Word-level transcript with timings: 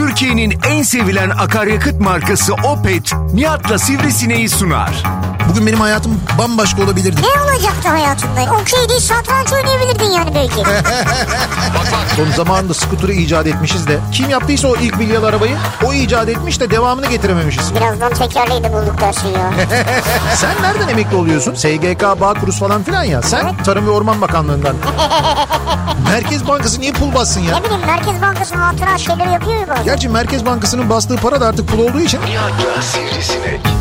Türkiye'nin 0.00 0.54
en 0.68 0.82
sevilen 0.82 1.30
akaryakıt 1.30 2.00
markası 2.00 2.54
Opet, 2.54 3.12
Nihat'la 3.32 3.78
Sivrisineği 3.78 4.48
sunar. 4.48 5.02
Bugün 5.50 5.66
benim 5.66 5.80
hayatım 5.80 6.20
bambaşka 6.38 6.82
olabilirdi. 6.82 7.20
Ne 7.22 7.42
olacaktı 7.42 7.88
hayatında? 7.88 8.40
Okey 8.40 8.88
değil 8.88 9.00
satranç 9.00 9.52
oynayabilirdin 9.52 10.10
yani 10.10 10.34
belki. 10.34 10.54
Son 12.16 12.30
zamanında 12.30 12.74
skuturu 12.74 13.12
icat 13.12 13.46
etmişiz 13.46 13.86
de. 13.86 13.98
Kim 14.12 14.30
yaptıysa 14.30 14.68
o 14.68 14.76
ilk 14.76 14.98
bilyalı 14.98 15.26
arabayı 15.26 15.56
o 15.84 15.92
icat 15.92 16.28
etmiş 16.28 16.60
de 16.60 16.70
devamını 16.70 17.06
getirememişiz. 17.06 17.74
Birazdan 17.74 18.12
tekerleği 18.14 18.64
de 18.64 18.72
bulduk 18.72 19.00
dersin 19.00 19.28
ya. 19.28 19.52
Sen 20.34 20.62
nereden 20.62 20.88
emekli 20.88 21.16
oluyorsun? 21.16 21.54
SGK, 21.54 22.20
Bağkuruz 22.20 22.58
falan 22.58 22.82
filan 22.82 23.04
ya. 23.04 23.22
Sen 23.22 23.56
Tarım 23.56 23.86
ve 23.86 23.90
Orman 23.90 24.20
Bakanlığı'ndan. 24.20 24.76
Merkez 26.04 26.48
Bankası 26.48 26.80
niye 26.80 26.92
pul 26.92 27.14
bassın 27.14 27.40
ya? 27.40 27.58
ne 27.58 27.64
bileyim 27.64 27.86
Merkez 27.86 28.22
Bankası 28.22 28.54
hatıra 28.54 28.98
şeyleri 28.98 29.32
yapıyor 29.32 29.60
ya 29.60 29.68
bazen. 29.68 29.84
Gerçi 29.84 30.08
Merkez 30.08 30.46
Bankası'nın 30.46 30.90
bastığı 30.90 31.16
para 31.16 31.40
da 31.40 31.46
artık 31.46 31.68
pul 31.68 31.78
olduğu 31.78 32.00
için. 32.00 32.20
Nihat'la 32.20 32.82
Sivrisinek. 32.82 33.79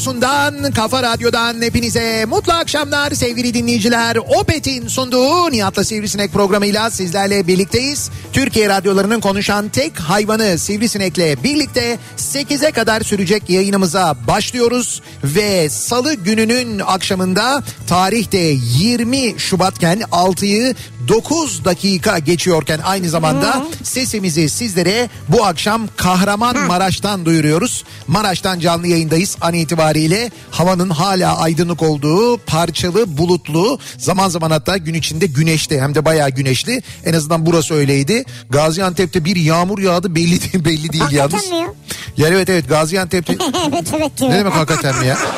radyosundan, 0.00 0.72
kafa 0.72 1.02
radyodan 1.02 1.62
hepinize 1.62 2.24
mutlu 2.24 2.52
akşamlar 2.52 3.10
sevgili 3.10 3.54
dinleyiciler. 3.54 4.16
Opet'in 4.16 4.88
sunduğu 4.88 5.50
Nihat'la 5.50 5.84
Sivrisinek 5.84 6.32
programıyla 6.32 6.90
sizlerle 6.90 7.46
birlikteyiz. 7.46 8.10
Türkiye 8.32 8.68
radyolarının 8.68 9.20
konuşan 9.20 9.68
tek 9.68 10.00
hayvanı 10.00 10.58
Sivrisinek'le 10.58 11.44
birlikte 11.44 11.98
8'e 12.16 12.70
kadar 12.70 13.00
sürecek 13.00 13.50
yayınımıza 13.50 14.16
başlıyoruz. 14.26 15.02
Ve 15.24 15.68
salı 15.68 16.14
gününün 16.14 16.78
akşamında 16.78 17.62
tarihte 17.88 18.56
20 18.78 19.34
Şubatken 19.38 20.00
6'yı 20.00 20.74
9 21.10 21.64
dakika 21.64 22.18
geçiyorken 22.18 22.80
aynı 22.84 23.08
zamanda 23.08 23.64
sesimizi 23.82 24.48
sizlere 24.48 25.08
bu 25.28 25.44
akşam 25.44 25.82
Kahramanmaraş'tan 25.96 27.24
duyuruyoruz. 27.24 27.84
Maraş'tan 28.06 28.60
canlı 28.60 28.86
yayındayız 28.86 29.36
an 29.40 29.54
itibariyle. 29.54 30.30
Havanın 30.50 30.90
hala 30.90 31.38
aydınlık 31.38 31.82
olduğu, 31.82 32.38
parçalı, 32.38 33.18
bulutlu, 33.18 33.78
zaman 33.98 34.28
zaman 34.28 34.50
hatta 34.50 34.76
gün 34.76 34.94
içinde 34.94 35.26
güneşli 35.26 35.80
hem 35.80 35.94
de 35.94 36.04
bayağı 36.04 36.30
güneşli. 36.30 36.82
En 37.04 37.12
azından 37.12 37.46
burası 37.46 37.74
öyleydi. 37.74 38.24
Gaziantep'te 38.50 39.24
bir 39.24 39.36
yağmur 39.36 39.78
yağdı 39.78 40.14
belli 40.14 40.40
değil, 40.40 40.64
belli 40.64 40.92
değil 40.92 41.04
Hakikaten 41.04 41.38
yalnız. 41.38 41.50
mi 41.50 41.56
ya? 41.56 41.68
Yani 42.16 42.34
evet 42.34 42.48
evet 42.48 42.68
Gaziantep'te 42.68 43.32
evet 43.68 43.86
evet 43.96 44.12
ne 44.20 44.34
demek 44.34 44.54
hakikaten 44.54 44.98
mi 44.98 45.06
ya? 45.06 45.18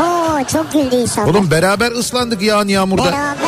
Oo 0.00 0.44
çok 0.52 0.72
güldü 0.72 0.96
insanlar. 0.96 1.30
Oğlum 1.30 1.50
beraber 1.50 1.92
ıslandık 1.92 2.42
yağan 2.42 2.68
yağmurda. 2.68 3.04
Beraber. 3.04 3.41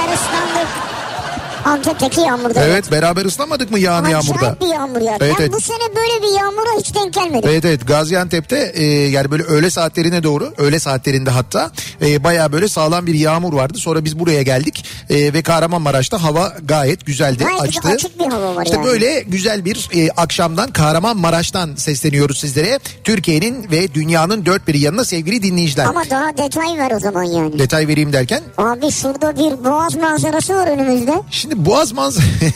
Antep'teki 1.65 2.21
yağmurda. 2.21 2.65
Evet 2.65 2.91
beraber 2.91 3.25
ıslanmadık 3.25 3.71
mı 3.71 3.79
yağan 3.79 4.05
yağmurda? 4.09 4.39
Acayip 4.39 4.61
bir 4.61 4.67
yağmur 4.67 5.01
ya. 5.01 5.17
Evet, 5.21 5.35
ben 5.39 5.43
evet. 5.43 5.53
bu 5.53 5.61
sene 5.61 5.79
böyle 5.97 6.23
bir 6.23 6.39
yağmura 6.41 6.79
hiç 6.79 6.95
denk 6.95 7.15
gelmedim. 7.15 7.51
Evet 7.53 7.65
evet 7.65 7.87
Gaziantep'te 7.87 8.73
e, 8.75 8.85
yani 8.87 9.31
böyle 9.31 9.43
öğle 9.43 9.71
saatlerine 9.71 10.23
doğru 10.23 10.53
öğle 10.59 10.79
saatlerinde 10.79 11.31
hatta 11.31 11.71
e, 12.03 12.25
baya 12.25 12.53
böyle 12.53 12.69
sağlam 12.69 13.07
bir 13.07 13.15
yağmur 13.15 13.53
vardı. 13.53 13.79
Sonra 13.79 14.05
biz 14.05 14.19
buraya 14.19 14.43
geldik 14.43 14.85
e, 15.11 15.33
ve 15.33 15.43
Kahramanmaraş'ta 15.43 16.23
hava 16.23 16.53
gayet 16.65 17.07
güzeldi 17.07 17.45
Gayet 17.45 17.61
açtı. 17.63 17.89
açık 17.89 18.19
bir 18.21 18.27
hava 18.27 18.55
var 18.57 18.65
İşte 18.65 18.77
yani. 18.77 18.87
böyle 18.87 19.21
güzel 19.21 19.65
bir 19.65 19.89
e, 19.95 20.11
akşamdan 20.11 20.73
Kahramanmaraş'tan 20.73 21.75
sesleniyoruz 21.75 22.39
sizlere. 22.39 22.79
Türkiye'nin 23.05 23.71
ve 23.71 23.95
dünyanın 23.95 24.47
dört 24.47 24.69
bir 24.69 24.75
yanına 24.75 25.05
sevgili 25.05 25.43
dinleyiciler. 25.43 25.85
Ama 25.85 26.03
daha 26.11 26.37
detay 26.37 26.79
ver 26.79 26.91
o 26.91 27.01
zaman 27.01 27.25
yani. 27.25 27.59
Detay 27.59 27.89
vereyim 27.89 28.13
derken 28.13 28.43
Abi 28.59 28.91
şurada 28.91 29.37
bir 29.37 29.65
boğaz 29.65 29.95
manzarası 29.97 30.55
var 30.55 30.67
önümüzde. 30.67 31.23
şimdi 31.31 31.54
Boğaz 31.57 31.93
manzarası 31.93 32.31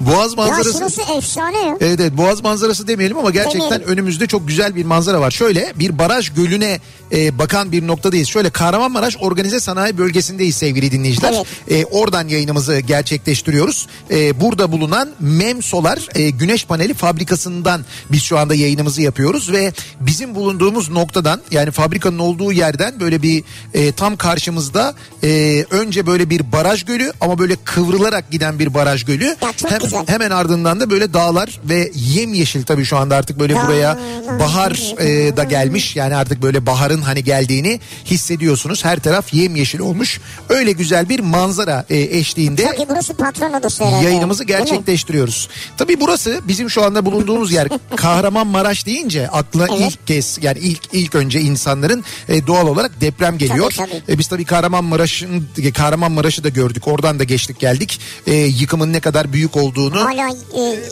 Boğaz 0.00 0.30
Ya 0.30 0.36
manzarası 0.36 0.72
şurası 0.72 1.02
efsane 1.16 1.58
ya. 1.58 1.76
Evet 1.80 2.00
evet 2.00 2.16
boğaz 2.16 2.42
manzarası 2.42 2.88
demeyelim 2.88 3.18
ama 3.18 3.30
gerçekten 3.30 3.70
Demeyelim. 3.70 3.88
önümüzde 3.88 4.26
çok 4.26 4.48
güzel 4.48 4.76
bir 4.76 4.84
manzara 4.84 5.20
var. 5.20 5.30
Şöyle 5.30 5.72
bir 5.78 5.98
baraj 5.98 6.34
gölüne 6.34 6.80
e, 7.12 7.38
bakan 7.38 7.72
bir 7.72 7.86
noktadayız. 7.86 8.28
Şöyle 8.28 8.50
Kahramanmaraş 8.50 9.16
Organize 9.20 9.60
Sanayi 9.60 9.98
Bölgesi'ndeyiz 9.98 10.56
sevgili 10.56 10.92
dinleyiciler. 10.92 11.34
Evet. 11.68 11.80
E, 11.80 11.84
oradan 11.84 12.28
yayınımızı 12.28 12.78
gerçekleştiriyoruz. 12.80 13.86
E, 14.10 14.40
burada 14.40 14.72
bulunan 14.72 15.08
Mem 15.20 15.62
Solar 15.62 16.08
e, 16.14 16.30
güneş 16.30 16.66
paneli 16.66 16.94
fabrikasından 16.94 17.84
biz 18.12 18.22
şu 18.22 18.38
anda 18.38 18.54
yayınımızı 18.54 19.02
yapıyoruz 19.02 19.52
ve 19.52 19.72
bizim 20.00 20.34
bulunduğumuz 20.34 20.90
noktadan 20.90 21.40
yani 21.50 21.70
fabrikanın 21.70 22.18
olduğu 22.18 22.52
yerden 22.52 23.00
böyle 23.00 23.22
bir 23.22 23.44
e, 23.74 23.92
tam 23.92 24.16
karşımızda 24.16 24.94
e, 25.24 25.64
önce 25.70 26.06
böyle 26.06 26.30
bir 26.30 26.52
baraj 26.52 26.84
gölü 26.84 27.12
ama 27.20 27.38
böyle 27.38 27.56
kıvrılarak 27.64 28.30
giden 28.30 28.39
bir 28.40 28.74
baraj 28.74 29.04
gölü. 29.04 29.36
Hem- 29.68 29.78
güzel. 29.78 30.04
Hemen 30.06 30.30
ardından 30.30 30.80
da 30.80 30.90
böyle 30.90 31.14
dağlar 31.14 31.60
ve 31.64 31.90
yemyeşil 31.94 32.62
tabii 32.62 32.84
şu 32.84 32.96
anda 32.96 33.16
artık 33.16 33.38
böyle 33.38 33.54
buraya 33.54 33.98
bahar 34.40 34.94
e, 34.98 35.36
da 35.36 35.44
gelmiş. 35.44 35.96
Yani 35.96 36.16
artık 36.16 36.42
böyle 36.42 36.66
baharın 36.66 37.02
hani 37.02 37.24
geldiğini 37.24 37.80
hissediyorsunuz. 38.04 38.84
Her 38.84 38.98
taraf 38.98 39.34
yemyeşil 39.34 39.78
olmuş. 39.78 40.20
Öyle 40.48 40.72
güzel 40.72 41.08
bir 41.08 41.20
manzara 41.20 41.84
e, 41.90 41.98
eşliğinde 42.00 42.64
Sanki 42.64 42.86
burası 42.88 43.14
patron 43.14 43.52
odası 43.52 43.84
herhalde. 43.84 44.04
yayınımızı 44.04 44.44
gerçekleştiriyoruz. 44.44 45.48
Tabii 45.76 46.00
burası 46.00 46.40
bizim 46.48 46.70
şu 46.70 46.84
anda 46.84 47.04
bulunduğumuz 47.06 47.52
yer 47.52 47.68
Kahramanmaraş 47.96 48.86
deyince 48.86 49.28
aklına 49.28 49.66
Evet. 49.70 49.92
ilk 49.92 50.06
kez 50.06 50.38
yani 50.42 50.58
ilk 50.58 50.80
ilk 50.92 51.14
önce 51.14 51.40
insanların 51.40 52.04
e, 52.28 52.46
doğal 52.46 52.66
olarak 52.66 53.00
deprem 53.00 53.38
geliyor. 53.38 53.72
Tabii, 53.76 53.90
tabii. 53.90 54.12
E, 54.12 54.18
biz 54.18 54.28
tabii 54.28 54.44
Kahramanmaraş'ın 54.44 55.48
Kahramanmaraş'ı 55.74 56.44
da 56.44 56.48
gördük. 56.48 56.88
Oradan 56.88 57.18
da 57.18 57.24
geçtik 57.24 57.58
geldik. 57.60 58.00
E, 58.26 58.29
yıkımın 58.34 58.92
ne 58.92 59.00
kadar 59.00 59.32
büyük 59.32 59.56
olduğunu 59.56 60.04
Hala 60.04 60.28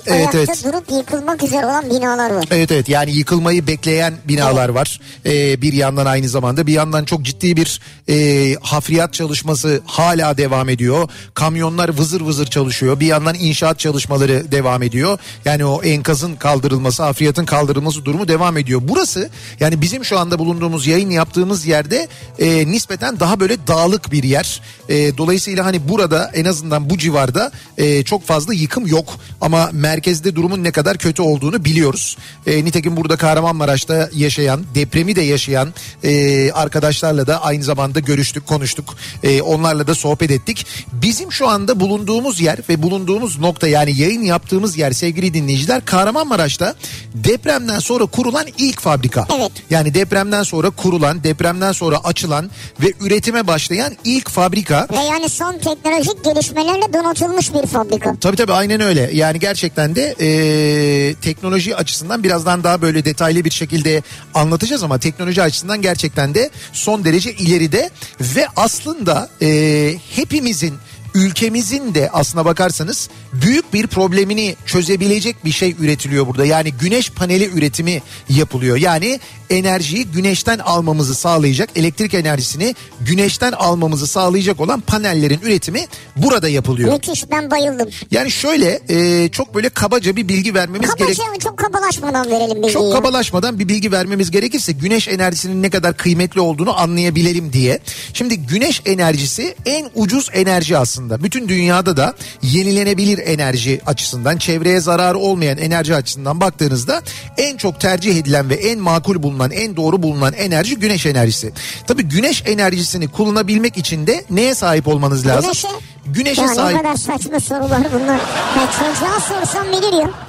e, 0.07 0.13
ayakta 0.13 0.39
evet. 0.39 0.65
durup 0.65 0.91
yıkılmak 0.91 1.43
üzere 1.43 1.67
olan 1.67 1.91
binalar 1.91 2.31
var. 2.31 2.45
Evet 2.51 2.73
evet 2.73 2.89
yani 2.89 3.11
yıkılmayı 3.11 3.67
bekleyen 3.67 4.15
binalar 4.29 4.69
var. 4.69 5.01
Ee, 5.27 5.63
bir 5.63 5.73
yandan 5.73 6.07
aynı 6.07 6.29
zamanda 6.29 6.67
bir 6.67 6.73
yandan 6.73 7.05
çok 7.05 7.23
ciddi 7.23 7.57
bir 7.57 7.81
e, 8.09 8.55
hafriyat 8.61 9.13
çalışması 9.13 9.81
hala 9.87 10.37
devam 10.37 10.69
ediyor. 10.69 11.09
Kamyonlar 11.35 11.89
vızır 11.89 12.21
vızır 12.21 12.47
çalışıyor. 12.47 13.01
Bir 13.01 13.07
yandan 13.07 13.35
inşaat 13.35 13.79
çalışmaları 13.79 14.53
devam 14.53 14.83
ediyor. 14.83 15.19
Yani 15.45 15.65
o 15.65 15.83
enkazın 15.83 16.37
kaldırılması, 16.37 17.03
hafriyatın 17.03 17.45
kaldırılması 17.45 18.05
durumu 18.05 18.29
devam 18.29 18.57
ediyor. 18.57 18.81
Burası 18.85 19.31
yani 19.61 19.81
bizim 19.81 20.05
şu 20.05 20.19
anda 20.19 20.39
bulunduğumuz 20.39 20.87
yayın 20.87 21.11
yaptığımız 21.11 21.67
yerde 21.67 22.09
e, 22.39 22.67
nispeten 22.67 23.21
daha 23.21 23.41
böyle 23.41 23.67
dağlık 23.67 24.13
bir 24.13 24.23
yer. 24.23 24.61
E, 24.89 25.19
dolayısıyla 25.19 25.65
hani 25.65 25.89
burada 25.89 26.31
en 26.35 26.45
azından 26.45 26.91
bu 26.91 26.99
civarda 27.29 27.51
e, 27.79 28.03
çok 28.03 28.23
fazla 28.23 28.55
yıkım 28.55 28.87
yok 28.87 29.19
ama 29.41 29.71
merkezde 29.73 30.37
durumun 30.37 30.65
ne 30.65 30.71
kadar 30.71 30.99
kötü 30.99 31.23
olduğunu 31.23 31.65
biliyoruz. 31.65 32.17
E, 32.47 32.65
nitekim 32.65 32.97
burada 32.97 33.17
Kahramanmaraş'ta 33.17 34.09
yaşayan, 34.15 34.65
depremi 34.75 35.17
de 35.17 35.23
yaşayan 35.23 35.75
e, 36.05 36.53
arkadaşlarla 36.53 37.27
da 37.27 37.43
aynı 37.43 37.65
zamanda 37.65 38.01
görüştük, 38.01 38.47
konuştuk. 38.47 38.97
E, 39.23 39.43
onlarla 39.43 39.87
da 39.87 39.95
sohbet 39.95 40.31
ettik. 40.31 40.67
Bizim 40.93 41.33
şu 41.33 41.49
anda 41.49 41.81
bulunduğumuz 41.81 42.41
yer 42.41 42.59
ve 42.69 42.83
bulunduğumuz 42.83 43.39
nokta 43.39 43.69
yani 43.69 43.97
yayın 43.97 44.23
yaptığımız 44.23 44.79
yer 44.79 44.93
sevgili 44.93 45.35
dinleyiciler 45.35 45.85
Kahramanmaraş'ta 45.85 46.75
depremden 47.15 47.79
sonra 47.79 48.07
kurulan 48.07 48.47
ilk 48.59 48.81
fabrika. 48.81 49.27
Evet. 49.39 49.53
Yani 49.71 49.95
depremden 49.95 50.43
sonra 50.43 50.71
kurulan, 50.71 51.25
depremden 51.25 51.73
sonra 51.73 51.99
açılan 52.05 52.51
ve 52.81 52.93
üretime 53.01 53.47
başlayan 53.47 53.97
ilk 54.05 54.29
fabrika. 54.29 54.87
Ve 54.93 55.05
yani 55.05 55.29
son 55.29 55.59
teknolojik 55.59 56.25
gelişmelerle 56.25 56.93
donatılmış 56.93 57.18
bir 57.63 57.67
fabrika. 57.67 58.17
Tabii 58.21 58.37
tabii 58.37 58.53
aynen 58.53 58.81
öyle. 58.81 59.11
Yani 59.13 59.41
gerçekten 59.41 59.95
de 59.95 60.15
e, 60.21 61.15
teknoloji 61.15 61.77
açısından 61.77 62.23
birazdan 62.23 62.65
daha 62.65 62.83
böyle 62.83 63.05
detaylı 63.05 63.45
bir 63.45 63.51
şekilde 63.51 64.03
anlatacağız 64.35 64.83
ama 64.83 64.99
teknoloji 64.99 65.43
açısından 65.43 65.83
gerçekten 65.83 66.35
de 66.35 66.51
son 66.73 67.05
derece 67.05 67.33
ileride 67.33 67.91
ve 68.21 68.47
aslında 68.57 69.29
e, 69.43 69.95
hepimizin 70.17 70.75
ülkemizin 71.19 71.95
de 71.95 72.11
aslına 72.13 72.45
bakarsanız 72.45 73.09
büyük 73.33 73.75
bir 73.75 73.87
problemini 73.87 74.57
çözebilecek 74.67 75.45
bir 75.45 75.51
şey 75.51 75.77
üretiliyor 75.79 76.27
burada. 76.27 76.45
Yani 76.45 76.73
güneş 76.73 77.11
paneli 77.11 77.51
üretimi 77.51 78.03
yapılıyor. 78.29 78.77
Yani 78.77 79.21
enerjiyi 79.51 80.05
güneşten 80.05 80.59
almamızı 80.59 81.15
sağlayacak, 81.15 81.71
elektrik 81.77 82.15
enerjisini 82.15 82.75
güneşten 83.01 83.53
almamızı 83.53 84.07
sağlayacak 84.07 84.61
olan 84.61 84.81
panellerin 84.81 85.41
üretimi 85.43 85.87
burada 86.17 86.49
yapılıyor. 86.49 86.93
Müthiş 86.93 87.31
ben 87.31 87.51
bayıldım. 87.51 87.89
Yani 88.11 88.31
şöyle 88.31 88.81
e, 88.89 89.29
çok 89.29 89.55
böyle 89.55 89.69
kabaca 89.69 90.17
bir 90.17 90.29
bilgi 90.29 90.55
vermemiz 90.55 90.95
gerek. 90.95 91.17
Kabaca 91.17 91.25
ama 91.25 91.39
çok 91.39 91.59
kabalaşmadan 91.59 92.31
verelim 92.31 92.57
bilgiyi. 92.57 92.73
Çok 92.73 92.93
kabalaşmadan 92.93 93.59
bir 93.59 93.69
bilgi 93.69 93.93
vermemiz 93.93 94.31
gerekirse 94.31 94.73
güneş 94.73 95.09
enerjisinin 95.09 95.63
ne 95.63 95.71
kadar 95.71 95.97
kıymetli 95.97 96.41
olduğunu 96.41 96.81
anlayabilelim 96.81 97.53
diye. 97.53 97.79
Şimdi 98.13 98.39
güneş 98.39 98.83
enerjisi 98.87 99.55
en 99.67 99.91
ucuz 99.95 100.29
enerji 100.33 100.77
aslında. 100.79 101.08
Bütün 101.23 101.49
dünyada 101.49 101.97
da 101.97 102.15
yenilenebilir 102.43 103.19
enerji 103.19 103.81
açısından, 103.87 104.37
çevreye 104.37 104.81
zararı 104.81 105.19
olmayan 105.19 105.59
enerji 105.59 105.95
açısından 105.95 106.41
baktığınızda 106.41 107.03
en 107.37 107.57
çok 107.57 107.81
tercih 107.81 108.17
edilen 108.17 108.51
ve 108.51 108.55
en 108.55 108.79
makul 108.79 109.23
bulunan, 109.23 109.51
en 109.51 109.77
doğru 109.77 110.03
bulunan 110.03 110.33
enerji 110.33 110.79
güneş 110.79 111.07
enerjisi. 111.07 111.53
Tabii 111.87 112.03
güneş 112.03 112.43
enerjisini 112.47 113.09
kullanabilmek 113.09 113.77
için 113.77 114.07
de 114.07 114.25
neye 114.31 114.55
sahip 114.55 114.89
olmanız 114.89 115.27
lazım? 115.27 115.51
Güneşe. 115.51 115.69
Güneşe 116.07 116.43
ya 116.43 116.49
sahip 116.49 116.77
ne 116.77 116.83
kadar 116.83 116.97
saçma 116.97 117.41
sorular 117.41 117.83
bunlar. 117.93 118.17
Ya 118.57 118.69
çocuğa 118.79 119.21
sorsam 119.21 119.67
bilir 119.73 119.93
ya. 120.03 120.28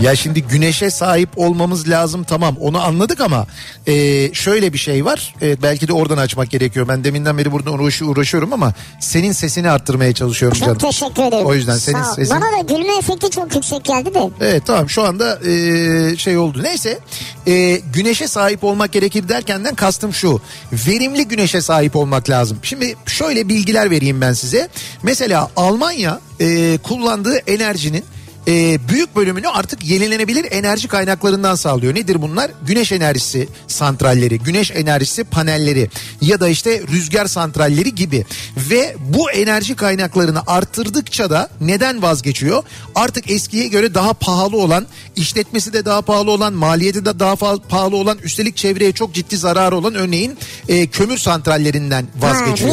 Ya 0.00 0.16
şimdi 0.16 0.42
güneşe 0.42 0.90
sahip 0.90 1.28
olmamız 1.36 1.88
lazım 1.88 2.24
tamam 2.24 2.56
onu 2.60 2.84
anladık 2.84 3.20
ama 3.20 3.46
e, 3.86 3.94
şöyle 4.34 4.72
bir 4.72 4.78
şey 4.78 5.04
var. 5.04 5.34
Evet, 5.40 5.58
belki 5.62 5.88
de 5.88 5.92
oradan 5.92 6.18
açmak 6.18 6.50
gerekiyor. 6.50 6.88
Ben 6.88 7.04
deminden 7.04 7.38
beri 7.38 7.52
burada 7.52 7.70
uğraşı, 7.70 8.06
uğraşıyorum 8.06 8.52
ama 8.52 8.72
senin 9.00 9.32
sesini 9.32 9.70
arttırmaya 9.70 10.12
çalışıyorum 10.14 10.58
Çok 10.58 10.66
canım. 10.66 10.78
teşekkür 10.78 11.22
ederim. 11.22 11.46
O 11.46 11.54
yüzden 11.54 11.76
senin 11.76 12.02
sesin... 12.02 12.36
Bana 12.36 12.58
da 12.58 12.74
gülme 12.74 12.96
efekti 12.98 13.30
çok 13.30 13.54
yüksek 13.54 13.84
geldi 13.84 14.14
de. 14.14 14.30
Evet 14.40 14.62
tamam 14.66 14.88
şu 14.88 15.02
anda 15.02 15.38
e, 15.48 16.16
şey 16.16 16.38
oldu. 16.38 16.62
Neyse 16.62 16.98
e, 17.46 17.80
güneşe 17.92 18.28
sahip 18.28 18.64
olmak 18.64 18.92
gerekir 18.92 19.28
derkenden 19.28 19.74
kastım 19.74 20.14
şu. 20.14 20.40
Verimli 20.72 21.28
güneşe 21.28 21.60
sahip 21.60 21.96
olmak 21.96 22.30
lazım. 22.30 22.58
Şimdi 22.62 22.96
şöyle 23.06 23.48
bilgiler 23.48 23.90
vereyim 23.90 24.20
ben 24.20 24.32
size. 24.32 24.68
Mesela 25.02 25.50
Almanya 25.56 26.20
e, 26.40 26.78
kullandığı 26.82 27.36
enerjinin 27.36 28.04
e, 28.48 28.88
büyük 28.88 29.16
bölümünü 29.16 29.48
artık 29.48 29.84
yenilenebilir 29.84 30.46
enerji 30.50 30.88
kaynaklarından 30.88 31.54
sağlıyor. 31.54 31.94
Nedir 31.94 32.22
bunlar? 32.22 32.50
Güneş 32.66 32.92
enerjisi 32.92 33.48
santralleri, 33.66 34.38
güneş 34.38 34.70
enerjisi 34.70 35.24
panelleri 35.24 35.90
ya 36.20 36.40
da 36.40 36.48
işte 36.48 36.82
rüzgar 36.92 37.26
santralleri 37.26 37.94
gibi. 37.94 38.26
Ve 38.56 38.96
bu 39.00 39.30
enerji 39.30 39.76
kaynaklarını 39.76 40.42
arttırdıkça 40.46 41.30
da 41.30 41.48
neden 41.60 42.02
vazgeçiyor? 42.02 42.62
Artık 42.94 43.30
eskiye 43.30 43.68
göre 43.68 43.94
daha 43.94 44.12
pahalı 44.12 44.56
olan, 44.56 44.86
işletmesi 45.16 45.72
de 45.72 45.84
daha 45.84 46.02
pahalı 46.02 46.30
olan, 46.30 46.52
maliyeti 46.52 47.04
de 47.04 47.18
daha 47.18 47.36
pahalı 47.58 47.96
olan, 47.96 48.18
üstelik 48.22 48.56
çevreye 48.56 48.92
çok 48.92 49.14
ciddi 49.14 49.36
zararı 49.36 49.76
olan 49.76 49.94
örneğin 49.94 50.38
e, 50.68 50.86
kömür 50.86 51.18
santrallerinden 51.18 52.06
vazgeçiyor. 52.18 52.70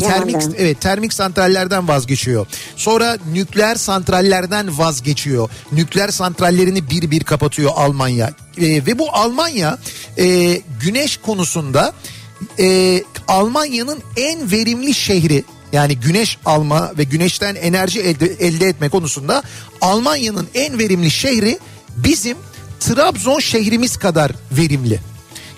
zamanda. 0.00 0.28
Termik 0.28 0.42
evet 0.58 0.80
termik 0.80 1.12
santrallerden 1.12 1.88
vazgeçiyor. 1.88 2.46
Sonra 2.76 3.16
nükleer 3.32 3.74
santrallerden 3.74 4.78
vazgeçiyor. 4.78 5.03
Nükleer 5.72 6.08
santrallerini 6.08 6.90
bir 6.90 7.10
bir 7.10 7.24
kapatıyor 7.24 7.70
Almanya. 7.74 8.32
Ee, 8.58 8.86
ve 8.86 8.98
bu 8.98 9.12
Almanya 9.12 9.78
e, 10.18 10.60
güneş 10.80 11.16
konusunda 11.16 11.92
e, 12.58 13.02
Almanya'nın 13.28 13.98
en 14.16 14.50
verimli 14.50 14.94
şehri 14.94 15.44
yani 15.72 15.96
güneş 15.96 16.38
alma 16.44 16.92
ve 16.98 17.04
güneşten 17.04 17.54
enerji 17.54 18.00
elde, 18.00 18.26
elde 18.26 18.68
etme 18.68 18.88
konusunda 18.88 19.42
Almanya'nın 19.80 20.48
en 20.54 20.78
verimli 20.78 21.10
şehri 21.10 21.58
bizim 21.96 22.36
Trabzon 22.80 23.40
şehrimiz 23.40 23.96
kadar 23.96 24.32
verimli. 24.52 25.00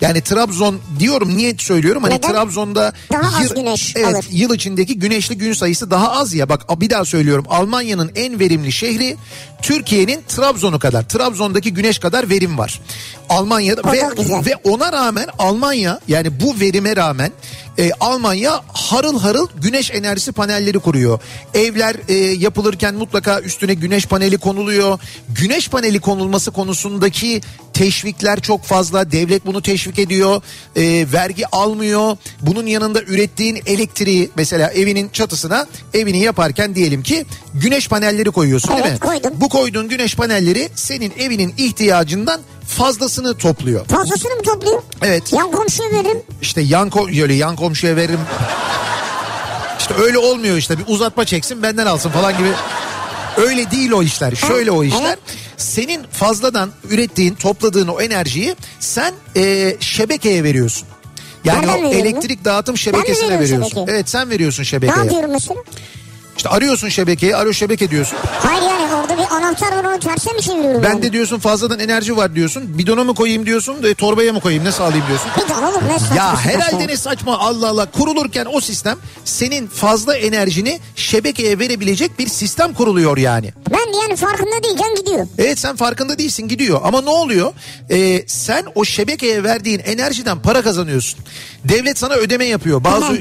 Yani 0.00 0.20
Trabzon 0.20 0.80
diyorum 0.98 1.36
niye 1.36 1.54
söylüyorum 1.58 2.02
hani 2.02 2.14
Neden? 2.14 2.32
Trabzon'da 2.32 2.92
Daha 3.12 3.40
az 3.40 3.54
güneş 3.54 3.92
evet, 3.96 4.14
alır. 4.14 4.26
yıl 4.30 4.54
içindeki 4.54 4.98
güneşli 4.98 5.38
gün 5.38 5.52
sayısı 5.52 5.90
daha 5.90 6.12
az 6.12 6.34
ya. 6.34 6.48
Bak 6.48 6.80
bir 6.80 6.90
daha 6.90 7.04
söylüyorum. 7.04 7.44
Almanya'nın 7.48 8.10
en 8.14 8.40
verimli 8.40 8.72
şehri 8.72 9.16
Türkiye'nin 9.62 10.20
Trabzon'u 10.28 10.78
kadar. 10.78 11.08
Trabzon'daki 11.08 11.74
güneş 11.74 11.98
kadar 11.98 12.30
verim 12.30 12.58
var. 12.58 12.80
Almanya'da 13.28 13.80
O 13.80 13.92
ve, 13.92 14.00
ve 14.46 14.56
ona 14.64 14.92
rağmen 14.92 15.26
Almanya 15.38 16.00
yani 16.08 16.40
bu 16.40 16.60
verime 16.60 16.96
rağmen 16.96 17.32
e, 17.78 17.90
Almanya 18.00 18.62
harıl 18.72 19.20
harıl 19.20 19.48
güneş 19.62 19.90
enerjisi 19.90 20.32
panelleri 20.32 20.78
kuruyor. 20.78 21.20
Evler 21.54 21.96
e, 22.08 22.14
yapılırken 22.14 22.94
mutlaka 22.94 23.40
üstüne 23.40 23.74
güneş 23.74 24.06
paneli 24.06 24.38
konuluyor. 24.38 24.98
Güneş 25.28 25.68
paneli 25.68 26.00
konulması 26.00 26.50
konusundaki 26.50 27.40
teşvikler 27.74 28.40
çok 28.40 28.64
fazla. 28.64 29.12
Devlet 29.12 29.46
bunu 29.46 29.62
teşvik 29.62 29.98
ediyor. 29.98 30.42
E, 30.76 31.06
vergi 31.12 31.46
almıyor. 31.46 32.16
Bunun 32.40 32.66
yanında 32.66 33.02
ürettiğin 33.02 33.62
elektriği 33.66 34.30
mesela 34.36 34.70
evinin 34.70 35.08
çatısına 35.08 35.66
evini 35.94 36.18
yaparken 36.22 36.74
diyelim 36.74 37.02
ki 37.02 37.26
güneş 37.54 37.88
panelleri 37.88 38.30
koyuyorsun 38.30 38.70
değil 38.70 38.82
Evet, 38.88 39.02
mi? 39.02 39.08
koydum. 39.08 39.32
Bu 39.34 39.48
koyduğun 39.48 39.88
güneş 39.88 40.14
panelleri 40.16 40.68
senin 40.74 41.12
evinin 41.18 41.54
ihtiyacından 41.58 42.40
fazlasını 42.68 43.38
topluyor. 43.38 43.86
Fazlasını 43.86 44.34
mı 44.34 44.42
topluyor? 44.42 44.82
Evet. 45.02 45.32
Yan 45.32 45.50
komşuya 45.50 45.90
veririm. 45.90 46.22
İşte 46.42 46.60
yan, 46.60 46.88
ko- 46.88 47.22
öyle 47.22 47.34
yan 47.34 47.56
komşuya 47.56 47.96
veririm. 47.96 48.20
İşte 49.78 49.94
öyle 49.94 50.18
olmuyor 50.18 50.56
işte 50.56 50.78
bir 50.78 50.84
uzatma 50.86 51.24
çeksin 51.24 51.62
benden 51.62 51.86
alsın 51.86 52.10
falan 52.10 52.38
gibi. 52.38 52.48
Öyle 53.36 53.70
değil 53.70 53.90
o 53.90 54.02
işler. 54.02 54.34
Şöyle 54.34 54.70
o 54.70 54.84
işler. 54.84 55.18
Senin 55.56 56.02
fazladan 56.10 56.70
ürettiğin, 56.90 57.34
topladığın 57.34 57.88
o 57.88 58.00
enerjiyi 58.00 58.56
sen 58.80 59.14
e, 59.36 59.76
şebekeye 59.80 60.44
veriyorsun. 60.44 60.88
Yani 61.44 61.66
Nereden 61.66 61.84
o 61.84 61.88
elektrik 61.88 62.44
dağıtım 62.44 62.76
şebekesine 62.78 63.40
veriyorsun. 63.40 63.68
şebekeye? 63.68 63.86
Evet 63.96 64.08
sen 64.08 64.30
veriyorsun 64.30 64.62
Ne 64.62 64.66
şebekeye. 64.66 64.98
yapıyorum 65.04 65.30
mesela? 65.30 65.60
İşte 66.36 66.48
arıyorsun 66.48 66.88
şebekeyi, 66.88 67.36
alo 67.36 67.52
şebeke 67.52 67.90
diyorsun. 67.90 68.18
Hayır 68.40 68.62
yani 68.62 68.94
orada 68.94 69.16
bir 69.18 69.34
anahtar 69.34 69.72
var 69.72 69.84
onu 69.84 70.00
terse 70.00 70.32
mi 70.32 70.42
çeviriyorum? 70.42 70.82
Ben 70.82 70.88
yani? 70.88 71.02
de 71.02 71.12
diyorsun 71.12 71.38
fazladan 71.38 71.78
enerji 71.78 72.16
var 72.16 72.34
diyorsun. 72.34 72.78
Bidona 72.78 73.04
mı 73.04 73.14
koyayım 73.14 73.46
diyorsun, 73.46 73.82
e, 73.82 73.94
torbaya 73.94 74.32
mı 74.32 74.40
koyayım, 74.40 74.64
ne 74.64 74.72
sağlayayım 74.72 75.06
diyorsun. 75.08 75.30
Daha 75.48 75.70
oğlum 75.70 75.80
ne 75.88 75.98
saçma 75.98 76.16
Ya 76.16 76.36
herhalde 76.36 76.86
ne 76.86 76.96
saçma 76.96 77.38
Allah 77.38 77.68
Allah 77.68 77.86
kurulurken 77.90 78.46
o 78.52 78.60
sistem 78.60 78.98
senin 79.24 79.66
fazla 79.66 80.16
enerjini 80.16 80.80
şebekeye 80.96 81.58
verebilecek 81.58 82.18
bir 82.18 82.26
sistem 82.28 82.74
kuruluyor 82.74 83.16
yani. 83.16 83.52
Ben 83.70 84.00
yani 84.02 84.16
farkında 84.16 84.62
değilken 84.64 84.94
gidiyor. 84.94 85.26
Evet 85.38 85.58
sen 85.58 85.76
farkında 85.76 86.18
değilsin 86.18 86.48
gidiyor 86.48 86.80
ama 86.84 87.00
ne 87.02 87.10
oluyor? 87.10 87.52
Ee, 87.90 88.24
sen 88.26 88.64
o 88.74 88.84
şebekeye 88.84 89.44
verdiğin 89.44 89.78
enerjiden 89.78 90.38
para 90.38 90.62
kazanıyorsun. 90.62 91.20
Devlet 91.64 91.98
sana 91.98 92.14
ödeme 92.14 92.44
yapıyor. 92.44 92.84
Bazı 92.84 93.20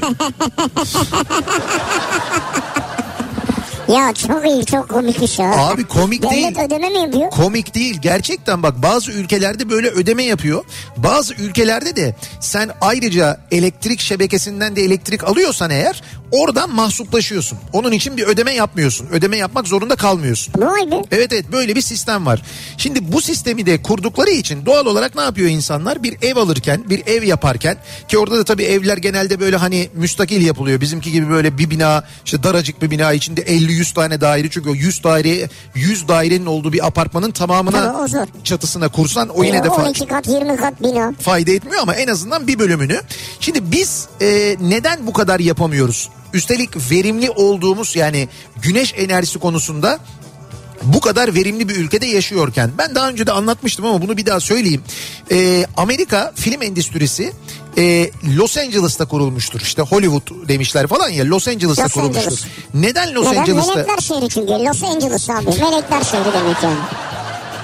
Ya 3.88 4.12
çok 4.14 4.46
iyi 4.46 4.66
çok 4.66 4.88
komikmiş 4.88 5.38
ya. 5.38 5.50
Abi 5.56 5.84
komik 5.84 6.22
Devlet 6.22 6.32
değil. 6.32 6.66
ödeme 6.66 6.88
mi 6.88 6.98
yapıyor? 6.98 7.30
Komik 7.30 7.74
değil 7.74 7.98
gerçekten 8.02 8.62
bak 8.62 8.82
bazı 8.82 9.12
ülkelerde 9.12 9.70
böyle 9.70 9.88
ödeme 9.88 10.22
yapıyor. 10.22 10.64
Bazı 10.96 11.34
ülkelerde 11.34 11.96
de 11.96 12.16
sen 12.40 12.70
ayrıca 12.80 13.40
elektrik 13.50 14.00
şebekesinden 14.00 14.76
de 14.76 14.82
elektrik 14.82 15.24
alıyorsan 15.24 15.70
eğer 15.70 16.02
oradan 16.30 16.70
mahsuplaşıyorsun. 16.70 17.58
Onun 17.72 17.92
için 17.92 18.16
bir 18.16 18.22
ödeme 18.22 18.52
yapmıyorsun. 18.52 19.06
Ödeme 19.12 19.36
yapmak 19.36 19.68
zorunda 19.68 19.96
kalmıyorsun. 19.96 20.54
Vay 20.58 20.90
be. 20.90 21.02
Evet 21.10 21.32
evet 21.32 21.52
böyle 21.52 21.76
bir 21.76 21.80
sistem 21.80 22.26
var. 22.26 22.42
Şimdi 22.78 23.12
bu 23.12 23.20
sistemi 23.20 23.66
de 23.66 23.82
kurdukları 23.82 24.30
için 24.30 24.66
doğal 24.66 24.86
olarak 24.86 25.14
ne 25.14 25.22
yapıyor 25.22 25.48
insanlar? 25.50 26.02
Bir 26.02 26.16
ev 26.22 26.36
alırken, 26.36 26.90
bir 26.90 27.06
ev 27.06 27.22
yaparken 27.22 27.76
ki 28.08 28.18
orada 28.18 28.38
da 28.38 28.44
tabii 28.44 28.64
evler 28.64 28.96
genelde 28.96 29.40
böyle 29.40 29.56
hani 29.56 29.88
müstakil 29.94 30.46
yapılıyor. 30.46 30.80
Bizimki 30.80 31.12
gibi 31.12 31.30
böyle 31.30 31.58
bir 31.58 31.70
bina, 31.70 32.04
işte 32.24 32.42
daracık 32.42 32.82
bir 32.82 32.90
bina 32.90 33.12
içinde 33.12 33.42
50 33.42 33.75
100 33.76 33.92
tane 33.92 34.20
daire 34.20 34.48
çünkü 34.50 34.70
o 34.70 34.74
100 34.74 35.04
daire 35.04 35.48
100 35.74 36.08
dairenin 36.08 36.46
olduğu 36.46 36.72
bir 36.72 36.86
apartmanın 36.86 37.30
tamamına 37.30 37.92
Tabii, 38.08 38.26
çatısına 38.44 38.88
kursan 38.88 39.28
o 39.28 39.44
yine 39.44 39.64
de 39.64 39.68
fa- 39.68 39.86
12 39.86 40.06
kat 40.06 40.28
20 40.28 40.56
kat 40.56 40.82
bina. 40.82 41.12
fayda 41.20 41.50
etmiyor 41.50 41.82
ama 41.82 41.94
en 41.94 42.08
azından 42.08 42.46
bir 42.46 42.58
bölümünü. 42.58 43.00
Şimdi 43.40 43.72
biz 43.72 44.08
e, 44.20 44.56
neden 44.60 45.06
bu 45.06 45.12
kadar 45.12 45.40
yapamıyoruz? 45.40 46.08
Üstelik 46.32 46.90
verimli 46.90 47.30
olduğumuz 47.30 47.96
yani 47.96 48.28
güneş 48.62 48.94
enerjisi 48.96 49.38
konusunda 49.38 49.98
bu 50.94 51.00
kadar 51.00 51.34
verimli 51.34 51.68
bir 51.68 51.76
ülkede 51.76 52.06
yaşıyorken 52.06 52.70
ben 52.78 52.94
daha 52.94 53.08
önce 53.08 53.26
de 53.26 53.32
anlatmıştım 53.32 53.86
ama 53.86 54.02
bunu 54.02 54.16
bir 54.16 54.26
daha 54.26 54.40
söyleyeyim. 54.40 54.82
Ee, 55.30 55.66
Amerika 55.76 56.32
film 56.36 56.62
endüstrisi 56.62 57.32
e, 57.78 58.10
Los 58.36 58.56
Angeles'ta 58.58 59.04
kurulmuştur. 59.04 59.60
İşte 59.60 59.82
Hollywood 59.82 60.48
demişler 60.48 60.86
falan 60.86 61.08
ya 61.08 61.24
Los 61.24 61.48
Angeles'ta 61.48 61.82
Los 61.82 61.92
kurulmuştur. 61.92 62.22
Angeles. 62.22 62.44
Neden 62.74 63.14
Los 63.14 63.26
Neden? 63.26 63.38
Angeles'ta? 63.40 63.74
Melekler 63.74 63.98
şehri 63.98 64.28
çünkü. 64.28 64.52
Los 64.52 64.82
Angeles 64.82 65.30
abi. 65.30 65.44
Melekler 65.44 66.02
şehri 66.04 66.32
demek 66.32 66.62
yani. 66.62 66.76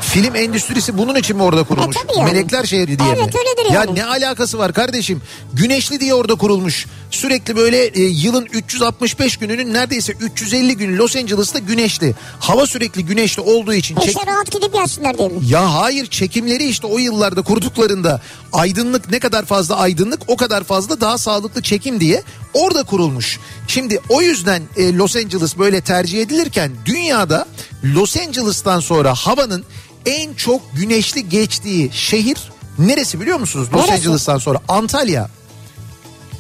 Film 0.03 0.35
endüstrisi 0.37 0.99
bunun 0.99 1.15
için 1.15 1.37
mi 1.37 1.43
orada 1.43 1.63
kurulmuş? 1.63 1.97
E, 1.97 2.01
yani. 2.21 2.33
Melekler 2.33 2.65
şehri 2.65 2.99
diye 2.99 3.13
mi? 3.13 3.19
Evet, 3.23 3.35
öyledir 3.37 3.75
Ya 3.75 3.81
yani. 3.81 3.95
ne 3.95 4.05
alakası 4.05 4.59
var 4.59 4.73
kardeşim? 4.73 5.23
Güneşli 5.53 6.01
diye 6.01 6.15
orada 6.15 6.35
kurulmuş. 6.35 6.87
Sürekli 7.11 7.57
böyle 7.57 7.85
e, 7.87 8.01
yılın 8.03 8.45
365 8.53 9.37
gününün 9.37 9.75
neredeyse 9.75 10.13
350 10.13 10.77
günü 10.77 10.97
Los 10.99 11.17
Angeles'ta 11.17 11.59
güneşli. 11.59 12.15
Hava 12.41 12.67
sürekli 12.67 13.05
güneşli 13.05 13.43
olduğu 13.43 13.75
için 13.75 13.95
çek... 13.97 14.09
İşte 14.09 14.27
rahat 14.27 14.51
gidip 14.51 14.75
yatsınlar 14.75 15.19
diye 15.19 15.29
mi? 15.29 15.35
Ya 15.49 15.75
hayır 15.75 16.07
çekimleri 16.07 16.65
işte 16.65 16.87
o 16.87 16.99
yıllarda 16.99 17.43
kurduklarında 17.43 18.21
aydınlık 18.53 19.11
ne 19.11 19.19
kadar 19.19 19.45
fazla 19.45 19.77
aydınlık 19.77 20.21
o 20.29 20.37
kadar 20.37 20.65
fazla 20.65 21.01
daha 21.01 21.19
sağlıklı 21.19 21.63
çekim 21.63 22.01
diye 22.01 22.23
orada 22.55 22.83
kurulmuş. 22.83 23.41
Şimdi 23.69 24.01
o 24.09 24.23
yüzden 24.23 24.63
e, 24.77 24.93
Los 24.95 25.17
Angeles 25.17 25.59
böyle 25.59 25.81
tercih 25.81 26.23
edilirken 26.23 26.73
dünyada 26.85 27.47
Los 27.85 28.17
Angeles'tan 28.17 28.81
sonra 28.81 29.15
havanın 29.15 29.65
en 30.07 30.35
çok 30.35 30.61
güneşli 30.77 31.29
geçtiği 31.29 31.91
şehir 31.93 32.39
neresi 32.79 33.21
biliyor 33.21 33.39
musunuz? 33.41 33.69
Los 33.73 33.89
Neresi? 33.89 33.93
Angeles'tan 33.93 34.39
sonra 34.39 34.59
Antalya. 34.69 35.29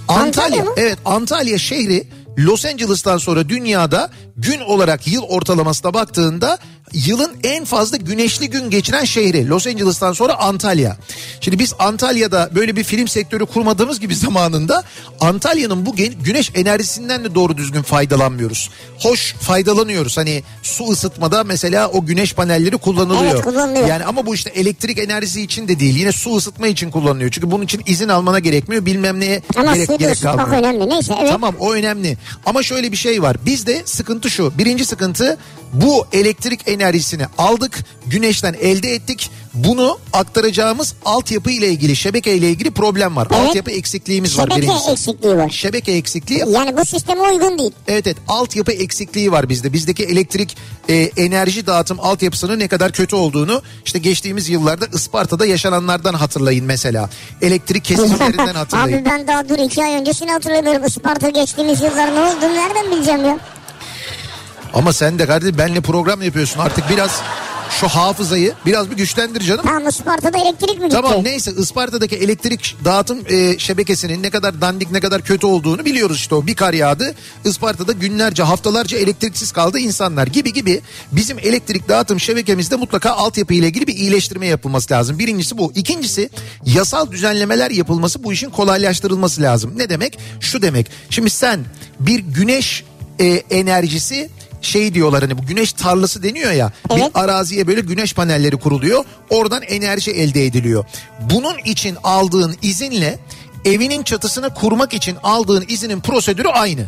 Antalya, 0.09 0.25
Antalya 0.27 0.65
mı? 0.65 0.73
evet 0.77 0.99
Antalya 1.05 1.59
şehri 1.59 2.07
Los 2.39 2.65
Angeles'tan 2.65 3.19
sonra 3.19 3.49
dünyada 3.49 4.11
gün 4.37 4.61
olarak 4.61 5.07
yıl 5.07 5.23
ortalamasına 5.23 5.95
baktığında 5.95 6.59
yılın 6.95 7.33
en 7.45 7.65
fazla 7.65 7.97
güneşli 7.97 8.51
gün 8.51 8.71
geçiren 8.71 9.05
şehri. 9.05 9.49
Los 9.49 9.67
Angeles'tan 9.67 10.13
sonra 10.13 10.35
Antalya. 10.35 10.97
Şimdi 11.41 11.59
biz 11.59 11.75
Antalya'da 11.79 12.51
böyle 12.55 12.77
bir 12.77 12.85
film 12.85 13.09
sektörü 13.09 13.47
kurmadığımız 13.47 14.01
gibi 14.01 14.15
zamanında 14.23 14.85
Antalya'nın 15.21 15.87
bu 15.87 15.97
güneş 16.25 16.51
enerjisinden 16.55 17.25
de 17.25 17.35
doğru 17.35 17.57
düzgün 17.57 17.83
faydalanmıyoruz. 17.83 18.71
Hoş 18.99 19.35
faydalanıyoruz. 19.35 20.17
Hani 20.17 20.43
su 20.63 20.91
ısıtmada 20.91 21.45
mesela 21.45 21.89
o 21.89 22.07
güneş 22.07 22.35
panelleri 22.35 22.77
kullanılıyor. 22.77 23.35
Evet, 23.35 23.45
kullanılıyor. 23.45 23.87
Yani 23.89 24.05
ama 24.05 24.27
bu 24.27 24.35
işte 24.35 24.51
elektrik 24.51 24.99
enerjisi 24.99 25.43
için 25.43 25.69
de 25.69 25.81
değil. 25.81 25.97
Yine 25.97 26.13
su 26.13 26.37
ısıtma 26.37 26.67
için 26.67 26.91
kullanılıyor. 26.91 27.31
Çünkü 27.31 27.51
bunun 27.51 27.65
için 27.65 27.83
izin 27.87 28.09
almana 28.09 28.39
gerekmiyor. 28.39 28.87
Bilmem 28.87 29.21
neye 29.21 29.43
Ama 29.57 29.77
gerek, 29.77 29.99
gerek 29.99 30.23
kalmıyor. 30.23 30.49
önemli. 30.49 30.89
Neyse 30.89 31.15
evet. 31.21 31.31
Tamam 31.31 31.55
o 31.61 31.73
önemli. 31.73 32.17
Ama 32.47 32.63
şöyle 32.63 32.93
bir 32.93 32.97
şey 32.97 33.23
var. 33.23 33.37
Bizde 33.47 33.83
sıkıntı 33.85 34.31
şu. 34.31 34.59
Birinci 34.59 34.85
sıkıntı 34.85 35.39
bu 35.73 36.07
elektrik 36.13 36.69
enerjisini 36.69 37.27
aldık. 37.39 37.85
Güneşten 38.07 38.55
elde 38.61 38.95
ettik. 38.95 39.31
Bunu 39.55 39.99
aktaracağımız 40.13 40.95
altyapı 41.05 41.51
ile 41.51 41.69
ilgili, 41.69 41.97
şebeke 41.97 42.35
ile 42.37 42.51
ilgili 42.51 42.71
problem 42.71 43.17
var. 43.17 43.29
Evet. 43.31 43.49
Altyapı 43.49 43.71
eksikliğimiz 43.71 44.39
var 44.39 44.49
Şebeke 44.51 44.73
eksikliği 44.93 45.37
var. 45.37 45.51
Şebeke 45.51 45.93
eksikliği 45.93 46.45
Yani 46.51 46.77
bu 46.77 46.85
sisteme 46.85 47.21
uygun 47.21 47.59
değil. 47.59 47.73
Evet 47.89 48.07
evet 48.07 48.17
altyapı 48.29 48.73
eksikliği 48.73 49.33
var 49.33 49.49
bizde. 49.49 49.73
Bizdeki 49.73 50.05
elektrik 50.05 50.57
e, 50.89 50.95
enerji 51.17 51.67
dağıtım 51.67 52.01
altyapısının 52.01 52.59
ne 52.59 52.69
kadar 52.69 52.93
kötü 52.93 53.17
olduğunu 53.17 53.63
işte 53.85 53.99
geçtiğimiz 53.99 54.49
yıllarda 54.49 54.87
Isparta'da 54.95 55.47
yaşananlardan 55.47 56.15
hatırlayın 56.15 56.65
mesela. 56.65 57.11
Elektrik 57.43 57.85
kesintilerinden 57.85 58.55
hatırlayın. 58.55 58.99
Abi 58.99 59.05
ben 59.05 59.27
daha 59.27 59.49
dur 59.49 59.59
iki 59.59 59.85
ay 59.85 59.95
öncesini 59.95 60.31
hatırlamıyorum. 60.31 60.87
Isparta 60.87 61.29
geçtiğimiz 61.29 61.83
yıllar 61.83 62.15
ne 62.15 62.21
oldu 62.21 62.55
nereden 62.55 62.91
bileceğim 62.91 63.25
ya? 63.25 63.39
Ama 64.75 64.93
sen 64.93 65.19
de 65.19 65.27
kardeşim 65.27 65.59
benle 65.59 65.81
program 65.81 66.23
yapıyorsun 66.23 66.61
artık 66.61 66.91
biraz 66.91 67.23
şu 67.81 67.89
hafızayı 67.89 68.53
biraz 68.67 68.91
bir 68.91 68.97
güçlendir 68.97 69.41
canım. 69.41 69.65
Tamam 69.65 69.89
Isparta'da 69.89 70.39
elektrik 70.39 70.79
mi 70.79 70.89
gitti? 70.89 71.01
Tamam 71.03 71.25
neyse 71.25 71.53
Isparta'daki 71.59 72.17
elektrik 72.17 72.77
dağıtım 72.85 73.19
e, 73.29 73.59
şebekesinin 73.59 74.23
ne 74.23 74.31
kadar 74.31 74.61
dandik 74.61 74.91
ne 74.91 75.01
kadar 75.01 75.23
kötü 75.23 75.47
olduğunu 75.47 75.85
biliyoruz 75.85 76.17
işte 76.17 76.35
o 76.35 76.47
bir 76.47 76.55
kar 76.55 76.73
yağdı. 76.73 77.15
Isparta'da 77.45 77.93
günlerce 77.93 78.43
haftalarca 78.43 78.99
elektriksiz 78.99 79.53
kaldı 79.53 79.79
insanlar 79.79 80.27
gibi 80.27 80.53
gibi 80.53 80.81
bizim 81.13 81.39
elektrik 81.39 81.89
dağıtım 81.89 82.21
şebekemizde 82.21 82.77
mutlaka 82.77 83.11
altyapı 83.11 83.55
ile 83.55 83.67
ilgili 83.67 83.87
bir 83.87 83.95
iyileştirme 83.95 84.47
yapılması 84.47 84.95
lazım. 84.95 85.19
Birincisi 85.19 85.59
bu. 85.59 85.73
İkincisi 85.75 86.31
yasal 86.67 87.11
düzenlemeler 87.11 87.71
yapılması 87.71 88.25
bu 88.25 88.33
işin 88.33 88.51
kolaylaştırılması 88.51 89.43
lazım. 89.43 89.73
Ne 89.77 89.89
demek? 89.89 90.19
Şu 90.41 90.63
demek. 90.63 90.91
Şimdi 91.11 91.31
sen 91.31 91.61
bir 92.01 92.19
güneş 92.19 92.85
e, 93.21 93.27
enerjisi 93.51 94.31
şey 94.63 94.95
diyorlar 94.95 95.23
hani 95.23 95.39
bu 95.39 95.47
güneş 95.47 95.73
tarlası 95.73 96.23
deniyor 96.23 96.53
ya. 96.53 96.73
Evet. 96.91 97.03
Bir 97.15 97.21
araziye 97.21 97.67
böyle 97.67 97.81
güneş 97.81 98.15
panelleri 98.15 98.57
kuruluyor. 98.57 99.05
Oradan 99.31 99.63
enerji 99.63 100.11
elde 100.11 100.47
ediliyor. 100.47 100.85
Bunun 101.21 101.59
için 101.65 101.97
aldığın 102.05 102.57
izinle 102.63 103.19
evinin 103.65 104.03
çatısını 104.03 104.55
kurmak 104.55 104.95
için 104.95 105.17
aldığın 105.23 105.65
izinin 105.69 106.01
prosedürü 106.01 106.49
aynı. 106.49 106.87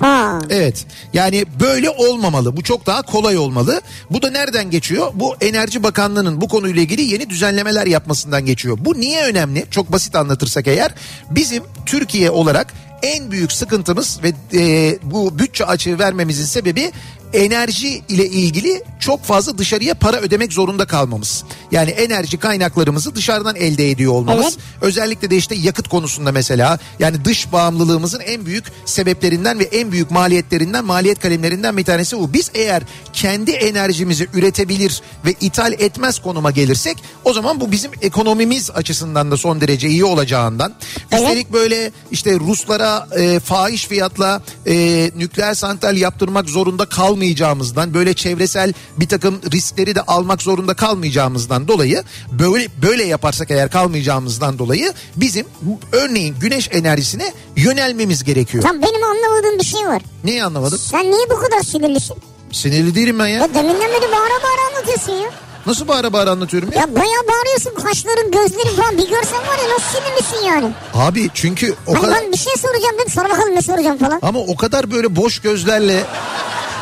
Ha. 0.00 0.38
Evet 0.50 0.86
yani 1.12 1.44
böyle 1.60 1.90
olmamalı 1.90 2.56
bu 2.56 2.62
çok 2.62 2.86
daha 2.86 3.02
kolay 3.02 3.38
olmalı. 3.38 3.80
Bu 4.10 4.22
da 4.22 4.30
nereden 4.30 4.70
geçiyor? 4.70 5.10
Bu 5.14 5.36
Enerji 5.40 5.82
Bakanlığı'nın 5.82 6.40
bu 6.40 6.48
konuyla 6.48 6.82
ilgili 6.82 7.02
yeni 7.02 7.30
düzenlemeler 7.30 7.86
yapmasından 7.86 8.46
geçiyor. 8.46 8.78
Bu 8.80 9.00
niye 9.00 9.24
önemli? 9.24 9.66
Çok 9.70 9.92
basit 9.92 10.16
anlatırsak 10.16 10.66
eğer 10.66 10.94
bizim 11.30 11.62
Türkiye 11.86 12.30
olarak 12.30 12.74
en 13.02 13.30
büyük 13.30 13.52
sıkıntımız 13.52 14.20
ve 14.22 14.32
e, 14.58 14.98
bu 15.02 15.38
bütçe 15.38 15.64
açığı 15.64 15.98
vermemizin 15.98 16.44
sebebi 16.44 16.92
enerji 17.32 18.02
ile 18.08 18.26
ilgili 18.26 18.82
çok 19.00 19.24
fazla 19.24 19.58
dışarıya 19.58 19.94
para 19.94 20.16
ödemek 20.16 20.52
zorunda 20.52 20.86
kalmamız. 20.86 21.44
Yani 21.70 21.90
enerji 21.90 22.36
kaynaklarımızı 22.36 23.14
dışarıdan 23.14 23.56
elde 23.56 23.90
ediyor 23.90 24.12
olmamız. 24.12 24.44
Evet. 24.44 24.58
Özellikle 24.80 25.30
de 25.30 25.36
işte 25.36 25.54
yakıt 25.54 25.88
konusunda 25.88 26.32
mesela 26.32 26.78
yani 26.98 27.24
dış 27.24 27.52
bağımlılığımızın 27.52 28.20
en 28.20 28.46
büyük 28.46 28.64
sebeplerinden 28.84 29.58
ve 29.58 29.64
en 29.64 29.92
büyük 29.92 30.10
maliyetlerinden 30.10 30.84
maliyet 30.84 31.20
kalemlerinden 31.20 31.76
bir 31.76 31.84
tanesi 31.84 32.18
bu. 32.18 32.32
Biz 32.32 32.50
eğer 32.54 32.82
kendi 33.12 33.50
enerjimizi 33.50 34.28
üretebilir 34.34 35.02
ve 35.24 35.34
ithal 35.40 35.72
etmez 35.72 36.18
konuma 36.18 36.50
gelirsek 36.50 36.96
o 37.24 37.32
zaman 37.32 37.60
bu 37.60 37.72
bizim 37.72 37.90
ekonomimiz 38.02 38.70
açısından 38.70 39.30
da 39.30 39.36
son 39.36 39.60
derece 39.60 39.88
iyi 39.88 40.04
olacağından. 40.04 40.74
Evet. 41.12 41.22
Üstelik 41.22 41.52
böyle 41.52 41.92
işte 42.10 42.34
Ruslara 42.34 43.08
e, 43.18 43.40
fahiş 43.40 43.86
fiyatla 43.86 44.42
e, 44.66 44.74
nükleer 45.16 45.54
santral 45.54 45.96
yaptırmak 45.96 46.48
zorunda 46.48 46.86
kalmayacağımızdan 47.20 47.94
böyle 47.94 48.14
çevresel 48.14 48.72
bir 48.96 49.08
takım 49.08 49.40
riskleri 49.52 49.94
de 49.94 50.02
almak 50.02 50.42
zorunda 50.42 50.74
kalmayacağımızdan 50.74 51.68
dolayı 51.68 52.02
böyle 52.32 52.68
böyle 52.82 53.04
yaparsak 53.04 53.50
eğer 53.50 53.70
kalmayacağımızdan 53.70 54.58
dolayı 54.58 54.92
bizim 55.16 55.46
örneğin 55.92 56.34
güneş 56.40 56.68
enerjisine 56.72 57.32
yönelmemiz 57.56 58.24
gerekiyor. 58.24 58.62
Tam 58.64 58.82
benim 58.82 59.02
anlamadığım 59.04 59.58
bir 59.58 59.64
şey 59.64 59.86
var. 59.88 60.02
Neyi 60.24 60.44
anlamadın? 60.44 60.76
Sen 60.76 61.10
niye 61.10 61.30
bu 61.30 61.38
kadar 61.40 61.60
sinirlisin? 61.60 62.16
Sinirli 62.52 62.94
değilim 62.94 63.18
ben 63.18 63.26
ya. 63.26 63.38
Ya 63.38 63.54
deminden 63.54 63.80
beri 63.90 64.12
bağıra 64.12 64.42
bağıra 64.42 64.76
anlatıyorsun 64.76 65.12
ya. 65.12 65.30
Nasıl 65.66 65.88
bağıra 65.88 66.12
bağıra 66.12 66.30
anlatıyorum 66.30 66.72
ya? 66.72 66.80
Ya 66.80 66.94
bayağı 66.94 67.22
bağırıyorsun 67.28 67.74
kaşların 67.74 68.30
gözlerin 68.30 68.76
falan 68.76 68.92
bir 68.98 69.08
görsen 69.08 69.38
var 69.38 69.58
ya 69.62 69.74
nasıl 69.74 69.98
sinirlisin 70.00 70.46
yani. 70.46 70.72
Abi 70.94 71.30
çünkü 71.34 71.74
o 71.86 71.92
Hani 71.94 72.00
kadar 72.00 72.22
ben 72.22 72.32
bir 72.32 72.36
şey 72.36 72.52
soracağım 72.58 72.94
dedim 72.98 73.10
sonra 73.12 73.28
bakalım 73.30 73.54
ne 73.54 73.62
soracağım 73.62 73.98
falan. 73.98 74.18
ama 74.22 74.38
o 74.38 74.56
kadar 74.56 74.90
böyle 74.90 75.16
boş 75.16 75.38
gözlerle 75.38 76.04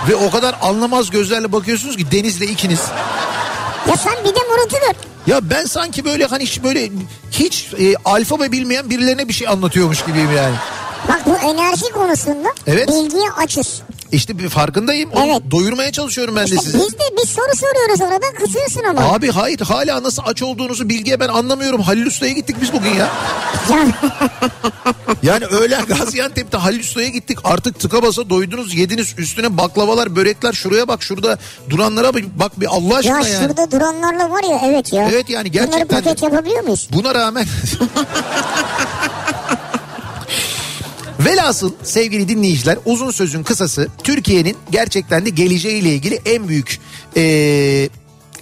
ve 0.08 0.14
o 0.16 0.30
kadar 0.30 0.56
anlamaz 0.62 1.10
gözlerle 1.10 1.52
bakıyorsunuz 1.52 1.96
ki 1.96 2.10
Deniz'le 2.10 2.40
ikiniz. 2.42 2.80
Ya 3.88 3.96
sen 3.96 4.12
bir 4.24 4.34
de 4.34 4.38
Murat'ı 4.50 4.76
gör. 4.76 4.94
Ya 5.34 5.50
ben 5.50 5.64
sanki 5.64 6.04
böyle 6.04 6.24
hani 6.26 6.42
hiç 6.42 6.62
böyle 6.62 6.90
hiç 7.30 7.68
e, 7.78 7.94
alfabe 8.04 8.52
bilmeyen 8.52 8.90
birilerine 8.90 9.28
bir 9.28 9.32
şey 9.32 9.48
anlatıyormuş 9.48 10.04
gibiyim 10.04 10.36
yani. 10.36 10.54
Bak 11.08 11.26
bu 11.26 11.36
enerji 11.36 11.92
konusunda 11.92 12.48
Evet. 12.66 12.88
bilgiye 12.88 13.30
açız. 13.36 13.82
İşte 14.14 14.38
bir 14.38 14.48
farkındayım. 14.48 15.10
Onu 15.10 15.26
Evet. 15.26 15.42
doyurmaya 15.50 15.92
çalışıyorum 15.92 16.36
ben 16.36 16.42
de 16.42 16.54
İşte 16.54 16.58
sizi. 16.64 16.78
biz 16.78 16.92
de 16.92 17.02
bir 17.22 17.26
soru 17.28 17.56
soruyoruz 17.56 18.00
orada 18.00 18.38
kızıyorsun 18.44 18.82
ama. 18.90 19.00
Abi 19.14 19.30
hayır 19.30 19.60
hala 19.60 20.02
nasıl 20.02 20.22
aç 20.26 20.42
olduğunuzu 20.42 20.88
bilgiye 20.88 21.20
ben 21.20 21.28
anlamıyorum. 21.28 21.80
Halil 21.82 22.06
Usta'ya 22.06 22.32
gittik 22.32 22.56
biz 22.62 22.72
bugün 22.72 22.90
ya. 22.90 23.08
Ya, 23.70 23.86
Yani 25.22 25.44
öğlen 25.44 25.84
Gaziantep'te 25.86 26.56
Halil 26.56 26.80
Usta'ya 26.80 27.08
gittik. 27.08 27.38
Artık 27.44 27.80
tıka 27.80 28.02
basa 28.02 28.30
doydunuz 28.30 28.74
yediniz. 28.74 29.14
Üstüne 29.18 29.56
baklavalar 29.58 30.16
börekler 30.16 30.52
şuraya 30.52 30.88
bak 30.88 31.02
şurada 31.02 31.38
duranlara 31.70 32.14
bak, 32.14 32.60
bir 32.60 32.66
Allah 32.66 32.96
aşkına 32.96 33.20
ya 33.20 33.28
yani. 33.34 33.44
şurada 33.44 33.70
duranlarla 33.70 34.30
var 34.30 34.42
ya 34.50 34.60
evet 34.64 34.92
ya. 34.92 35.08
Evet 35.12 35.30
yani 35.30 35.50
gerçekten 35.50 35.88
Bunları 35.88 36.04
de- 36.04 36.04
paket 36.04 36.22
yapabiliyor 36.22 36.62
muyuz? 36.62 36.88
Buna 36.92 37.14
rağmen 37.14 37.46
Velhasıl 41.20 41.72
sevgili 41.82 42.28
dinleyiciler 42.28 42.78
uzun 42.84 43.10
sözün 43.10 43.42
kısası 43.42 43.88
Türkiye'nin 44.04 44.56
gerçekten 44.70 45.26
de 45.26 45.30
geleceğiyle 45.30 45.94
ilgili 45.94 46.20
en 46.26 46.48
büyük 46.48 46.80
ee, 47.16 47.88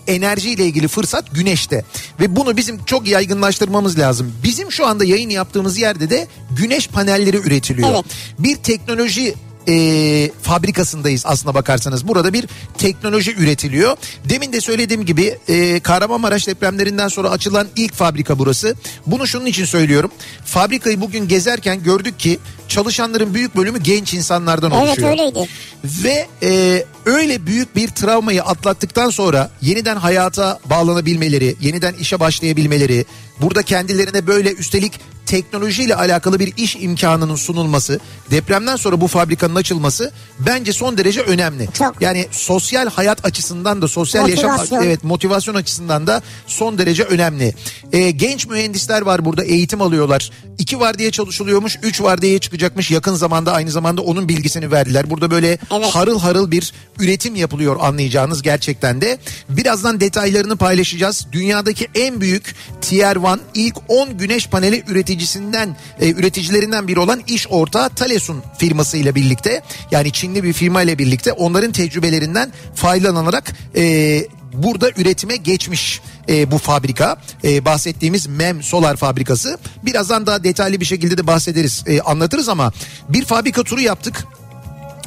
enerjiyle 0.07 0.67
ilgili 0.67 0.88
fırsat 0.88 1.25
güneşte. 1.35 1.85
Ve 2.21 2.37
bunu 2.37 2.57
bizim 2.57 2.85
çok 2.85 3.07
yaygınlaştırmamız 3.07 3.99
lazım. 3.99 4.33
Bizim 4.43 4.73
şu 4.73 4.87
anda 4.87 5.05
yayın 5.05 5.31
yaptığımız 5.31 5.79
yerde 5.79 6.11
de 6.11 6.26
güneş 6.50 6.88
panelleri 6.88 7.37
üretiliyor. 7.37 7.91
Evet. 7.95 8.05
Bir 8.38 8.57
teknoloji 8.57 9.35
e, 9.69 10.31
fabrikasındayız 10.43 11.26
aslına 11.26 11.55
bakarsanız. 11.55 12.09
Burada 12.09 12.33
bir 12.33 12.45
teknoloji 12.79 13.35
üretiliyor. 13.35 13.97
Demin 14.29 14.52
de 14.52 14.61
söylediğim 14.61 15.05
gibi 15.05 15.38
e, 15.49 15.81
Kahramanmaraş 15.81 16.47
depremlerinden 16.47 17.09
sonra 17.09 17.31
açılan 17.31 17.69
ilk 17.76 17.95
fabrika 17.95 18.38
burası. 18.38 18.75
Bunu 19.07 19.26
şunun 19.26 19.47
için 19.47 19.64
söylüyorum. 19.64 20.11
Fabrikayı 20.45 21.00
bugün 21.00 21.29
gezerken 21.29 21.83
gördük 21.83 22.19
ki 22.19 22.38
çalışanların 22.73 23.35
büyük 23.35 23.57
bölümü 23.57 23.79
genç 23.79 24.14
insanlardan 24.14 24.71
Evet 24.71 24.88
oluşuyor. 24.88 25.11
öyleydi. 25.11 25.49
Ve 25.85 26.26
e, 26.43 26.85
öyle 27.07 27.47
büyük 27.47 27.76
bir 27.76 27.88
travmayı 27.88 28.43
atlattıktan 28.43 29.11
sonra 29.11 29.50
yeniden 29.62 29.97
hayata 29.97 30.59
bağlanabilmeleri, 30.64 31.57
yeniden 31.61 31.95
işe 31.95 32.21
başlayabilmeleri, 32.21 33.05
burada 33.41 33.62
kendilerine 33.62 34.26
böyle 34.26 34.52
üstelik 34.52 34.93
teknolojiyle 35.26 35.95
alakalı 35.95 36.38
bir 36.38 36.52
iş 36.57 36.76
imkanının 36.76 37.37
sunulması, 37.37 38.00
depremden 38.31 38.76
sonra 38.76 39.00
bu 39.00 39.07
fabrikanın 39.07 39.55
açılması 39.55 40.12
bence 40.38 40.73
son 40.73 40.99
derece 40.99 41.21
önemli. 41.21 41.69
Çok. 41.73 42.02
Yani 42.02 42.26
sosyal 42.31 42.91
hayat 42.91 43.25
açısından 43.25 43.83
da 43.83 43.88
sosyal 43.88 44.23
Motivasyon. 44.23 44.59
yaşam 44.59 44.83
evet 44.83 45.05
motivasyon 45.05 45.55
açısından 45.55 46.07
da 46.07 46.23
son 46.47 46.79
derece 46.79 47.02
önemli. 47.02 47.55
E, 47.93 48.11
genç 48.11 48.47
mühendisler 48.47 49.02
var 49.02 49.25
burada 49.25 49.45
eğitim 49.45 49.83
alıyorlar. 49.83 50.31
İki 50.59 50.81
var 50.81 50.99
diye 50.99 51.11
çalışılıyormuş, 51.11 51.79
üç 51.83 52.00
var 52.02 52.23
diye 52.23 52.33
çıkacakmış. 52.62 52.90
Yakın 52.90 53.14
zamanda 53.14 53.52
aynı 53.52 53.71
zamanda 53.71 54.02
onun 54.02 54.28
bilgisini 54.28 54.71
verdiler. 54.71 55.11
Burada 55.11 55.31
böyle 55.31 55.49
Evet. 55.49 55.95
harıl 55.95 56.19
harıl 56.19 56.50
bir 56.50 56.73
üretim 57.00 57.35
yapılıyor 57.35 57.76
anlayacağınız 57.81 58.42
gerçekten 58.42 59.00
de. 59.00 59.19
Birazdan 59.49 60.00
detaylarını 60.00 60.57
paylaşacağız. 60.57 61.26
Dünyadaki 61.33 61.88
en 61.95 62.21
büyük 62.21 62.54
Tier 62.81 63.16
1 63.23 63.28
ilk 63.54 63.76
10 63.88 64.19
güneş 64.19 64.49
paneli 64.49 64.85
üreticisinden 64.88 65.76
e, 66.00 66.11
üreticilerinden 66.11 66.88
biri 66.88 67.00
olan 67.00 67.21
iş 67.26 67.47
ortağı 67.50 67.88
Talesun 67.88 68.42
firmasıyla 68.59 69.14
birlikte 69.14 69.62
yani 69.90 70.12
Çinli 70.12 70.45
bir 70.45 70.52
firma 70.52 70.83
ile 70.83 70.99
birlikte 70.99 71.33
onların 71.33 71.73
tecrübelerinden 71.73 72.52
faydalanarak 72.75 73.52
e, 73.76 74.26
burada 74.52 74.90
üretime 74.90 75.37
geçmiş 75.37 76.00
e, 76.28 76.50
bu 76.50 76.59
fabrika. 76.59 77.16
E, 77.44 77.64
bahsettiğimiz 77.64 78.26
MEM 78.26 78.62
Solar 78.62 78.97
fabrikası. 78.97 79.59
Birazdan 79.82 80.26
daha 80.26 80.44
detaylı 80.44 80.80
bir 80.80 80.85
şekilde 80.85 81.18
de 81.18 81.26
bahsederiz 81.26 81.85
e, 81.87 82.00
anlatırız 82.00 82.49
ama 82.49 82.73
bir 83.09 83.25
fabrika 83.25 83.62
turu 83.62 83.80
yaptık 83.80 84.26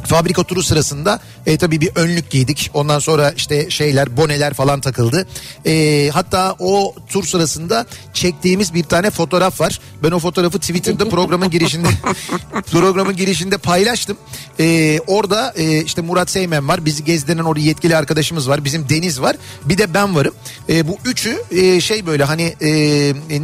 Fabrika 0.06 0.44
turu 0.44 0.64
sırasında 0.64 1.20
e, 1.46 1.58
tabii 1.58 1.82
bir 1.82 1.90
önlük 1.96 2.30
giydik. 2.30 2.72
Ondan 2.74 3.00
sonra 3.00 3.32
işte 3.32 3.70
şeyler 3.70 4.18
boneler 4.18 4.54
falan 4.54 4.82
takıldı. 4.82 5.28
E, 5.66 6.10
hatta 6.14 6.56
o 6.60 6.96
tur 7.10 7.24
sırasında 7.24 7.86
çektiğimiz 8.14 8.74
bir 8.74 8.84
tane 8.84 9.10
fotoğraf 9.10 9.62
var. 9.62 9.80
Ben 10.04 10.12
o 10.12 10.20
fotoğrafı 10.20 10.60
Twitter'da 10.60 11.10
programın 11.10 11.50
girişinde 11.50 11.88
programın 12.72 13.16
girişinde 13.16 13.58
paylaştım. 13.58 14.18
E, 14.60 15.00
orada 15.08 15.54
e, 15.58 15.84
işte 15.84 16.02
Murat 16.02 16.30
Seymen 16.30 16.68
var. 16.68 16.86
Bizi 16.86 17.04
gezdiren 17.04 17.44
orada 17.44 17.60
yetkili 17.60 17.98
arkadaşımız 17.98 18.50
var. 18.50 18.66
Bizim 18.66 18.90
Deniz 18.90 19.22
var. 19.22 19.36
Bir 19.66 19.78
de 19.78 19.94
ben 19.94 20.16
varım. 20.16 20.34
E, 20.70 20.88
bu 20.88 20.98
üçü 21.06 21.44
e, 21.52 21.82
şey 21.82 22.06
böyle 22.06 22.24
hani 22.24 22.56
e, 22.62 22.70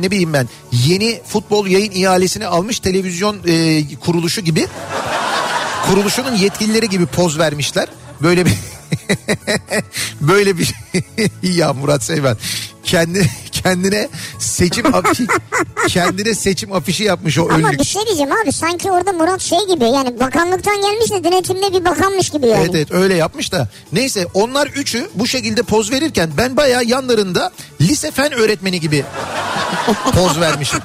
ne 0.02 0.12
bileyim 0.12 0.34
ben 0.34 0.50
yeni 0.72 1.22
futbol 1.28 1.68
yayın 1.68 1.92
ihalesini 1.92 2.48
almış 2.48 2.80
televizyon 2.80 3.38
e, 3.48 3.84
kuruluşu 3.96 4.42
gibi 4.42 4.68
kuruluşunun 5.86 6.36
yetkilileri 6.36 6.90
gibi 6.90 7.06
poz 7.06 7.40
vermişler. 7.40 7.88
Böyle 8.22 8.46
bir 8.46 8.54
böyle 10.22 10.58
bir 10.58 10.74
ya 11.44 11.74
Murat 11.74 12.04
Seymen 12.04 12.38
kendi 12.84 13.30
kendine 13.64 14.10
seçim 14.40 14.96
afişi 14.96 15.28
kendine 15.88 16.36
seçim 16.36 16.74
afişi 16.74 17.04
yapmış 17.04 17.38
o 17.40 17.50
Ama 17.50 17.68
önlük. 17.68 17.80
bir 17.80 17.86
şey 17.86 18.06
diyeceğim 18.06 18.32
abi 18.44 18.52
sanki 18.52 18.92
orada 18.92 19.12
Murat 19.14 19.42
şey 19.42 19.60
gibi 19.68 19.84
yani 19.84 20.20
bakanlıktan 20.20 20.82
gelmiş 20.82 21.12
de 21.12 21.24
denetimde 21.24 21.74
bir 21.74 21.86
bakanmış 21.86 22.30
gibi 22.30 22.48
yani. 22.48 22.62
Evet 22.62 22.76
evet 22.76 22.92
öyle 22.92 23.16
yapmış 23.16 23.52
da. 23.52 23.70
Neyse 23.94 24.28
onlar 24.34 24.68
üçü 24.68 25.10
bu 25.16 25.28
şekilde 25.28 25.64
poz 25.64 25.92
verirken 25.92 26.30
ben 26.38 26.58
bayağı 26.58 26.84
yanlarında 26.86 27.52
lise 27.82 28.12
fen 28.12 28.32
öğretmeni 28.34 28.80
gibi 28.80 29.06
poz 30.14 30.40
vermişim. 30.40 30.80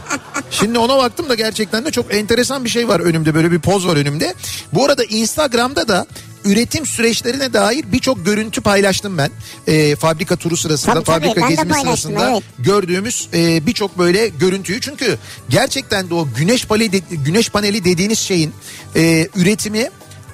Şimdi 0.50 0.78
ona 0.78 0.98
baktım 0.98 1.28
da 1.28 1.34
gerçekten 1.34 1.84
de 1.84 1.90
çok 1.90 2.14
enteresan 2.14 2.64
bir 2.64 2.70
şey 2.70 2.88
var 2.88 3.00
önümde 3.00 3.34
böyle 3.34 3.52
bir 3.52 3.58
poz 3.60 3.86
var 3.86 3.96
önümde. 3.96 4.34
Bu 4.72 4.84
arada 4.84 5.04
Instagram'da 5.04 5.88
da 5.88 6.06
üretim 6.46 6.86
süreçlerine 6.86 7.52
dair 7.52 7.84
birçok 7.92 8.26
görüntü 8.26 8.60
paylaştım 8.60 9.18
ben. 9.18 9.30
Ee, 9.66 9.96
fabrika 9.96 10.36
turu 10.36 10.56
sırasında, 10.56 10.94
Tabii, 10.94 11.04
tabii, 11.04 11.26
fabrika 11.26 11.48
de 11.48 11.54
gezimi 11.54 11.74
sırasında 11.80 12.30
evet. 12.30 12.42
gördüğümüz 12.58 13.28
e, 13.34 13.66
birçok 13.66 13.98
böyle 13.98 14.28
görüntüyü. 14.28 14.80
Çünkü 14.80 15.18
gerçekten 15.48 16.10
de 16.10 16.14
o 16.14 16.28
güneş 16.36 16.64
paneli, 16.66 16.92
de- 16.92 17.16
güneş 17.16 17.50
paneli 17.50 17.84
dediğiniz 17.84 18.18
şeyin 18.18 18.52
e, 18.96 19.28
üretimi 19.36 19.90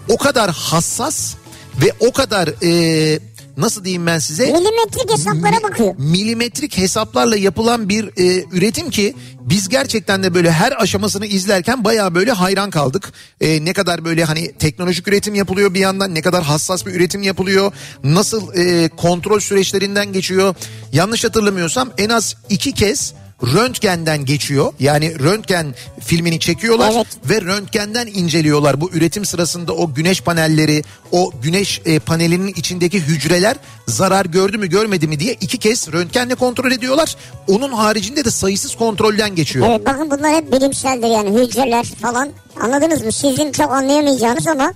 o 0.09 0.17
kadar 0.17 0.51
hassas 0.51 1.35
ve 1.83 1.93
o 2.01 2.13
kadar 2.13 2.49
e, 2.63 3.19
nasıl 3.57 3.85
diyeyim 3.85 4.07
ben 4.07 4.19
size 4.19 4.47
Milimetrik 4.47 5.11
hesaplara 5.13 5.63
bakıyor. 5.63 5.95
milimetrik 5.99 6.79
hesaplarla 6.79 7.37
yapılan 7.37 7.89
bir 7.89 8.05
e, 8.17 8.45
üretim 8.53 8.91
ki 8.91 9.15
biz 9.41 9.69
gerçekten 9.69 10.23
de 10.23 10.35
böyle 10.35 10.53
her 10.53 10.83
aşamasını 10.83 11.27
izlerken 11.27 11.85
baya 11.85 12.15
böyle 12.15 12.33
hayran 12.33 12.71
kaldık. 12.71 13.13
E, 13.41 13.65
ne 13.65 13.73
kadar 13.73 14.05
böyle 14.05 14.25
hani 14.25 14.53
teknolojik 14.53 15.09
üretim 15.09 15.35
yapılıyor 15.35 15.75
bir 15.75 15.81
yandan 15.81 16.15
ne 16.15 16.23
kadar 16.23 16.43
hassas 16.45 16.87
bir 16.87 16.95
üretim 16.95 17.23
yapılıyor. 17.23 17.73
Nasıl 18.05 18.55
e, 18.55 18.89
kontrol 18.89 19.41
süreçlerinden 19.41 20.13
geçiyor. 20.13 20.55
Yanlış 20.93 21.25
hatırlamıyorsam 21.25 21.91
en 21.99 22.09
az 22.09 22.35
iki 22.49 22.73
kez 22.73 23.15
röntgenden 23.43 24.25
geçiyor. 24.25 24.73
Yani 24.81 25.19
röntgen 25.19 25.75
filmini 26.01 26.41
çekiyorlar 26.41 26.93
Evet. 26.95 27.07
ve 27.31 27.41
röntgenden 27.41 28.07
inceliyorlar. 28.07 28.81
Bu 28.81 28.91
üretim 28.91 29.25
sırasında 29.25 29.73
o 29.73 29.95
güneş 29.95 30.21
panelleri, 30.21 30.83
o 31.13 31.33
güneş 31.43 31.81
e, 31.85 31.99
panelinin 31.99 32.53
içindeki 32.57 33.01
hücreler 33.01 33.57
zarar 33.89 34.27
gördü 34.27 34.59
mü 34.59 34.67
görmedi 34.67 35.07
mi 35.07 35.21
diye 35.21 35.33
iki 35.41 35.59
kez 35.59 35.93
röntgenle 35.93 36.35
kontrol 36.35 36.73
ediyorlar. 36.73 37.17
Onun 37.49 37.73
haricinde 37.73 38.25
de 38.25 38.31
sayısız 38.31 38.75
kontrolden 38.75 39.35
geçiyor. 39.35 39.67
Evet 39.71 39.87
bakın 39.87 40.11
bunlar 40.11 40.35
hep 40.35 40.53
bilimseldir 40.53 41.09
yani 41.09 41.41
hücreler 41.43 41.85
falan 42.03 42.29
anladınız 42.61 43.05
mı? 43.05 43.13
Sizin 43.13 43.53
çok 43.53 43.73
anlayamayacağınız 43.73 44.47
ama 44.47 44.73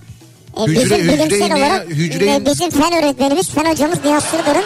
e, 0.57 0.59
Hücre- 0.59 0.75
bizim 0.85 0.97
hücreyi 0.97 1.19
bilimsel 1.29 1.57
olarak 1.57 1.87
e, 1.91 2.45
bizim 2.45 2.69
fen 2.69 3.03
öğretmenimiz 3.03 3.49
fen 3.49 3.71
hocamız 3.71 3.97
Nihat 4.05 4.23
Sırdar'ın 4.23 4.63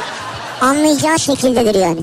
anlayacağı 0.62 1.20
şekildedir 1.20 1.76
yani. 1.76 2.02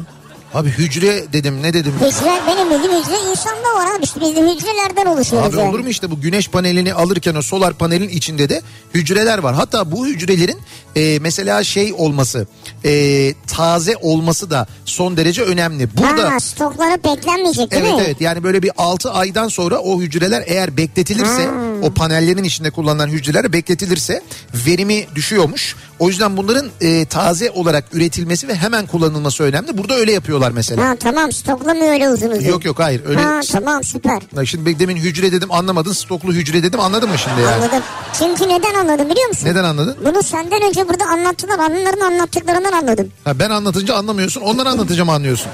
Abi 0.55 0.69
hücre 0.71 1.33
dedim 1.33 1.63
ne 1.63 1.73
dedim? 1.73 1.93
Hücre 2.01 2.41
benim 2.47 2.71
bildiğim 2.71 3.03
hücre 3.03 3.31
insanda 3.31 3.75
var 3.77 3.97
abi 3.97 4.05
işte 4.05 4.21
biz 4.21 4.37
de 4.37 4.41
hücrelerden 4.41 5.07
oluşuyoruz 5.07 5.49
Abi 5.55 5.59
yani. 5.61 5.69
olur 5.71 5.79
mu 5.81 5.89
işte 5.89 6.11
bu 6.11 6.21
güneş 6.21 6.49
panelini 6.49 6.95
alırken 6.95 7.35
o 7.35 7.43
solar 7.43 7.75
panelin 7.75 8.09
içinde 8.09 8.49
de 8.49 8.63
hücreler 8.95 9.39
var. 9.39 9.55
Hatta 9.55 9.93
bu 9.93 10.07
hücrelerin 10.07 10.59
e, 10.97 11.19
mesela 11.19 11.65
şey 11.65 11.93
olması 11.99 12.47
e, 12.85 13.35
taze 13.47 13.97
olması 13.97 14.51
da 14.51 14.67
son 14.85 15.17
derece 15.17 15.43
önemli. 15.43 15.97
Burada 15.97 16.33
Ha 16.33 16.41
stokları 16.41 17.05
beklenmeyecek 17.05 17.71
değil 17.71 17.83
Evet 17.85 17.95
mi? 17.97 18.03
evet 18.07 18.21
yani 18.21 18.43
böyle 18.43 18.63
bir 18.63 18.71
6 18.79 19.11
aydan 19.13 19.49
sonra 19.49 19.79
o 19.79 20.01
hücreler 20.01 20.45
eğer 20.47 20.77
bekletilirse 20.77 21.49
o 21.83 21.91
panellerin 21.91 22.45
içinde 22.45 22.71
kullanılan 22.71 23.09
hücreler 23.09 23.53
bekletilirse 23.53 24.23
verimi 24.67 25.07
düşüyormuş. 25.15 25.77
O 25.99 26.09
yüzden 26.09 26.37
bunların 26.37 26.71
e, 26.81 27.05
taze 27.07 27.51
olarak 27.51 27.85
üretilmesi 27.93 28.49
ve 28.49 28.55
hemen 28.55 28.87
kullanılması 28.87 29.43
önemli. 29.45 29.79
Burada 29.79 29.95
öyle 29.95 30.13
yapıyorlar 30.39 30.51
mesela. 30.57 30.89
Ha 30.89 30.97
tamam 30.97 31.33
stoklamıyor 31.33 31.93
öyle 31.93 32.09
uzun 32.09 32.31
uzun. 32.31 32.45
Yok 32.49 32.65
yok 32.65 32.79
hayır 32.79 33.03
öyle. 33.07 33.21
Ha 33.21 33.41
tamam 33.53 33.85
süper. 33.85 34.23
Bak 34.37 34.47
Şimdi 34.47 34.79
demin 34.79 34.97
hücre 34.97 35.33
dedim 35.33 35.53
anlamadın 35.53 35.93
stoklu 35.93 36.33
hücre 36.33 36.63
dedim 36.63 36.81
anladın 36.81 37.11
mı 37.11 37.19
şimdi 37.19 37.41
yani? 37.41 37.55
Anladım. 37.55 37.83
Çünkü 38.19 38.49
neden 38.49 38.75
anladım 38.75 39.11
biliyor 39.11 39.29
musun? 39.29 39.47
Neden 39.47 39.65
anladın? 39.65 39.97
Bunu 40.05 40.23
senden 40.23 40.63
önce 40.63 40.89
burada 40.89 41.05
anlattılar. 41.05 41.59
Onların 41.59 42.01
anlattıklarından 42.01 42.73
anladım. 42.73 43.13
Ha, 43.25 43.39
ben 43.39 43.51
anlatınca 43.51 43.95
anlamıyorsun 43.95 44.41
ondan 44.41 44.67
anlatacağım 44.67 45.09
anlıyorsun. 45.09 45.47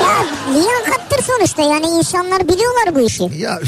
Ya 0.00 0.24
liyakattır 0.54 1.22
sonuçta 1.24 1.62
yani 1.62 1.86
insanlar 1.86 2.48
biliyorlar 2.48 2.94
bu 2.94 3.00
işi. 3.00 3.22
Ya 3.38 3.60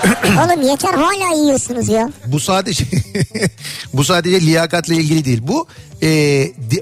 Oğlum 0.44 0.62
yeter 0.68 0.94
hala 0.94 1.42
yiyorsunuz 1.42 1.88
ya. 1.88 2.08
bu 2.26 2.40
sadece 2.40 2.84
bu 3.94 4.04
sadece 4.04 4.40
liyakatla 4.40 4.94
ilgili 4.94 5.24
değil. 5.24 5.40
Bu 5.42 5.66
e, 6.02 6.08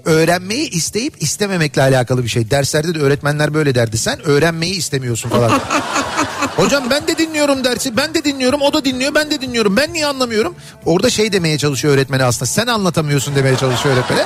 öğrenmeyi 0.04 0.70
isteyip 0.70 1.22
istememekle 1.22 1.82
alakalı 1.82 2.24
bir 2.24 2.28
şey. 2.28 2.50
Derslerde 2.50 2.94
de 2.94 2.98
öğretmenler 2.98 3.54
böyle 3.54 3.74
derdi. 3.74 3.98
Sen 3.98 4.26
öğrenmeyi 4.26 4.74
istemiyorsun 4.74 5.30
falan. 5.30 5.60
Hocam 6.56 6.84
ben 6.90 7.06
de 7.08 7.18
dinliyorum 7.18 7.64
dersi. 7.64 7.96
Ben 7.96 8.14
de 8.14 8.24
dinliyorum. 8.24 8.60
O 8.62 8.72
da 8.72 8.84
dinliyor. 8.84 9.14
Ben 9.14 9.30
de 9.30 9.40
dinliyorum. 9.40 9.76
Ben 9.76 9.92
niye 9.92 10.06
anlamıyorum? 10.06 10.54
Orada 10.86 11.10
şey 11.10 11.32
demeye 11.32 11.58
çalışıyor 11.58 11.94
öğretmene 11.94 12.24
aslında. 12.24 12.46
Sen 12.46 12.66
anlatamıyorsun 12.66 13.34
demeye 13.34 13.56
çalışıyor 13.56 13.94
öğretmene. 13.94 14.24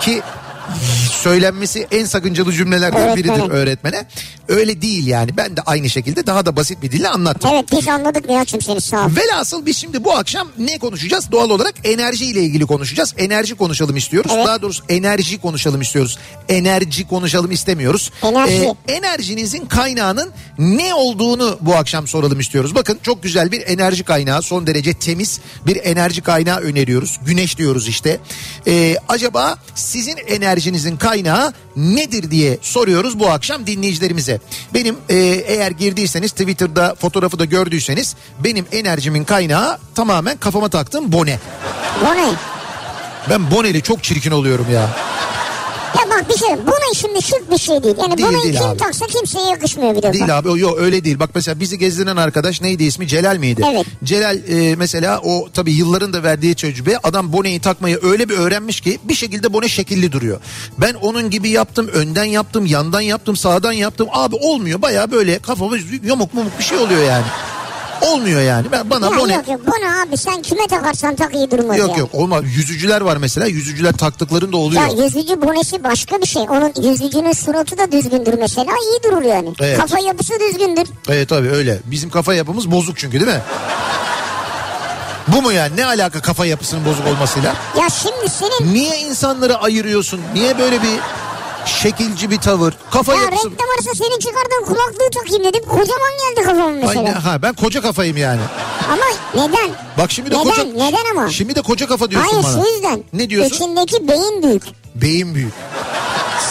Ki 0.00 0.22
söylenmesi 1.10 1.86
en 1.90 2.04
sakıncalı 2.04 2.52
cümlelerden 2.52 3.16
biridir 3.16 3.50
öğretmene. 3.50 4.06
Öyle 4.48 4.82
değil 4.82 5.06
yani. 5.06 5.36
Ben 5.36 5.56
de 5.56 5.60
aynı 5.60 5.90
şekilde 5.90 6.26
daha 6.26 6.46
da 6.46 6.56
basit 6.56 6.82
bir 6.82 6.92
dille 6.92 7.08
anlattım. 7.08 7.50
Evet 7.54 7.64
biz 7.72 7.88
anladık 7.88 8.28
Nihat'cığım 8.28 8.60
seni 8.60 8.80
sağ 8.80 9.06
ol. 9.06 9.10
Velhasıl 9.16 9.66
biz 9.66 9.76
şimdi 9.76 10.04
bu 10.04 10.12
akşam 10.12 10.48
ne 10.58 10.78
konuşacağız? 10.78 11.32
Doğal 11.32 11.50
olarak 11.50 11.74
enerji 11.84 12.24
ile 12.24 12.40
ilgili 12.42 12.66
konuşacağız. 12.66 13.14
Enerji 13.18 13.54
konuşalım 13.54 13.96
istiyoruz. 13.96 14.30
Evet. 14.34 14.46
Daha 14.46 14.62
doğrusu 14.62 14.84
enerji 14.88 15.40
konuşalım 15.40 15.80
istiyoruz. 15.80 16.18
Enerji 16.48 17.08
konuşalım 17.08 17.50
istemiyoruz. 17.50 18.10
Enerji. 18.22 18.74
Ee, 18.88 18.92
enerjinizin 18.92 19.66
kaynağının 19.66 20.30
ne 20.58 20.94
olduğunu 20.94 21.58
bu 21.60 21.74
akşam 21.74 22.06
soralım 22.08 22.40
istiyoruz. 22.40 22.74
Bakın 22.74 22.98
çok 23.02 23.22
güzel 23.22 23.52
bir 23.52 23.62
enerji 23.66 24.04
kaynağı 24.04 24.42
son 24.42 24.66
derece 24.66 24.94
temiz 24.94 25.40
bir 25.66 25.80
enerji 25.84 26.20
kaynağı 26.22 26.60
öneriyoruz. 26.60 27.20
Güneş 27.26 27.58
diyoruz 27.58 27.88
işte. 27.88 28.20
Ee, 28.66 28.96
acaba 29.08 29.58
sizin 29.74 30.16
enerjinizin 30.54 30.96
kaynağı 30.96 31.52
nedir 31.76 32.30
diye 32.30 32.58
soruyoruz 32.62 33.18
bu 33.18 33.30
akşam 33.30 33.66
dinleyicilerimize. 33.66 34.40
Benim 34.74 34.96
e, 35.08 35.16
eğer 35.46 35.70
girdiyseniz 35.70 36.32
Twitter'da 36.32 36.94
fotoğrafı 36.94 37.38
da 37.38 37.44
gördüyseniz 37.44 38.16
benim 38.38 38.66
enerjimin 38.72 39.24
kaynağı 39.24 39.78
tamamen 39.94 40.36
kafama 40.36 40.68
taktığım 40.68 41.12
bone. 41.12 41.38
Bu 42.00 42.04
ne? 42.04 42.34
Ben 43.30 43.50
boneli 43.50 43.82
çok 43.82 44.02
çirkin 44.02 44.30
oluyorum 44.30 44.66
ya. 44.72 44.88
Bak 46.14 46.28
bir 46.28 46.34
şey 46.38 46.48
bu 46.66 46.70
ne 46.70 46.94
şimdi 46.94 47.22
şık 47.22 47.50
bir 47.50 47.58
şey 47.58 47.82
değil. 47.82 47.94
Yani 47.98 48.18
Değil, 48.18 48.28
bunu 48.28 48.42
değil 48.42 48.54
kim 48.58 48.66
abi. 48.66 48.78
taksa 48.78 49.06
kimseye 49.06 49.46
yakışmıyor 49.48 49.94
defa. 49.94 50.12
Değil 50.12 50.38
abi 50.38 50.60
yok 50.60 50.78
öyle 50.78 51.04
değil. 51.04 51.18
Bak 51.18 51.30
mesela 51.34 51.60
bizi 51.60 51.78
gezdiren 51.78 52.16
arkadaş 52.16 52.60
neydi 52.60 52.84
ismi 52.84 53.08
Celal 53.08 53.36
miydi? 53.36 53.62
Evet. 53.72 53.86
Celal 54.04 54.38
e, 54.48 54.76
mesela 54.76 55.20
o 55.24 55.48
tabii 55.54 55.72
yılların 55.72 56.12
da 56.12 56.22
verdiği 56.22 56.54
tecrübe 56.54 56.98
adam 56.98 57.32
boneyi 57.32 57.60
takmayı 57.60 57.98
öyle 58.02 58.28
bir 58.28 58.34
öğrenmiş 58.38 58.80
ki 58.80 58.98
bir 59.04 59.14
şekilde 59.14 59.52
bone 59.52 59.68
şekilli 59.68 60.12
duruyor. 60.12 60.40
Ben 60.78 60.94
onun 60.94 61.30
gibi 61.30 61.48
yaptım 61.50 61.88
önden 61.88 62.24
yaptım 62.24 62.66
yandan 62.66 63.00
yaptım 63.00 63.36
sağdan 63.36 63.72
yaptım 63.72 64.08
abi 64.12 64.36
olmuyor 64.36 64.82
baya 64.82 65.10
böyle 65.10 65.38
kafama 65.38 65.76
yamuk 66.04 66.34
mumuk 66.34 66.58
bir 66.58 66.64
şey 66.64 66.78
oluyor 66.78 67.02
yani. 67.04 67.24
Olmuyor 68.06 68.40
yani. 68.40 68.66
Ben 68.72 68.90
bana 68.90 69.06
Ya 69.06 69.18
bone 69.18 69.34
yok 69.34 69.48
yok 69.48 69.60
bu 69.66 69.70
ne 69.70 70.02
abi 70.02 70.16
sen 70.16 70.42
kime 70.42 70.66
takarsan 70.66 71.14
tak 71.16 71.34
iyi 71.34 71.50
durmaz 71.50 71.78
Yok 71.78 71.90
ya. 71.90 71.96
yok 71.96 72.14
olmaz. 72.14 72.44
Yüzücüler 72.44 73.00
var 73.00 73.16
mesela. 73.16 73.46
Yüzücüler 73.46 73.92
taktıklarında 73.92 74.56
oluyor. 74.56 74.82
Ya 74.82 75.04
yüzücü 75.04 75.42
bonesi 75.42 75.84
başka 75.84 76.20
bir 76.20 76.26
şey. 76.26 76.42
Onun 76.42 76.72
yüzücünün 76.90 77.32
suratı 77.32 77.78
da 77.78 77.92
düzgündür 77.92 78.34
mesela. 78.38 78.72
iyi 78.72 79.02
durur 79.12 79.22
yani. 79.22 79.52
Evet. 79.60 79.78
Kafa 79.78 79.98
yapısı 79.98 80.32
düzgündür. 80.40 80.88
Evet 81.08 81.28
tabii 81.28 81.50
öyle. 81.50 81.78
Bizim 81.84 82.10
kafa 82.10 82.34
yapımız 82.34 82.70
bozuk 82.70 82.98
çünkü 82.98 83.20
değil 83.20 83.32
mi? 83.32 83.40
Bu 85.28 85.42
mu 85.42 85.52
yani? 85.52 85.76
Ne 85.76 85.86
alaka 85.86 86.20
kafa 86.22 86.46
yapısının 86.46 86.84
bozuk 86.84 87.06
olmasıyla? 87.06 87.54
Ya 87.80 87.88
şimdi 87.90 88.28
senin 88.30 88.74
Niye 88.74 88.98
insanları 88.98 89.56
ayırıyorsun? 89.58 90.20
Niye 90.34 90.58
böyle 90.58 90.82
bir 90.82 90.98
şekilci 91.66 92.30
bir 92.30 92.36
tavır? 92.38 92.74
Kafa 92.90 93.14
ya 93.14 93.22
yapısı... 93.22 93.50
reklam 93.50 93.68
arası 93.74 93.90
senin 94.04 94.18
çıkardığın 94.18 94.64
kulaklığı 94.66 95.10
takayım 95.14 95.44
dedim. 95.44 95.62
Kocaman 95.68 96.10
geldi 96.20 96.44
kafama 96.46 96.64
Ay 96.64 96.72
mesela. 96.74 97.02
ne- 97.02 97.10
ha, 97.10 97.42
ben 97.42 97.54
koca 97.54 97.80
kafayım 97.82 98.16
yani. 98.16 98.40
Ama 98.92 99.04
neden? 99.34 99.70
Bak 99.98 100.10
şimdi 100.12 100.30
de 100.30 100.34
Neden? 100.38 100.50
koca... 100.50 100.64
Neden 100.64 101.10
ama? 101.12 101.30
Şimdi 101.30 101.54
de 101.54 101.62
koca 101.62 101.86
kafa 101.86 102.10
diyorsun 102.10 102.30
Hayır 102.32 102.44
bana. 102.44 102.64
şu 102.64 102.70
yüzden. 102.74 103.04
Ne 103.12 103.30
diyorsun? 103.30 103.54
İçindeki 103.54 104.08
beyin 104.08 104.42
büyük. 104.42 104.62
Beyin 104.94 105.34
büyük. 105.34 105.52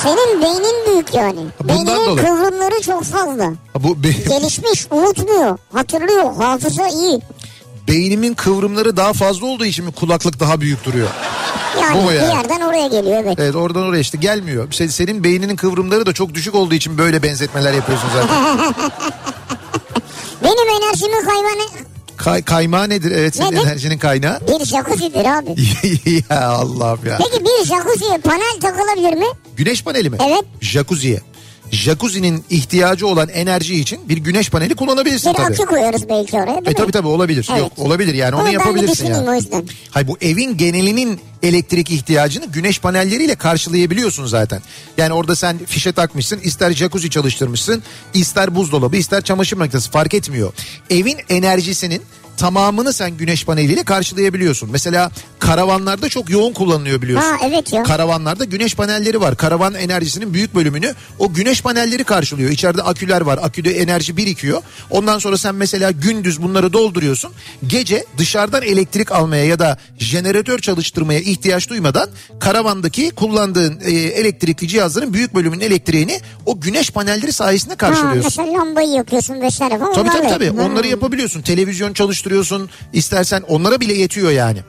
Senin 0.04 0.42
beynin 0.42 0.88
büyük 0.88 1.14
yani. 1.14 1.40
Bundan 1.64 1.78
Beyninin 1.88 2.06
dolayı. 2.06 2.28
kıvrımları 2.28 2.82
çok 2.82 3.04
fazla. 3.04 3.46
Ha, 3.46 3.84
Bu 3.84 4.04
be- 4.04 4.10
Gelişmiş, 4.30 4.88
unutmuyor, 4.92 5.58
hatırlıyor, 5.74 6.36
hafıza 6.36 6.88
iyi. 6.88 7.20
Beynimin 7.88 8.34
kıvrımları 8.34 8.98
daha 8.98 9.14
fazla 9.14 9.46
olduğu 9.48 9.66
için 9.66 9.86
mi 9.86 9.92
kulaklık 9.92 10.40
daha 10.40 10.62
büyük 10.62 10.86
duruyor? 10.86 11.08
Yani, 11.82 12.04
Bu 12.04 12.10
bir 12.10 12.14
yani? 12.16 12.28
yerden 12.36 12.62
oraya 12.62 12.88
geliyor 12.88 13.24
evet. 13.24 13.36
Evet 13.40 13.56
oradan 13.56 13.84
oraya 13.84 14.00
işte 14.00 14.18
gelmiyor. 14.18 14.68
Se- 14.72 14.90
Senin 14.90 15.24
beyninin 15.24 15.56
kıvrımları 15.56 16.06
da 16.06 16.14
çok 16.14 16.34
düşük 16.34 16.56
olduğu 16.56 16.74
için 16.76 16.98
böyle 16.98 17.24
benzetmeler 17.24 17.74
yapıyorsun 17.74 18.10
zaten. 18.14 18.38
Benim 20.44 20.84
enerjimin 20.84 21.26
kaymanı 21.26 21.70
Kay, 22.18 22.44
kaymağı 22.44 22.90
nedir? 22.90 23.12
Evet 23.12 23.36
senin 23.36 23.52
Nedir? 23.52 23.68
enerjinin 23.68 23.98
kaynağı. 23.98 24.40
bir 24.48 24.66
jacuzzidir 24.66 25.26
abi. 25.26 25.56
ya 26.30 26.42
Allah'ım 26.50 27.00
ya. 27.06 27.18
Peki 27.18 27.46
bir 27.46 27.66
jacuzziye 27.66 28.18
panel 28.18 28.60
takılabilir 28.62 29.14
mi? 29.14 29.26
Güneş 29.58 29.84
paneli 29.84 30.10
mi? 30.10 30.18
Evet. 30.28 30.44
Jacuzziye. 30.62 31.22
Jacuzzi'nin 31.74 32.44
ihtiyacı 32.50 33.08
olan 33.08 33.30
enerji 33.30 33.76
için 33.76 34.10
bir 34.10 34.18
güneş 34.18 34.50
paneli 34.50 34.76
kullanabilirsin 34.76 35.34
Bir 35.34 35.38
tabii. 35.38 35.54
akü 35.54 35.66
koyarız 35.66 36.10
belki 36.10 36.36
oraya 36.38 36.46
değil 36.56 36.66
E 36.66 36.70
mi? 36.70 36.76
tabii 36.76 36.92
tabii 36.92 37.08
olabilir. 37.08 37.48
Evet. 37.52 37.60
Yok 37.60 37.72
olabilir 37.78 38.14
yani 38.14 38.36
onu 38.36 38.44
Onu 38.44 38.52
yapabilirsin 38.54 38.92
düşüneyim 39.06 39.26
ya. 39.26 39.32
o 39.32 39.36
yüzden. 39.36 39.66
Hayır 39.92 40.08
bu 40.08 40.18
evin 40.22 40.58
genelinin 40.58 41.20
elektrik 41.44 41.92
ihtiyacını 41.92 42.46
güneş 42.46 42.80
panelleriyle 42.80 43.36
karşılayabiliyorsun 43.36 44.26
zaten. 44.26 44.62
Yani 44.98 45.14
orada 45.14 45.36
sen 45.36 45.58
fişe 45.66 45.92
takmışsın, 45.92 46.40
ister 46.40 46.72
jacuzzi 46.72 47.10
çalıştırmışsın, 47.10 47.84
ister 48.14 48.56
buzdolabı, 48.56 48.96
ister 48.98 49.22
çamaşır 49.22 49.58
makinesi 49.58 49.92
fark 49.92 50.14
etmiyor. 50.14 50.54
Evin 50.90 51.18
enerjisinin 51.30 52.02
tamamını 52.38 52.94
sen 52.94 53.18
güneş 53.18 53.46
paneliyle 53.46 53.84
karşılayabiliyorsun. 53.84 54.70
Mesela 54.72 55.12
karavanlarda 55.46 56.10
çok 56.10 56.30
yoğun 56.30 56.54
kullanılıyor 56.54 57.02
biliyorsun. 57.02 57.30
Ha 57.30 57.38
evet 57.46 57.74
ya. 57.74 57.84
Karavanlarda 57.84 58.44
güneş 58.44 58.76
panelleri 58.76 59.22
var. 59.22 59.38
Karavan 59.38 59.74
enerjisinin 59.74 60.34
büyük 60.34 60.56
bölümünü 60.56 60.94
o 61.20 61.34
güneş 61.34 61.62
panelleri 61.62 62.04
karşılıyor. 62.04 62.50
İçeride 62.52 62.82
aküler 62.82 63.22
var. 63.22 63.40
Aküde 63.44 63.72
enerji 63.72 64.18
birikiyor. 64.18 64.62
Ondan 64.90 65.20
sonra 65.20 65.38
sen 65.38 65.56
mesela 65.56 65.92
gündüz 65.92 66.42
bunları 66.42 66.74
dolduruyorsun. 66.74 67.32
Gece 67.68 68.06
dışarıdan 68.18 68.64
elektrik 68.64 69.12
almaya 69.12 69.46
ya 69.46 69.60
da 69.60 69.78
jeneratör 70.00 70.60
çalıştırmaya 70.60 71.20
ihtiyaç 71.20 71.70
duymadan 71.70 72.10
karavandaki 72.40 73.10
kullandığın 73.10 73.80
e, 73.86 73.92
elektrikli 73.92 74.68
cihazların 74.68 75.14
büyük 75.14 75.36
bölümünün 75.36 75.62
elektriğini 75.62 76.20
o 76.46 76.60
güneş 76.62 76.92
panelleri 76.92 77.34
sayesinde 77.34 77.74
ha, 77.74 77.78
karşılıyorsun. 77.78 78.24
mesela 78.24 78.54
lambayı 78.54 78.90
yakıyorsun 78.90 79.42
vesaire 79.42 79.78
falan. 79.78 79.94
Tabii 79.94 80.10
tabii 80.10 80.28
tabii. 80.28 80.58
Ha. 80.58 80.64
Onları 80.64 80.88
yapabiliyorsun. 80.88 81.42
Televizyon 81.42 81.94
çalıştırıyorsun. 81.94 82.70
İstersen 82.94 83.42
onlara 83.48 83.80
bile 83.80 83.94
yetiyor 83.94 84.32
yani. 84.32 84.60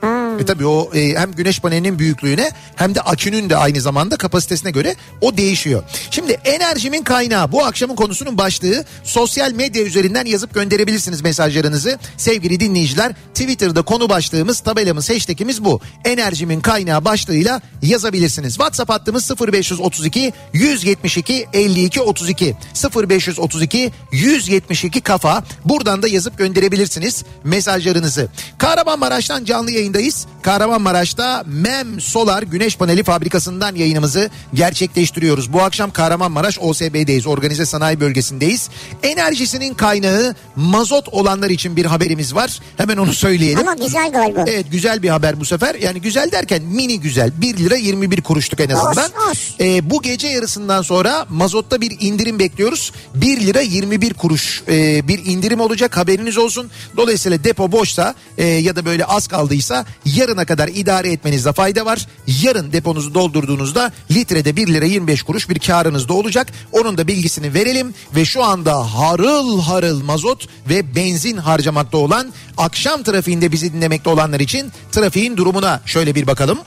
E 0.40 0.44
tabii 0.44 0.63
o 0.66 0.90
e, 0.94 1.14
hem 1.14 1.33
güneş 1.33 1.61
panelinin 1.61 1.98
büyüklüğüne 1.98 2.50
hem 2.77 2.94
de 2.94 3.00
akünün 3.00 3.50
de 3.50 3.57
aynı 3.57 3.81
zamanda 3.81 4.16
kapasitesine 4.16 4.70
göre 4.70 4.94
o 5.20 5.37
değişiyor. 5.37 5.83
Şimdi 6.11 6.33
enerjimin 6.44 7.03
kaynağı 7.03 7.53
bu 7.53 7.64
akşamın 7.64 7.96
konusunun 7.96 8.38
başlığı 8.38 8.85
sosyal 9.05 9.53
medya 9.53 9.83
üzerinden 9.83 10.24
yazıp 10.24 10.55
gönderebilirsiniz 10.55 11.22
mesajlarınızı. 11.22 11.98
Sevgili 12.16 12.61
dinleyiciler 12.61 13.12
Twitter'da 13.35 13.83
konu 13.83 14.09
başlığımız 14.09 14.61
tabelamız 14.61 15.11
hashtagimiz 15.11 15.64
bu. 15.64 15.81
Enerjimin 16.05 16.61
kaynağı 16.61 17.05
başlığıyla 17.05 17.61
yazabilirsiniz. 17.83 18.53
WhatsApp 18.53 18.90
hattımız 18.90 19.31
0532 19.40 20.33
172 20.53 21.46
52 21.53 22.00
32 22.00 22.57
0532 22.96 23.92
172 24.12 25.00
kafa. 25.00 25.44
Buradan 25.64 26.03
da 26.03 26.09
yazıp 26.09 26.38
gönderebilirsiniz 26.38 27.24
mesajlarınızı. 27.44 28.29
Kahramanmaraş'tan 28.59 29.44
canlı 29.44 29.70
yayındayız. 29.70 30.27
Kahramanmaraş'ta 30.55 31.45
MEM 31.47 32.01
Solar 32.01 32.43
Güneş 32.43 32.77
Paneli 32.77 33.03
Fabrikası'ndan 33.05 33.75
yayınımızı 33.75 34.31
gerçekleştiriyoruz. 34.55 35.53
Bu 35.53 35.62
akşam 35.62 35.90
Kahramanmaraş 35.90 36.59
OSB'deyiz. 36.59 37.27
Organize 37.27 37.67
Sanayi 37.67 38.01
Bölgesi'ndeyiz. 38.01 38.71
Enerjisinin 39.03 39.75
kaynağı 39.75 40.35
mazot 40.57 41.09
olanlar 41.09 41.51
için 41.51 41.77
bir 41.77 41.85
haberimiz 41.85 42.35
var. 42.35 42.61
Hemen 42.77 42.97
onu 42.97 43.12
söyleyelim. 43.12 43.59
Ama 43.59 43.75
güzel 43.75 44.12
galiba. 44.12 44.45
Evet 44.49 44.67
güzel 44.71 45.03
bir 45.03 45.09
haber 45.09 45.40
bu 45.40 45.45
sefer. 45.45 45.75
Yani 45.75 46.01
güzel 46.01 46.33
derken 46.33 46.62
mini 46.62 47.01
güzel. 47.01 47.33
1 47.40 47.57
lira 47.57 47.77
21 47.77 48.21
kuruşluk 48.21 48.61
en 48.61 48.69
azından. 48.69 48.90
Olsun, 48.90 49.31
olsun. 49.31 49.55
Ee, 49.61 49.90
bu 49.90 50.03
gece 50.03 50.29
yarısından 50.29 50.83
sonra 50.83 51.27
mazotta 51.31 51.81
bir 51.81 51.97
indirim 52.01 52.38
bekliyoruz. 52.38 52.93
1 53.14 53.40
lira 53.40 53.61
21 53.61 54.14
kuruş 54.14 54.62
e, 54.69 55.09
bir 55.09 55.25
indirim 55.25 55.61
olacak 55.61 55.97
haberiniz 55.97 56.38
olsun. 56.38 56.71
Dolayısıyla 56.97 57.45
depo 57.45 57.73
boşsa 57.73 58.14
e, 58.38 58.47
ya 58.47 58.77
da 58.77 58.85
böyle 58.85 59.05
az 59.05 59.27
kaldıysa 59.27 59.87
yarına 60.05 60.43
kadar 60.46 60.68
idare 60.68 61.12
etmenizde 61.12 61.52
fayda 61.52 61.87
var. 61.87 62.07
Yarın 62.42 62.72
deponuzu 62.72 63.14
doldurduğunuzda 63.14 63.92
litrede 64.11 64.57
1 64.57 64.66
lira 64.66 64.85
25 64.85 65.22
kuruş 65.22 65.48
bir 65.48 65.59
karınız 65.59 66.09
da 66.09 66.12
olacak. 66.12 66.46
Onun 66.72 66.98
da 66.98 67.07
bilgisini 67.07 67.54
verelim 67.54 67.94
ve 68.16 68.24
şu 68.24 68.44
anda 68.44 68.94
harıl 68.94 69.61
harıl 69.61 70.02
mazot 70.02 70.46
ve 70.68 70.94
benzin 70.94 71.37
harcamakta 71.37 71.98
olan 71.98 72.33
akşam 72.57 73.02
trafiğinde 73.02 73.52
bizi 73.52 73.72
dinlemekte 73.72 74.11
olanlar 74.11 74.40
için 74.40 74.72
trafiğin 74.92 75.37
durumuna 75.37 75.80
şöyle 75.87 76.14
bir 76.14 76.26
bakalım. 76.26 76.59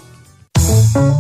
Kafa 0.58 1.18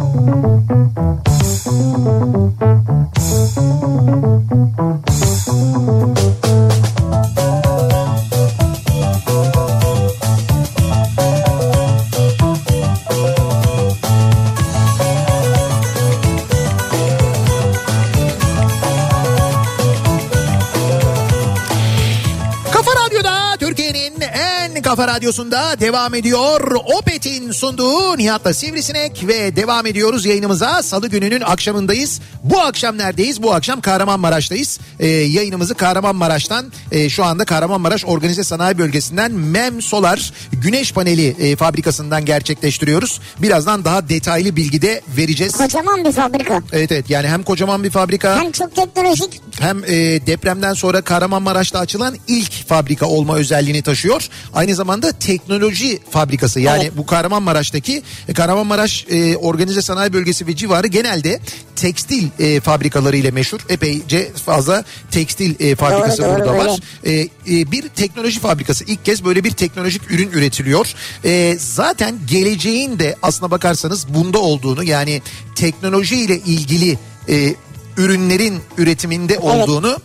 Radyosu'nda 25.17 25.79
devam 25.79 26.13
ediyor. 26.15 26.71
Opet'in 26.99 27.51
sunduğu 27.51 28.17
Nihat'la 28.17 28.53
Sivrisinek 28.53 29.27
ve 29.27 29.55
devam 29.55 29.85
ediyoruz 29.85 30.25
yayınımıza. 30.25 30.83
Salı 30.83 31.07
gününün 31.07 31.41
akşamındayız. 31.41 32.19
Bu 32.43 32.59
akşam 32.59 32.97
neredeyiz? 32.97 33.43
Bu 33.43 33.53
akşam 33.53 33.81
Kahramanmaraş'tayız. 33.81 34.79
Ee, 34.99 35.07
yayınımızı 35.07 35.75
Kahramanmaraş'tan 35.75 36.65
e, 36.91 37.09
şu 37.09 37.23
anda 37.23 37.45
Kahramanmaraş 37.45 38.05
Organize 38.05 38.43
Sanayi 38.43 38.77
Bölgesi'nden 38.77 39.31
MEM 39.31 39.81
Solar 39.81 40.33
Güneş 40.51 40.91
Paneli 40.93 41.27
e, 41.27 41.55
fabrikasından 41.55 42.25
gerçekleştiriyoruz. 42.25 43.19
Birazdan 43.39 43.85
daha 43.85 44.09
detaylı 44.09 44.55
bilgi 44.55 44.81
de 44.81 45.01
vereceğiz. 45.17 45.53
Kocaman 45.57 46.05
bir 46.05 46.11
fabrika. 46.11 46.61
Evet 46.71 46.91
evet 46.91 47.09
yani 47.09 47.27
hem 47.27 47.43
kocaman 47.43 47.83
bir 47.83 47.89
fabrika 47.89 48.41
Hem 48.41 48.51
çok 48.51 48.75
teknolojik. 48.75 49.41
hem 49.59 49.83
e, 49.83 49.87
depremden 50.27 50.73
sonra 50.73 51.01
Kahramanmaraş'ta 51.01 51.79
açılan 51.79 52.15
ilk 52.27 52.67
fabrika 52.67 53.05
olma 53.05 53.35
özelliğini 53.35 53.81
taşıyor. 53.81 54.27
Aynı 54.53 54.75
zamanda 54.75 55.06
teknoloji 55.11 55.99
fabrikası 56.09 56.59
yani 56.59 56.91
bu 56.97 57.05
Kahramanmaraş'taki 57.05 58.03
e, 58.27 58.33
Kahramanmaraş 58.33 59.05
e, 59.09 59.37
Organize 59.37 59.81
Sanayi 59.81 60.13
Bölgesi 60.13 60.47
ve 60.47 60.55
civarı 60.55 60.87
genelde 60.87 61.39
tekstil 61.75 62.27
e, 62.39 62.59
fabrikaları 62.59 63.17
ile 63.17 63.31
meşhur. 63.31 63.59
Epeyce 63.69 64.31
fazla 64.45 64.83
tekstil 65.11 65.55
e, 65.59 65.75
fabrikası 65.75 66.23
Doğru, 66.23 66.29
doğru, 66.29 66.39
burada 66.39 66.57
var. 66.57 66.79
öyle. 67.03 67.21
E, 67.21 67.29
e, 67.47 67.71
bir 67.71 67.87
teknoloji 67.87 68.39
fabrikası 68.39 68.83
ilk 68.83 69.05
kez 69.05 69.25
böyle 69.25 69.43
bir 69.43 69.51
teknolojik 69.51 70.11
ürün 70.11 70.31
üretiliyor. 70.31 70.93
E, 71.25 71.57
zaten 71.59 72.15
geleceğin 72.27 72.99
de 72.99 73.15
aslına 73.21 73.51
bakarsanız 73.51 74.13
bunda 74.13 74.39
olduğunu 74.39 74.83
yani 74.83 75.21
teknoloji 75.55 76.15
ile 76.15 76.37
ilgili 76.39 76.97
e, 77.29 77.55
ürünlerin 77.97 78.59
üretiminde 78.77 79.39
olduğunu 79.39 79.97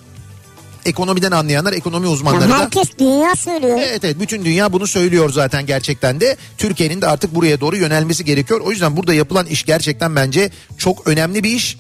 ekonomiden 0.87 1.31
anlayanlar, 1.31 1.73
ekonomi 1.73 2.07
uzmanları 2.07 2.51
Ya 2.51 2.59
da 2.59 2.59
herkes 2.59 2.89
dünya 2.99 3.35
söylüyor. 3.37 3.79
Evet 3.79 4.05
evet 4.05 4.21
bütün 4.21 4.45
dünya 4.45 4.73
bunu 4.73 4.87
söylüyor 4.87 5.31
zaten 5.33 5.67
gerçekten 5.67 6.21
de. 6.21 6.37
Türkiye'nin 6.59 7.01
de 7.01 7.07
artık 7.07 7.35
buraya 7.35 7.61
doğru 7.61 7.77
yönelmesi 7.77 8.25
gerekiyor. 8.25 8.61
O 8.61 8.71
yüzden 8.71 8.97
burada 8.97 9.15
yapılan 9.15 9.47
iş 9.47 9.65
gerçekten 9.65 10.17
bence 10.17 10.51
çok 10.79 11.07
önemli 11.07 11.45
bir 11.45 11.51
iş. 11.51 11.77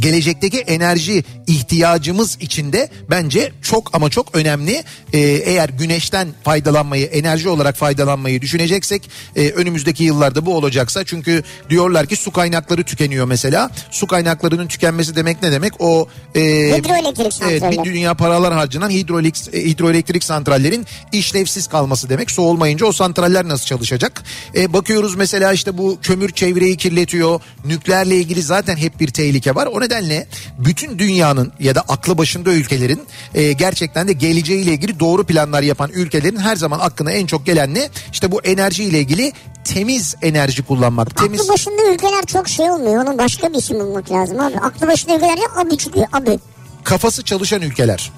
Gelecekteki 0.00 0.58
enerji 0.58 1.24
ihtiyacımız 1.46 2.38
için 2.40 2.72
de 2.72 2.88
bence 3.10 3.52
çok 3.62 3.94
ama 3.94 4.10
çok 4.10 4.36
önemli. 4.36 4.84
Ee, 5.12 5.18
eğer 5.18 5.68
güneşten 5.68 6.28
faydalanmayı, 6.44 7.06
enerji 7.06 7.48
olarak 7.48 7.76
faydalanmayı 7.76 8.40
düşüneceksek 8.40 9.10
e, 9.36 9.50
önümüzdeki 9.50 10.04
yıllarda 10.04 10.46
bu 10.46 10.56
olacaksa 10.56 11.04
çünkü 11.04 11.42
diyorlar 11.70 12.06
ki 12.06 12.16
su 12.16 12.30
kaynakları 12.30 12.82
tükeniyor 12.82 13.26
mesela. 13.26 13.70
Su 13.90 14.06
kaynaklarının 14.06 14.66
tükenmesi 14.66 15.16
demek 15.16 15.42
ne 15.42 15.52
demek? 15.52 15.72
O 15.78 16.08
e, 16.34 16.40
Hidroelektrik 16.78 17.32
Evet, 17.42 17.62
bir 17.72 17.84
dünya 17.84 18.14
paralar 18.14 18.54
harcanan 18.54 18.90
hidroelektrik, 18.90 19.54
hidroelektrik 19.54 20.24
santrallerin 20.24 20.86
işlevsiz 21.12 21.66
kalması 21.66 22.08
demek. 22.08 22.30
Su 22.30 22.42
olmayınca 22.42 22.86
o 22.86 22.92
santraller 22.92 23.48
nasıl 23.48 23.66
çalışacak? 23.66 24.22
E, 24.56 24.72
bakıyoruz 24.72 25.14
mesela 25.14 25.52
işte 25.52 25.78
bu 25.78 25.98
kömür 26.02 26.32
çevreyi 26.32 26.76
kirletiyor. 26.76 27.40
Nükleerle 27.64 28.16
ilgili 28.16 28.42
zaten 28.42 28.76
hep 28.76 29.00
bir 29.00 29.08
tehlike 29.08 29.54
var. 29.54 29.66
O 29.66 29.81
nedenle 29.82 30.26
bütün 30.58 30.98
dünyanın 30.98 31.52
ya 31.60 31.74
da 31.74 31.80
aklı 31.80 32.18
başında 32.18 32.52
ülkelerin 32.52 33.02
e, 33.34 33.52
gerçekten 33.52 34.08
de 34.08 34.12
geleceğiyle 34.12 34.70
ilgili 34.72 35.00
doğru 35.00 35.24
planlar 35.26 35.62
yapan 35.62 35.90
ülkelerin 35.90 36.36
her 36.36 36.56
zaman 36.56 36.78
aklına 36.78 37.10
en 37.12 37.26
çok 37.26 37.46
gelen 37.46 37.74
ne? 37.74 37.88
İşte 38.12 38.32
bu 38.32 38.40
enerji 38.42 38.84
ile 38.84 38.98
ilgili 38.98 39.32
temiz 39.64 40.14
enerji 40.22 40.62
kullanmak. 40.62 41.16
Temiz 41.16 41.40
Aklı 41.40 41.52
başında 41.52 41.82
ülkeler 41.94 42.22
çok 42.26 42.48
şey 42.48 42.70
olmuyor. 42.70 43.04
Onun 43.04 43.18
başka 43.18 43.52
bir 43.52 43.58
isim 43.58 43.80
bulmak 43.80 44.10
lazım 44.10 44.40
abi. 44.40 44.58
Aklı 44.58 44.86
başında 44.86 45.14
ülkeler 45.16 45.36
ya 45.38 45.62
abi 45.62 45.76
çıkıyor 45.76 46.06
abi. 46.12 46.38
kafası 46.84 47.22
çalışan 47.24 47.62
ülkeler. 47.62 48.12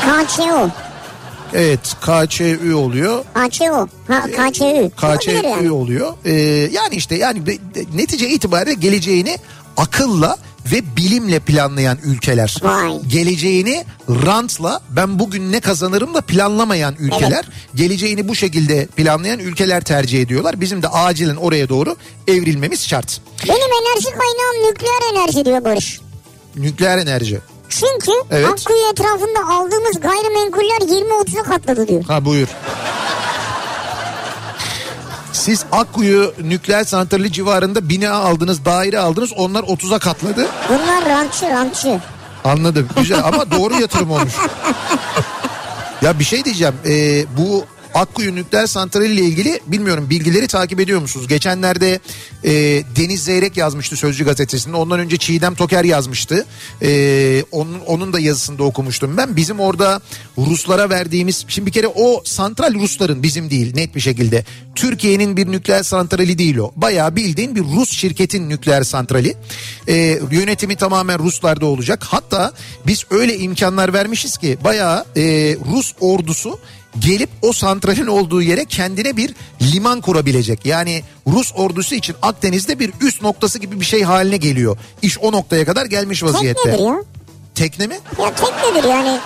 KÇO. 0.00 0.68
Evet 1.54 1.80
KÇÜ 2.00 2.74
oluyor. 2.74 3.24
KÇO. 3.34 3.88
Ha 4.08 4.22
KÇÜ. 4.36 4.64
Olabilir 4.64 4.90
KÇÜ 4.96 5.30
yani. 5.46 5.70
oluyor. 5.70 6.14
Ee, 6.24 6.32
yani 6.72 6.94
işte 6.94 7.14
yani 7.14 7.42
netice 7.94 8.28
itibariyle 8.28 8.74
geleceğini 8.74 9.38
akılla 9.76 10.36
ve 10.72 10.96
bilimle 10.96 11.38
planlayan 11.40 11.98
ülkeler. 12.04 12.56
Vay. 12.62 13.00
Geleceğini 13.06 13.84
rantla 14.08 14.80
ben 14.90 15.18
bugün 15.18 15.52
ne 15.52 15.60
kazanırımla 15.60 16.20
planlamayan 16.20 16.94
ülkeler. 16.98 17.44
Geleceğini 17.74 18.28
bu 18.28 18.34
şekilde 18.34 18.86
planlayan 18.86 19.38
ülkeler 19.38 19.80
tercih 19.84 20.22
ediyorlar. 20.22 20.60
Bizim 20.60 20.82
de 20.82 20.88
acilen 20.88 21.36
oraya 21.36 21.68
doğru 21.68 21.96
evrilmemiz 22.28 22.88
şart. 22.88 23.20
Benim 23.48 23.56
enerji 23.82 24.08
kaynağım 24.10 24.70
nükleer 24.70 25.12
enerji 25.12 25.44
diyor 25.44 25.64
Barış. 25.64 26.00
Nükleer 26.56 26.98
enerji. 26.98 27.40
Çünkü 27.68 28.12
Evet. 28.30 28.46
Akkuyu 28.48 28.90
etrafında 28.92 29.54
aldığımız 29.54 30.00
gayrimenkuller 30.00 30.80
20-30'a 30.80 31.42
katladı 31.42 31.88
diyor. 31.88 32.04
Ha 32.04 32.24
buyur. 32.24 32.48
Siz 35.34 35.64
Akkuyu 35.72 36.34
nükleer 36.42 36.84
santrali 36.84 37.32
civarında 37.32 37.88
bina 37.88 38.10
aldınız, 38.12 38.64
daire 38.64 38.98
aldınız. 38.98 39.32
Onlar 39.36 39.62
30'a 39.62 39.98
katladı. 39.98 40.46
Bunlar 40.68 41.08
rantçı 41.08 41.46
rantçı. 41.46 42.00
Anladım. 42.44 42.88
Güzel 42.96 43.24
ama 43.24 43.50
doğru 43.50 43.80
yatırım 43.80 44.10
olmuş. 44.10 44.32
Ya 46.02 46.18
bir 46.18 46.24
şey 46.24 46.44
diyeceğim. 46.44 46.74
Ee, 46.86 47.24
bu 47.38 47.64
Akkuyu 47.94 48.34
nükleer 48.34 48.66
santrali 48.66 49.12
ile 49.12 49.20
ilgili 49.20 49.60
bilmiyorum 49.66 50.10
bilgileri 50.10 50.46
takip 50.46 50.80
ediyor 50.80 51.00
musunuz? 51.00 51.28
Geçenlerde 51.28 52.00
e, 52.44 52.52
Deniz 52.96 53.24
Zeyrek 53.24 53.56
yazmıştı 53.56 53.96
Sözcü 53.96 54.24
gazetesinde. 54.24 54.76
Ondan 54.76 55.00
önce 55.00 55.16
Çiğdem 55.16 55.54
Toker 55.54 55.84
yazmıştı. 55.84 56.46
Ee, 56.82 57.44
onun, 57.52 57.80
onun 57.80 58.12
da 58.12 58.20
yazısında 58.20 58.62
okumuştum 58.62 59.16
ben. 59.16 59.36
Bizim 59.36 59.60
orada 59.60 60.00
Ruslara 60.38 60.90
verdiğimiz... 60.90 61.44
Şimdi 61.48 61.66
bir 61.66 61.72
kere 61.72 61.86
o 61.86 62.22
santral 62.24 62.74
Rusların 62.74 63.22
bizim 63.22 63.50
değil 63.50 63.74
net 63.74 63.94
bir 63.94 64.00
şekilde. 64.00 64.44
Türkiye'nin 64.74 65.36
bir 65.36 65.52
nükleer 65.52 65.82
santrali 65.82 66.38
değil 66.38 66.56
o. 66.56 66.72
Bayağı 66.76 67.16
bildiğin 67.16 67.56
bir 67.56 67.62
Rus 67.62 67.90
şirketin 67.90 68.48
nükleer 68.48 68.82
santrali. 68.82 69.36
Ee, 69.88 70.20
yönetimi 70.30 70.76
tamamen 70.76 71.18
Ruslarda 71.18 71.66
olacak. 71.66 72.04
Hatta 72.04 72.52
biz 72.86 73.04
öyle 73.10 73.38
imkanlar 73.38 73.92
vermişiz 73.92 74.36
ki 74.36 74.58
bayağı 74.64 75.04
e, 75.16 75.22
Rus 75.72 75.92
ordusu 76.00 76.58
gelip 76.98 77.30
o 77.42 77.52
santralin 77.52 78.06
olduğu 78.06 78.42
yere 78.42 78.64
kendine 78.64 79.16
bir 79.16 79.34
liman 79.62 80.00
kurabilecek. 80.00 80.66
Yani 80.66 81.02
Rus 81.26 81.52
ordusu 81.56 81.94
için 81.94 82.16
Akdeniz'de 82.22 82.78
bir 82.78 82.92
üst 83.00 83.22
noktası 83.22 83.58
gibi 83.58 83.80
bir 83.80 83.84
şey 83.84 84.02
haline 84.02 84.36
geliyor. 84.36 84.76
İş 85.02 85.18
o 85.18 85.32
noktaya 85.32 85.64
kadar 85.64 85.86
gelmiş 85.86 86.22
vaziyette. 86.22 86.62
Teknedir 86.62 86.84
ya. 86.84 86.96
Tekne 87.54 87.86
mi? 87.86 87.98
Ya 88.18 88.32
teknedir 88.34 88.88
yani. 88.88 89.18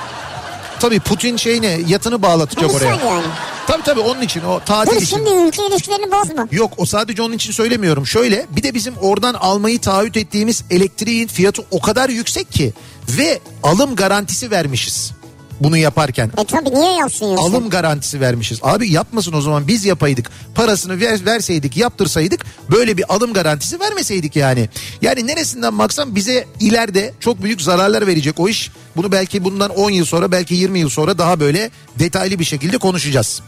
Tabii 0.80 1.00
Putin 1.00 1.36
şeyine 1.36 1.78
yatını 1.88 2.22
bağlatacak 2.22 2.64
Misal 2.74 2.76
oraya. 2.78 3.04
yani. 3.14 3.26
Tabii 3.66 3.82
tabii 3.82 4.00
onun 4.00 4.20
için 4.20 4.42
o 4.44 4.60
tatil 4.64 4.92
Dur 4.96 5.02
için. 5.02 5.16
şimdi 5.16 5.30
ülke 5.30 5.66
ilişkilerini 5.66 6.12
bozma. 6.12 6.48
Yok 6.52 6.72
o 6.76 6.86
sadece 6.86 7.22
onun 7.22 7.34
için 7.34 7.52
söylemiyorum. 7.52 8.06
Şöyle 8.06 8.46
bir 8.56 8.62
de 8.62 8.74
bizim 8.74 8.94
oradan 8.96 9.34
almayı 9.34 9.78
taahhüt 9.80 10.16
ettiğimiz 10.16 10.64
elektriğin 10.70 11.26
fiyatı 11.26 11.62
o 11.70 11.80
kadar 11.80 12.08
yüksek 12.08 12.52
ki 12.52 12.72
ve 13.08 13.38
alım 13.62 13.96
garantisi 13.96 14.50
vermişiz. 14.50 15.12
Bunu 15.60 15.76
yaparken. 15.76 16.30
E 16.38 16.44
tabi 16.44 16.70
niye 16.70 16.92
yapsın 16.92 17.26
yoksa? 17.26 17.42
Alım 17.44 17.70
garantisi 17.70 18.20
vermişiz. 18.20 18.58
Abi 18.62 18.90
yapmasın 18.90 19.32
o 19.32 19.40
zaman 19.40 19.68
biz 19.68 19.84
yapaydık. 19.84 20.30
Parasını 20.54 21.00
ver, 21.00 21.26
verseydik 21.26 21.76
yaptırsaydık 21.76 22.46
böyle 22.70 22.96
bir 22.96 23.14
alım 23.14 23.32
garantisi 23.32 23.80
vermeseydik 23.80 24.36
yani. 24.36 24.68
Yani 25.02 25.26
neresinden 25.26 25.78
baksan 25.78 26.14
bize 26.14 26.46
ileride 26.60 27.14
çok 27.20 27.42
büyük 27.42 27.62
zararlar 27.62 28.06
verecek 28.06 28.40
o 28.40 28.48
iş. 28.48 28.70
Bunu 28.96 29.12
belki 29.12 29.44
bundan 29.44 29.70
10 29.70 29.90
yıl 29.90 30.04
sonra 30.04 30.32
belki 30.32 30.54
20 30.54 30.78
yıl 30.78 30.88
sonra 30.88 31.18
daha 31.18 31.40
böyle 31.40 31.70
detaylı 31.98 32.38
bir 32.38 32.44
şekilde 32.44 32.78
konuşacağız. 32.78 33.42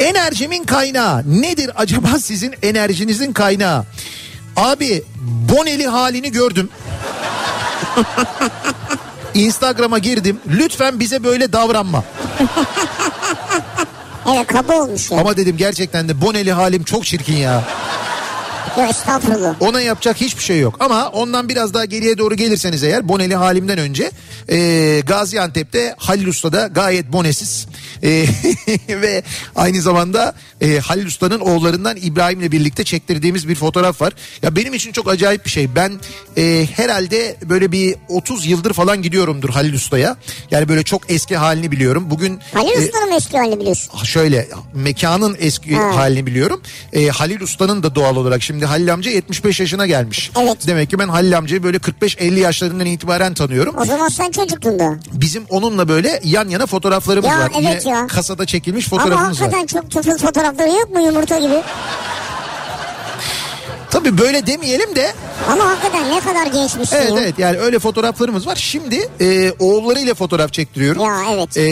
Enerjimin 0.00 0.64
kaynağı 0.64 1.40
nedir 1.40 1.70
acaba 1.76 2.18
sizin 2.20 2.54
enerjinizin 2.62 3.32
kaynağı? 3.32 3.84
Abi 4.56 5.02
boneli 5.22 5.86
halini 5.86 6.32
gördüm. 6.32 6.68
Instagram'a 9.34 9.98
girdim. 9.98 10.40
Lütfen 10.48 11.00
bize 11.00 11.24
böyle 11.24 11.52
davranma. 11.52 12.04
Evet 14.34 14.46
kaba 14.46 14.72
olmuş 14.72 15.10
ya. 15.10 15.18
Ama 15.18 15.36
dedim 15.36 15.56
gerçekten 15.56 16.08
de 16.08 16.20
boneli 16.20 16.52
halim 16.52 16.84
çok 16.84 17.04
çirkin 17.04 17.36
ya. 17.36 17.62
Ya 18.78 18.86
estağfurullah. 18.88 19.54
Ona 19.60 19.80
yapacak 19.80 20.20
hiçbir 20.20 20.42
şey 20.42 20.60
yok. 20.60 20.76
Ama 20.80 21.08
ondan 21.08 21.48
biraz 21.48 21.74
daha 21.74 21.84
geriye 21.84 22.18
doğru 22.18 22.34
gelirseniz 22.34 22.82
eğer 22.82 23.08
boneli 23.08 23.34
halimden 23.34 23.78
önce 23.78 24.10
e, 24.50 25.00
Gaziantep'te 25.06 25.94
Halil 25.98 26.26
Usta'da 26.26 26.66
gayet 26.66 27.12
bonesiz 27.12 27.66
e, 28.02 28.08
ve 28.88 29.22
aynı 29.56 29.82
zamanda 29.82 30.34
e, 30.60 30.78
Halil 30.78 31.06
Usta'nın 31.06 31.40
oğullarından 31.40 31.96
İbrahim'le 32.02 32.52
birlikte 32.52 32.84
çektirdiğimiz 32.84 33.48
bir 33.48 33.54
fotoğraf 33.54 34.00
var. 34.00 34.12
Ya 34.42 34.56
benim 34.56 34.74
için 34.74 34.92
çok 34.92 35.08
acayip 35.08 35.44
bir 35.44 35.50
şey. 35.50 35.74
Ben 35.74 35.92
e, 36.36 36.66
herhalde 36.76 37.36
böyle 37.44 37.72
bir 37.72 37.96
30 38.08 38.46
yıldır 38.46 38.72
falan 38.72 39.02
gidiyorumdur 39.02 39.48
Halil 39.48 39.74
Usta'ya. 39.74 40.16
Yani 40.50 40.68
böyle 40.68 40.82
çok 40.82 41.10
eski 41.10 41.36
halini 41.36 41.70
biliyorum. 41.70 42.06
Bugün 42.10 42.40
Halil 42.54 42.70
e, 42.72 42.78
Usta'nın 42.78 43.12
eski 43.16 43.38
halini 43.38 43.60
biliyorsun. 43.60 44.04
şöyle 44.04 44.48
mekanın 44.74 45.36
eski 45.40 45.74
Ha. 45.76 45.96
halini 45.96 46.26
biliyorum. 46.26 46.62
E, 46.92 47.08
Halil 47.08 47.40
Usta'nın 47.40 47.82
da 47.82 47.94
doğal 47.94 48.16
olarak 48.16 48.42
şimdi 48.42 48.58
şimdi 48.58 48.67
Halil 48.68 48.92
amca 48.92 49.10
75 49.10 49.60
yaşına 49.60 49.86
gelmiş. 49.86 50.30
Evet. 50.42 50.56
Demek 50.66 50.90
ki 50.90 50.98
ben 50.98 51.08
Halil 51.08 51.38
amcayı 51.38 51.62
böyle 51.62 51.76
45-50 51.76 52.38
yaşlarından 52.38 52.86
itibaren 52.86 53.34
tanıyorum. 53.34 53.74
O 53.78 53.84
zaman 53.84 54.08
sen 54.08 54.30
çocuktun 54.30 54.78
da. 54.78 54.96
Bizim 55.12 55.44
onunla 55.48 55.88
böyle 55.88 56.20
yan 56.24 56.48
yana 56.48 56.66
fotoğraflarımız 56.66 57.30
Ya 57.30 57.38
var. 57.38 57.50
evet 57.60 57.82
Yine 57.86 57.96
ya. 57.96 58.06
kasada 58.06 58.46
çekilmiş 58.46 58.92
Ama 58.92 59.02
fotoğrafımız 59.02 59.40
var. 59.40 59.46
hakikaten 59.52 59.66
çok 59.80 59.90
tıfıl 59.90 60.18
fotoğrafları 60.26 60.68
yok 60.68 60.90
mu 60.94 61.00
yumurta 61.02 61.38
gibi? 61.38 61.62
Tabii 63.90 64.18
böyle 64.18 64.46
demeyelim 64.46 64.96
de 64.96 65.12
Ama 65.50 65.64
hakikaten 65.68 66.10
ne 66.16 66.20
kadar 66.20 66.46
gençmişsin 66.46 66.96
evet 66.96 67.10
ya. 67.10 67.20
evet 67.20 67.38
yani 67.38 67.58
öyle 67.58 67.78
fotoğraflarımız 67.78 68.46
var. 68.46 68.56
Şimdi 68.56 69.08
e, 69.20 69.52
oğullarıyla 69.58 70.14
fotoğraf 70.14 70.52
çektiriyorum. 70.52 71.02
Ya 71.02 71.20
evet. 71.32 71.56
E, 71.56 71.62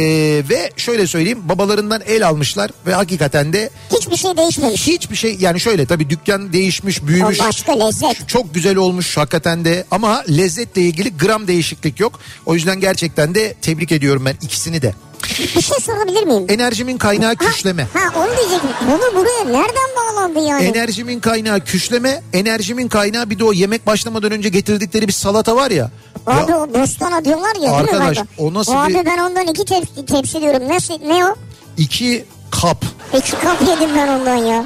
ve 0.49 0.71
şöyle 0.77 1.07
söyleyeyim 1.07 1.39
babalarından 1.49 2.03
el 2.07 2.27
almışlar 2.29 2.71
ve 2.87 2.95
hakikaten 2.95 3.53
de 3.53 3.71
Hiçbir 3.97 4.17
şey 4.17 4.37
değişmemiş. 4.37 4.87
hiçbir 4.87 5.17
şey 5.17 5.37
yani 5.41 5.61
şöyle 5.61 5.87
tabii 5.87 6.11
dükkan 6.11 6.53
değişmiş 6.53 7.03
O 7.03 7.07
büyümüş. 7.07 7.41
başka 7.41 7.85
lezzet. 7.87 8.29
Çok 8.29 8.55
güzel 8.55 8.77
olmuş 8.77 9.17
hakikaten 9.17 9.65
de 9.65 9.85
ama 9.91 10.25
lezzetle 10.31 10.83
ilgili 10.83 11.17
gram 11.17 11.47
değişiklik 11.49 12.01
yok. 12.01 12.21
O 12.47 12.55
yüzden 12.55 12.81
gerçekten 12.81 13.35
de 13.35 13.55
tebrik 13.63 13.93
ediyorum 13.93 14.25
ben 14.25 14.35
ikisini 14.43 14.83
de. 14.83 14.95
Bir 15.57 15.61
şey 15.63 15.79
sorabilir 15.81 16.23
miyim? 16.27 16.47
Enerjimin 16.49 16.99
kaynağı 16.99 17.37
küşleme. 17.37 17.87
Ha 17.95 18.01
onu 18.21 18.27
diyecektim. 18.37 18.71
Bunu 18.91 19.15
buraya 19.21 19.45
nereden 19.59 19.91
bağlandı 19.97 20.39
yani? 20.49 20.65
Enerjimin 20.65 21.21
kaynağı 21.21 21.61
küşleme, 21.61 22.23
enerjimin 22.33 22.89
kaynağı 22.89 23.31
bir 23.31 23.39
de 23.39 23.45
o 23.45 23.53
yemek 23.53 23.87
başlamadan 23.87 24.31
önce 24.33 24.49
getirdikleri 24.49 25.09
bir 25.09 25.13
salata 25.13 25.57
var 25.57 25.71
ya. 25.71 25.91
Abi 26.27 26.51
Ya 26.51 26.59
o 26.59 26.75
bostana 26.75 27.25
diyorlar 27.25 27.57
ya? 27.63 27.73
Arkadaş, 27.73 28.19
o 28.39 28.55
nasıl 28.55 28.73
Abi 28.73 28.95
bir- 28.95 29.07
ben 29.07 29.19
ondan 29.19 29.47
iki 29.47 29.65
tepsi, 29.65 30.07
tepsi 30.07 30.41
diyorum. 30.41 30.69
Nasıl, 30.69 30.95
ne 31.07 31.27
o? 31.27 31.35
iki 31.77 32.25
kap. 32.51 32.85
İki 33.19 33.31
kap 33.33 33.61
yedim 33.69 33.91
ben 33.97 34.09
ondan 34.09 34.37
ya. 34.37 34.65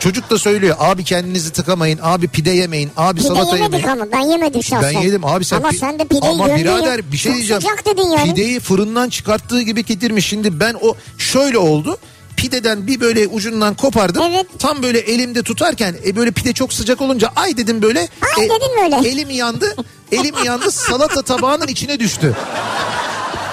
Çocuk 0.00 0.30
da 0.30 0.38
söylüyor 0.38 0.76
abi 0.80 1.04
kendinizi 1.04 1.52
tıkamayın, 1.52 1.98
abi 2.02 2.28
pide 2.28 2.50
yemeyin, 2.50 2.90
abi 2.96 3.18
Pide 3.18 3.28
salata 3.28 3.56
yemedik 3.56 3.62
yemeyin. 3.86 4.00
ama 4.00 4.12
ben 4.12 4.20
yemedim 4.20 4.62
şahsen. 4.62 4.94
Ben 4.94 5.00
yedim 5.00 5.24
abi 5.24 5.44
sen 5.44 5.56
Ama 5.56 5.68
pi- 5.68 5.78
sen 5.78 5.98
de 5.98 6.04
pideyi 6.04 6.32
Ama 6.32 6.48
ya. 6.48 6.56
birader 6.56 7.12
bir 7.12 7.16
şey 7.16 7.34
diyeceğim. 7.34 7.62
sıcak 7.62 7.86
dedin 7.86 8.08
yani. 8.10 8.30
Pideyi 8.30 8.60
fırından 8.60 9.08
çıkarttığı 9.08 9.62
gibi 9.62 9.84
getirmiş. 9.84 10.26
Şimdi 10.26 10.60
ben 10.60 10.76
o 10.82 10.94
şöyle 11.18 11.58
oldu. 11.58 11.98
Pideden 12.36 12.86
bir 12.86 13.00
böyle 13.00 13.26
ucundan 13.26 13.74
kopardım. 13.74 14.22
Evet. 14.30 14.46
Tam 14.58 14.82
böyle 14.82 14.98
elimde 14.98 15.42
tutarken 15.42 15.94
e, 16.06 16.16
böyle 16.16 16.30
pide 16.30 16.52
çok 16.52 16.72
sıcak 16.72 17.00
olunca 17.00 17.28
ay 17.36 17.56
dedim 17.56 17.82
böyle. 17.82 18.00
Ay 18.38 18.44
dedin 18.44 18.70
böyle. 18.82 19.08
Elim 19.08 19.30
yandı. 19.30 19.74
Elim 20.12 20.34
yandı 20.44 20.70
salata 20.70 21.22
tabağının 21.22 21.66
içine 21.66 21.98
düştü. 22.00 22.36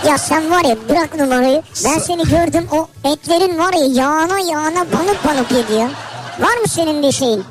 Ya 0.08 0.18
sen 0.18 0.52
var 0.52 0.64
ya 0.66 0.76
bırak 0.90 1.16
numarayı. 1.20 1.62
Ben 1.86 2.00
seni 2.00 2.24
gördüm 2.24 2.68
o 2.72 2.88
etlerin 3.14 3.58
var 3.60 3.74
ya 3.74 3.86
yağına 4.04 4.40
yağına 4.40 4.86
banıp 4.94 5.26
banıp 5.28 5.50
gidiyor. 5.50 5.90
Var 6.39 6.58
mı 6.58 6.67
senin 6.69 7.04
bir 7.04 7.12
şeyin? 7.12 7.43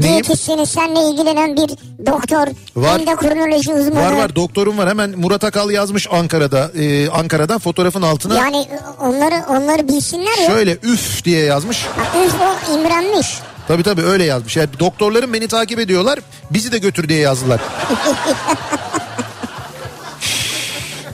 Neyim? 0.00 0.12
Diyetisyenin 0.24 0.64
seninle 0.64 1.00
ilgilenen 1.10 1.56
bir 1.56 1.68
doktor. 2.06 2.46
Var. 2.76 3.00
Endokrinoloji 3.00 3.72
uzmanı. 3.74 4.04
Var 4.04 4.12
var 4.12 4.36
doktorum 4.36 4.78
var 4.78 4.88
hemen 4.88 5.10
Murat 5.18 5.44
Akal 5.44 5.70
yazmış 5.70 6.08
Ankara'da. 6.10 6.70
Ee, 6.78 7.08
Ankara'dan 7.08 7.58
fotoğrafın 7.58 8.02
altına 8.02 8.34
Yani 8.38 8.68
onları 9.00 9.42
onları 9.48 9.88
bilsinler 9.88 10.38
ya. 10.38 10.46
şöyle 10.46 10.72
üf 10.82 11.24
diye 11.24 11.44
yazmış. 11.44 11.82
Ha, 11.96 12.24
Üf 12.26 12.34
o 12.40 12.74
imrenmiş. 12.74 13.38
Tabii 13.68 13.82
tabii 13.82 14.02
öyle 14.02 14.24
yazmış. 14.24 14.56
Yani 14.56 14.68
doktorlarım 14.80 15.32
beni 15.32 15.48
takip 15.48 15.78
ediyorlar. 15.78 16.18
Bizi 16.50 16.72
de 16.72 16.78
götür 16.78 17.08
diye 17.08 17.18
yazdılar. 17.20 17.60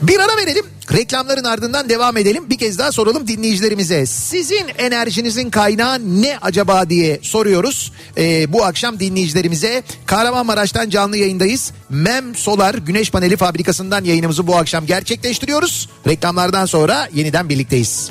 Bir 0.01 0.19
ara 0.19 0.37
verelim. 0.37 0.65
Reklamların 0.93 1.43
ardından 1.43 1.89
devam 1.89 2.17
edelim. 2.17 2.49
Bir 2.49 2.57
kez 2.57 2.77
daha 2.77 2.91
soralım 2.91 3.27
dinleyicilerimize. 3.27 4.05
Sizin 4.05 4.67
enerjinizin 4.77 5.49
kaynağı 5.49 5.99
ne 6.21 6.37
acaba 6.41 6.89
diye 6.89 7.19
soruyoruz. 7.21 7.91
Ee, 8.17 8.53
bu 8.53 8.65
akşam 8.65 8.99
dinleyicilerimize 8.99 9.83
Kahramanmaraş'tan 10.05 10.89
canlı 10.89 11.17
yayındayız. 11.17 11.71
Mem 11.89 12.35
Solar 12.35 12.73
Güneş 12.73 13.11
Paneli 13.11 13.37
Fabrikası'ndan 13.37 14.03
yayınımızı 14.03 14.47
bu 14.47 14.55
akşam 14.55 14.85
gerçekleştiriyoruz. 14.85 15.89
Reklamlardan 16.07 16.65
sonra 16.65 17.09
yeniden 17.13 17.49
birlikteyiz. 17.49 18.09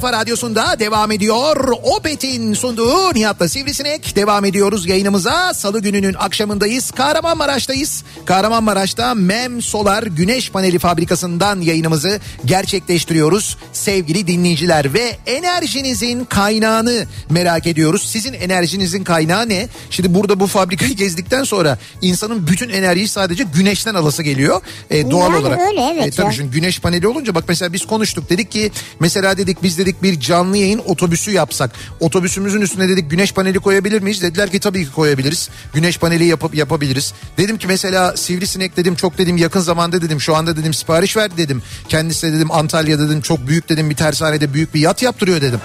kafa 0.00 0.12
radyosunda 0.12 0.76
devam 0.78 1.10
ediyor. 1.12 1.68
Opet'in 1.82 2.54
sunduğu 2.54 3.14
Nihat'la 3.14 3.48
Sivrisinek. 3.48 4.16
Devam 4.16 4.44
ediyoruz 4.44 4.86
yayınımıza. 4.86 5.54
Salı 5.54 5.80
gününün 5.80 6.14
akşamındayız. 6.14 6.90
Kahramanmaraş'tayız. 6.90 8.04
Kahramanmaraş'ta 8.24 9.14
Mem 9.14 9.62
Solar 9.62 10.02
Güneş 10.02 10.50
Paneli 10.50 10.78
Fabrikası'ndan 10.78 11.60
yayınımızı 11.60 12.20
gerçekleştiriyoruz. 12.44 13.56
Sevgili 13.72 14.26
dinleyiciler 14.26 14.94
ve 14.94 15.16
enerjinizin 15.26 16.24
kaynağını 16.24 17.06
merak 17.30 17.66
ediyoruz. 17.66 18.08
Sizin 18.12 18.32
enerjinizin 18.32 19.04
kaynağı 19.04 19.48
ne? 19.48 19.68
Şimdi 19.90 20.14
burada 20.14 20.40
bu 20.40 20.46
fabrikayı 20.46 20.92
gezdikten 20.96 21.44
sonra 21.44 21.78
insanın 22.02 22.46
bütün 22.46 22.68
enerjiyi 22.68 23.08
sadece 23.08 23.44
güneşten 23.54 23.94
alası 23.94 24.22
geliyor. 24.22 24.60
Ee, 24.90 25.10
doğal 25.10 25.32
Yani 25.32 25.36
olarak. 25.46 25.58
öyle, 25.60 25.80
evet 25.94 26.06
E, 26.06 26.10
tabii 26.10 26.26
ya. 26.26 26.32
şimdi 26.32 26.50
güneş 26.50 26.80
paneli 26.80 27.08
olunca 27.08 27.34
bak 27.34 27.44
mesela 27.48 27.72
biz 27.72 27.86
konuştuk 27.86 28.30
dedik 28.30 28.50
ki 28.50 28.70
mesela 29.00 29.36
dedik 29.38 29.62
biz 29.62 29.78
dedik 29.78 29.87
bir 30.02 30.20
canlı 30.20 30.56
yayın 30.56 30.78
otobüsü 30.78 31.30
yapsak. 31.30 31.70
Otobüsümüzün 32.00 32.60
üstüne 32.60 32.88
dedik 32.88 33.10
güneş 33.10 33.32
paneli 33.32 33.58
koyabilir 33.58 34.02
miyiz? 34.02 34.22
Dediler 34.22 34.50
ki 34.50 34.60
tabii 34.60 34.84
ki 34.84 34.92
koyabiliriz. 34.92 35.48
Güneş 35.74 35.98
paneli 35.98 36.24
yapıp 36.24 36.54
yapabiliriz. 36.54 37.14
Dedim 37.38 37.58
ki 37.58 37.66
mesela 37.66 38.16
sivrisinek 38.16 38.76
dedim 38.76 38.94
çok 38.94 39.18
dedim 39.18 39.36
yakın 39.36 39.60
zamanda 39.60 40.02
dedim 40.02 40.20
şu 40.20 40.36
anda 40.36 40.56
dedim 40.56 40.74
sipariş 40.74 41.16
verdi 41.16 41.36
dedim. 41.36 41.62
Kendisi 41.88 42.26
de 42.26 42.32
dedim 42.32 42.52
Antalya'da 42.52 43.08
dedim 43.08 43.20
çok 43.20 43.48
büyük 43.48 43.68
dedim 43.68 43.90
bir 43.90 43.96
tersanede 43.96 44.54
büyük 44.54 44.74
bir 44.74 44.80
yat 44.80 45.02
yaptırıyor 45.02 45.40
dedim. 45.40 45.60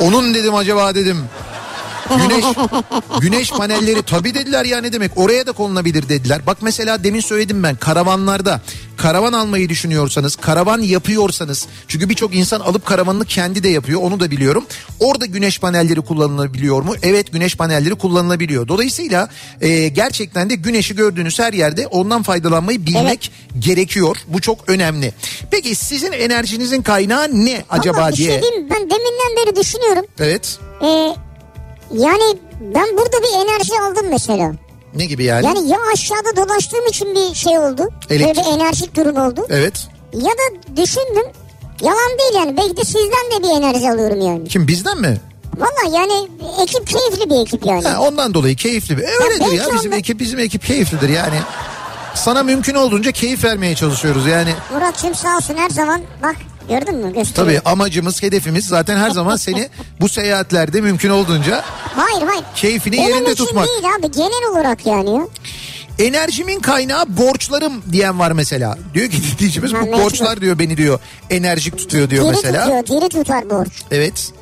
Onun 0.00 0.34
dedim 0.34 0.54
acaba 0.54 0.94
dedim 0.94 1.16
Güneş 2.16 2.44
güneş 3.20 3.50
panelleri 3.50 4.02
tabii 4.02 4.34
dediler 4.34 4.64
ya 4.64 4.80
ne 4.80 4.92
demek 4.92 5.10
oraya 5.16 5.46
da 5.46 5.52
konulabilir 5.52 6.08
dediler. 6.08 6.46
Bak 6.46 6.58
mesela 6.60 7.04
demin 7.04 7.20
söyledim 7.20 7.62
ben 7.62 7.76
karavanlarda 7.76 8.60
karavan 8.96 9.32
almayı 9.32 9.68
düşünüyorsanız 9.68 10.36
karavan 10.36 10.80
yapıyorsanız 10.80 11.66
çünkü 11.88 12.08
birçok 12.08 12.34
insan 12.34 12.60
alıp 12.60 12.86
karavanını 12.86 13.24
kendi 13.24 13.62
de 13.62 13.68
yapıyor 13.68 14.00
onu 14.02 14.20
da 14.20 14.30
biliyorum. 14.30 14.64
Orada 15.00 15.26
güneş 15.26 15.58
panelleri 15.60 16.00
kullanılabiliyor 16.00 16.82
mu? 16.82 16.94
Evet 17.02 17.32
güneş 17.32 17.56
panelleri 17.56 17.94
kullanılabiliyor. 17.94 18.68
Dolayısıyla 18.68 19.28
e, 19.60 19.88
gerçekten 19.88 20.50
de 20.50 20.54
güneşi 20.54 20.96
gördüğünüz 20.96 21.38
her 21.38 21.52
yerde 21.52 21.86
ondan 21.86 22.22
faydalanmayı 22.22 22.86
bilmek 22.86 23.32
gerekiyor. 23.58 24.16
Bu 24.28 24.40
çok 24.40 24.68
önemli. 24.68 25.12
Peki 25.50 25.74
sizin 25.74 26.12
enerjinizin 26.12 26.82
kaynağı 26.82 27.28
ne 27.32 27.64
acaba 27.70 27.98
Ama 27.98 28.10
bir 28.12 28.16
diye? 28.16 28.30
şey 28.32 28.42
diyeyim 28.42 28.70
ben 28.70 28.78
deminden 28.80 29.46
beri 29.46 29.56
düşünüyorum. 29.56 30.04
Evet. 30.20 30.58
Ee, 30.82 31.14
yani 31.92 32.38
ben 32.60 32.86
burada 32.96 33.16
bir 33.22 33.46
enerji 33.46 33.72
aldım 33.82 34.06
mesela. 34.10 34.52
Ne 34.94 35.04
gibi 35.04 35.24
yani? 35.24 35.46
Yani 35.46 35.68
ya 35.68 35.78
aşağıda 35.94 36.36
dolaştığım 36.36 36.86
için 36.86 37.14
bir 37.14 37.34
şey 37.34 37.58
oldu. 37.58 37.88
Elektrik- 38.10 38.20
Böyle 38.20 38.34
bir 38.34 38.60
enerjik 38.60 38.96
durum 38.96 39.16
oldu. 39.16 39.46
Evet. 39.50 39.88
Ya 40.12 40.30
da 40.30 40.76
düşündüm. 40.76 41.24
Yalan 41.82 42.18
değil 42.18 42.34
yani. 42.34 42.56
Belki 42.56 42.76
de 42.76 42.84
sizden 42.84 43.30
de 43.40 43.42
bir 43.42 43.48
enerji 43.64 43.90
alıyorum 43.90 44.20
yani. 44.20 44.48
Kim 44.48 44.68
bizden 44.68 45.00
mi? 45.00 45.20
Valla 45.56 45.96
yani 45.98 46.28
ekip 46.62 46.86
keyifli 46.86 47.30
bir 47.30 47.40
ekip 47.40 47.66
yani. 47.66 47.88
Ha, 47.88 48.00
ondan 48.00 48.34
dolayı 48.34 48.56
keyifli. 48.56 48.96
bir- 48.98 49.02
E, 49.02 49.06
öyledir 49.06 49.40
belki 49.40 49.56
ya 49.56 49.64
bizim 49.74 49.76
ondan- 49.86 49.98
ekip 49.98 50.20
bizim 50.20 50.38
ekip 50.38 50.64
keyiflidir 50.66 51.08
yani. 51.08 51.36
Sana 52.14 52.42
mümkün 52.42 52.74
olduğunca 52.74 53.12
keyif 53.12 53.44
vermeye 53.44 53.74
çalışıyoruz 53.74 54.26
yani. 54.26 54.50
Muratçım 54.74 55.14
sağ 55.14 55.36
olsun 55.36 55.54
her 55.56 55.70
zaman 55.70 56.00
bak 56.22 56.36
gördün 56.70 56.94
mü 56.94 57.12
gösteriyor. 57.14 57.60
Tabii 57.62 57.70
amacımız, 57.70 58.22
hedefimiz 58.22 58.66
zaten 58.66 58.96
her 58.96 59.10
zaman 59.10 59.36
seni 59.36 59.68
bu 60.00 60.08
seyahatlerde 60.08 60.80
mümkün 60.80 61.10
olduğunca 61.10 61.62
Hayır 61.96 62.26
hayır. 62.26 62.44
Keyfini 62.54 62.96
Benim 62.96 63.08
yerinde 63.08 63.32
için 63.32 63.44
tutmak. 63.44 63.66
değil 63.66 63.82
abi 63.98 64.10
genel 64.10 64.50
olarak 64.52 64.86
yani. 64.86 65.10
ya. 65.14 65.26
enerjimin 65.98 66.60
kaynağı 66.60 67.16
borçlarım 67.16 67.82
diyen 67.92 68.18
var 68.18 68.32
mesela. 68.32 68.78
Diyor 68.94 69.08
ki 69.10 69.18
dinleyicimiz 69.38 69.74
bu 69.74 69.92
borçlar 69.92 70.40
diyor 70.40 70.58
beni 70.58 70.76
diyor 70.76 70.98
enerjik 71.30 71.78
tutuyor 71.78 72.10
diyor 72.10 72.24
Diri 72.24 72.30
mesela. 72.30 72.60
tutuyor 72.80 73.00
diri 73.02 73.08
tutar 73.08 73.50
borç. 73.50 73.68
Evet. 73.90 74.32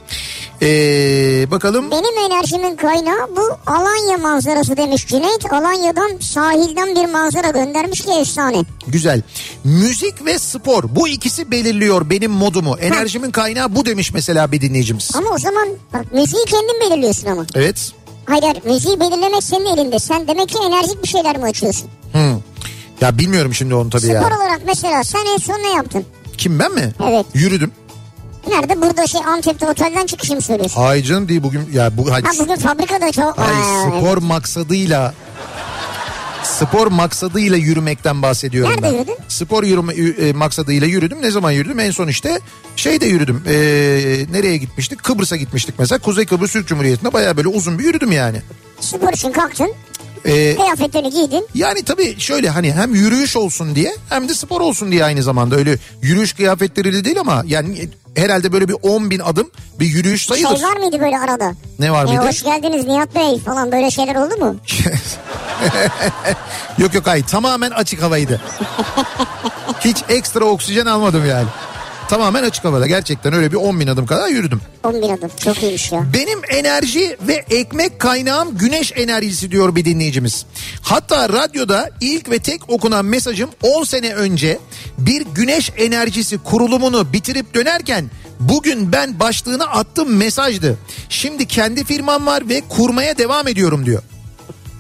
Ee, 0.63 1.47
bakalım 1.51 1.91
Benim 1.91 2.33
enerjimin 2.33 2.77
kaynağı 2.77 3.37
bu 3.37 3.71
Alanya 3.73 4.17
manzarası 4.19 4.77
demiş 4.77 5.07
Cüneyt. 5.07 5.53
Alanya'dan 5.53 6.19
sahilden 6.21 6.95
bir 6.95 7.13
manzara 7.13 7.51
göndermiş 7.51 8.01
ki 8.01 8.11
efsane. 8.21 8.57
güzel. 8.87 9.23
Müzik 9.65 10.25
ve 10.25 10.39
spor 10.39 10.85
bu 10.89 11.09
ikisi 11.09 11.51
belirliyor 11.51 12.11
benim 12.11 12.31
modumu. 12.31 12.77
Enerjimin 12.81 13.31
kaynağı 13.31 13.75
bu 13.77 13.87
demiş 13.87 14.13
mesela 14.15 14.53
bir 14.53 14.61
dinleyicimiz. 14.61 15.11
Ama 15.17 15.31
o 15.31 15.39
zaman 15.39 15.69
bak 15.93 16.13
müziği 16.13 16.45
kendin 16.45 16.81
belirliyorsun 16.91 17.27
ama. 17.27 17.47
Evet. 17.55 17.93
Hayır 18.25 18.43
hayır 18.43 18.65
müziği 18.65 19.01
belirlemek 19.01 19.43
senin 19.45 19.67
elinde. 19.67 19.99
Sen 19.99 20.29
demek 20.29 20.49
ki 20.49 20.59
enerjik 20.69 21.03
bir 21.03 21.09
şeyler 21.09 21.37
mi 21.39 21.45
açıyorsun? 21.45 21.89
Hı. 22.13 22.19
Ya 23.01 23.19
bilmiyorum 23.19 23.55
şimdi 23.55 23.75
onu 23.75 23.91
tabii 23.91 24.03
Spor 24.03 24.13
ya. 24.15 24.21
olarak 24.39 24.61
mesela 24.67 25.05
sen 25.05 25.27
en 25.35 25.37
son 25.39 25.55
ne 25.55 25.71
yaptın? 25.71 26.05
Kim 26.39 26.59
ben 26.59 26.73
mi? 26.75 26.93
Evet. 27.11 27.27
Yürüdüm. 27.35 27.73
Nerede? 28.49 28.83
Burada 28.83 29.07
şey 29.07 29.21
Antep'te 29.27 29.67
otelden 29.67 30.07
çıkışı 30.07 30.35
mı 30.35 30.43
söylüyorsun? 30.43 30.81
Hayır 30.81 31.05
canım 31.05 31.29
değil 31.29 31.43
bugün 31.43 31.69
ya 31.73 31.97
bu 31.97 32.13
hadi 32.13 32.27
Ha 32.27 32.33
bugün 32.39 32.57
fabrikada 32.57 33.13
çok... 33.13 33.39
Ay 33.39 33.47
Aa, 33.47 33.91
spor 34.01 34.19
maksadıyla 34.19 35.15
spor 36.45 36.87
maksadıyla 36.87 37.57
yürümekten 37.57 38.23
bahsediyorum 38.23 38.73
Nerede 38.73 38.83
ben. 38.87 38.93
yürüdün? 38.93 39.17
Spor 39.29 39.63
yürüme, 39.65 39.95
e, 39.95 40.33
maksadıyla 40.33 40.87
yürüdüm. 40.87 41.23
Ne 41.23 41.31
zaman 41.31 41.51
yürüdüm? 41.51 41.79
En 41.81 41.91
son 41.91 42.09
işte 42.09 42.41
şeyde 42.77 43.07
yürüdüm. 43.07 43.43
E, 43.47 43.53
nereye 44.33 44.57
gitmiştik? 44.57 45.03
Kıbrıs'a 45.05 45.37
gitmiştik 45.37 45.75
mesela. 45.79 45.99
Kuzey 45.99 46.27
Kıbrıs 46.27 46.53
Türk 46.53 46.67
Cumhuriyeti'nde 46.69 47.13
bayağı 47.13 47.37
böyle 47.37 47.49
uzun 47.49 47.79
bir 47.79 47.85
yürüdüm 47.85 48.13
yani. 48.13 48.43
Spor 48.81 49.13
için 49.13 49.33
kalktın. 49.33 49.73
E, 50.25 50.57
Kıyafetlerini 50.57 51.11
giydin. 51.11 51.47
yani 51.55 51.83
tabii 51.85 52.21
şöyle 52.21 52.51
hani 52.51 52.73
hem 52.73 52.95
yürüyüş 52.95 53.37
olsun 53.37 53.75
diye 53.75 53.97
hem 54.09 54.29
de 54.29 54.35
spor 54.35 54.61
olsun 54.61 54.93
diye 54.93 55.05
aynı 55.05 55.23
zamanda 55.23 55.57
öyle 55.57 55.79
yürüyüş 56.03 56.33
kıyafetleriyle 56.33 57.05
değil 57.05 57.21
ama 57.21 57.43
yani 57.47 57.89
herhalde 58.17 58.53
böyle 58.53 58.69
bir 58.69 58.77
10 58.83 59.11
bin 59.11 59.19
adım 59.19 59.51
bir 59.81 59.87
yürüyüş 59.87 60.27
sayılır. 60.27 60.57
Şey 60.57 60.67
var 60.67 60.77
mıydı 60.77 61.01
böyle 61.01 61.19
arada? 61.19 61.53
Ne 61.79 61.93
var 61.93 62.05
E, 62.05 62.07
mıydı? 62.07 62.23
hoş 62.29 62.43
geldiniz 62.43 62.85
Nihat 62.87 63.15
Bey 63.15 63.39
falan 63.39 63.73
böyle 63.73 63.91
şeyler 63.91 64.15
oldu 64.15 64.37
mu? 64.37 64.57
yok 66.79 66.95
yok 66.95 67.07
hayır 67.07 67.25
tamamen 67.25 67.71
açık 67.71 68.03
havaydı. 68.03 68.41
Hiç 69.81 69.97
ekstra 70.09 70.45
oksijen 70.45 70.87
almadım 70.87 71.27
yani. 71.29 71.47
Tamamen 72.09 72.43
açık 72.43 72.65
havada 72.65 72.87
gerçekten 72.87 73.33
öyle 73.33 73.53
bir 73.53 73.57
10 73.57 73.81
bin 73.81 73.87
adım 73.87 74.07
kadar 74.07 74.29
yürüdüm. 74.29 74.61
10 74.85 74.95
bin 74.95 75.09
adım 75.09 75.31
çok 75.45 75.63
iyiymiş 75.63 75.93
ya. 75.93 76.07
Benim 76.15 76.39
enerji 76.49 77.17
ve 77.29 77.45
ekmek 77.51 77.99
kaynağım 77.99 78.59
güneş 78.59 78.93
enerjisi 78.97 79.51
diyor 79.51 79.77
bir 79.77 79.85
dinleyicimiz. 79.85 80.47
Hatta 80.83 81.29
radyoda 81.29 81.91
ilk 82.01 82.31
ve 82.31 82.39
tek 82.39 82.71
okunan 82.71 83.05
mesajım 83.05 83.51
10 83.63 83.85
sene 83.85 84.15
önce 84.15 84.59
bir 84.99 85.27
güneş 85.35 85.73
enerjisi 85.77 86.39
kurulumunu 86.39 87.13
bitirip 87.13 87.55
dönerken 87.55 88.11
bugün 88.41 88.93
ben 88.93 89.21
başlığına 89.21 89.65
attığım 89.65 90.17
mesajdı. 90.17 90.79
Şimdi 91.09 91.47
kendi 91.47 91.85
firmam 91.85 92.27
var 92.27 92.49
ve 92.49 92.63
kurmaya 92.69 93.19
devam 93.19 93.49
ediyorum 93.49 93.87
diyor. 93.87 94.03